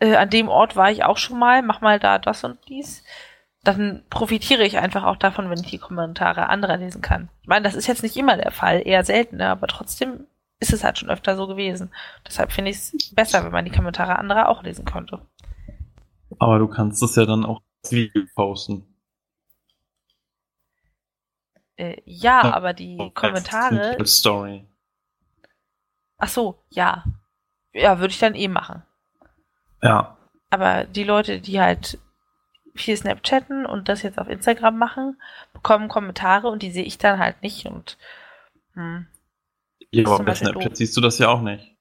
[0.00, 3.04] äh, an dem Ort war ich auch schon mal, mach mal da das und dies.
[3.64, 7.28] Dann profitiere ich einfach auch davon, wenn ich die Kommentare anderer lesen kann.
[7.42, 10.26] Ich meine, das ist jetzt nicht immer der Fall, eher seltener, aber trotzdem
[10.60, 11.92] ist es halt schon öfter so gewesen.
[12.26, 15.20] Deshalb finde ich es besser, wenn man die Kommentare anderer auch lesen könnte.
[16.38, 18.84] Aber du kannst es ja dann auch als Video posten.
[21.76, 23.96] Äh, ja, ja, aber die als, Kommentare.
[23.98, 24.66] Als Story.
[26.18, 27.04] Ach so, ja.
[27.72, 28.82] Ja, würde ich dann eh machen.
[29.82, 30.16] Ja.
[30.50, 31.98] Aber die Leute, die halt
[32.74, 35.20] viel Snapchatten und das jetzt auf Instagram machen,
[35.52, 37.98] bekommen Kommentare und die sehe ich dann halt nicht und
[38.74, 39.06] hm,
[39.90, 41.76] ja, aber bei Snapchat siehst du das ja auch nicht.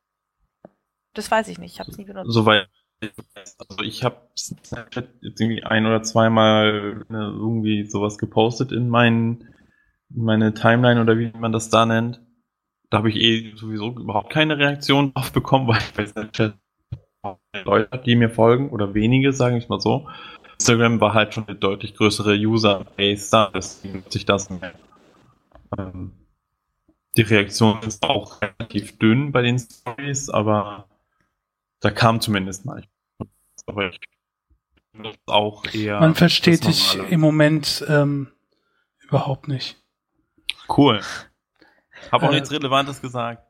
[1.14, 2.32] Das weiß ich nicht, ich habe es nie benutzt.
[2.32, 2.70] Soweit.
[3.02, 9.54] Also ich habe Snapchat jetzt irgendwie ein oder zweimal ne, irgendwie sowas gepostet in, mein,
[10.10, 12.22] in meine Timeline oder wie man das da nennt.
[12.90, 16.58] Da habe ich eh sowieso überhaupt keine Reaktion drauf bekommen, weil ich bei Snapchat
[17.66, 20.08] Leute habe, die mir folgen, oder wenige, sage ich mal so.
[20.54, 24.74] Instagram war halt schon eine deutlich größere User-Base da, deswegen nutze ich das mehr.
[25.78, 26.12] Ähm,
[27.18, 30.88] die Reaktion ist auch relativ dünn bei den Stories, aber
[31.80, 32.84] da kam zumindest mal.
[33.66, 34.00] Aber ich
[35.26, 36.00] auch eher.
[36.00, 38.32] Man versteht dich im Moment ähm,
[39.04, 39.78] überhaupt nicht.
[40.70, 41.02] Cool.
[42.12, 43.44] Hab auch äh, nichts Relevantes gesagt.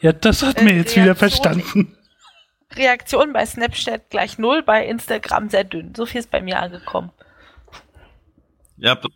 [0.00, 1.96] Ja, das hat äh, mir jetzt Reaktion, wieder verstanden.
[2.72, 5.94] Reaktion bei Snapchat gleich null, bei Instagram sehr dünn.
[5.94, 7.12] So viel ist bei mir angekommen.
[8.76, 9.10] Ja, das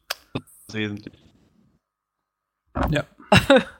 [0.68, 1.18] ist wesentlich.
[2.90, 3.04] Ja.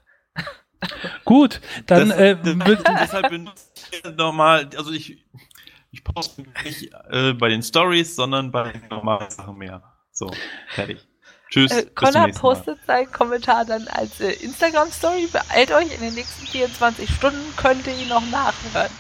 [1.24, 3.50] Gut, dann das, äh, deshalb bin
[3.90, 5.24] ich normal, also ich,
[5.90, 9.82] ich poste nicht äh, bei den Stories, sondern bei den normalen Sachen mehr.
[10.12, 10.30] So,
[10.68, 11.06] fertig.
[11.50, 11.72] Tschüss.
[11.72, 15.28] Äh, Connor postet seinen Kommentar dann als äh, Instagram-Story.
[15.32, 18.90] Beeilt euch, in den nächsten 24 Stunden könnt ihr ihn noch nachhören.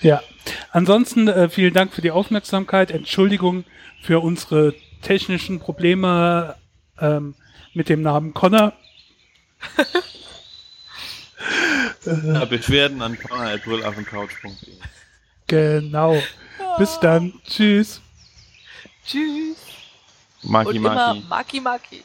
[0.00, 0.22] Ja,
[0.70, 2.90] ansonsten äh, vielen Dank für die Aufmerksamkeit.
[2.90, 3.64] Entschuldigung
[4.02, 6.56] für unsere technischen Probleme
[7.00, 7.34] ähm,
[7.72, 8.72] mit dem Namen Connor.
[12.34, 14.74] ja, Beschwerden an connor.couch.de
[15.46, 16.22] Genau.
[16.78, 17.34] Bis dann.
[17.46, 18.00] Tschüss.
[19.06, 19.56] Tschüss.
[20.42, 21.24] Maki, Und Maki.
[21.28, 22.04] Maki, Maki.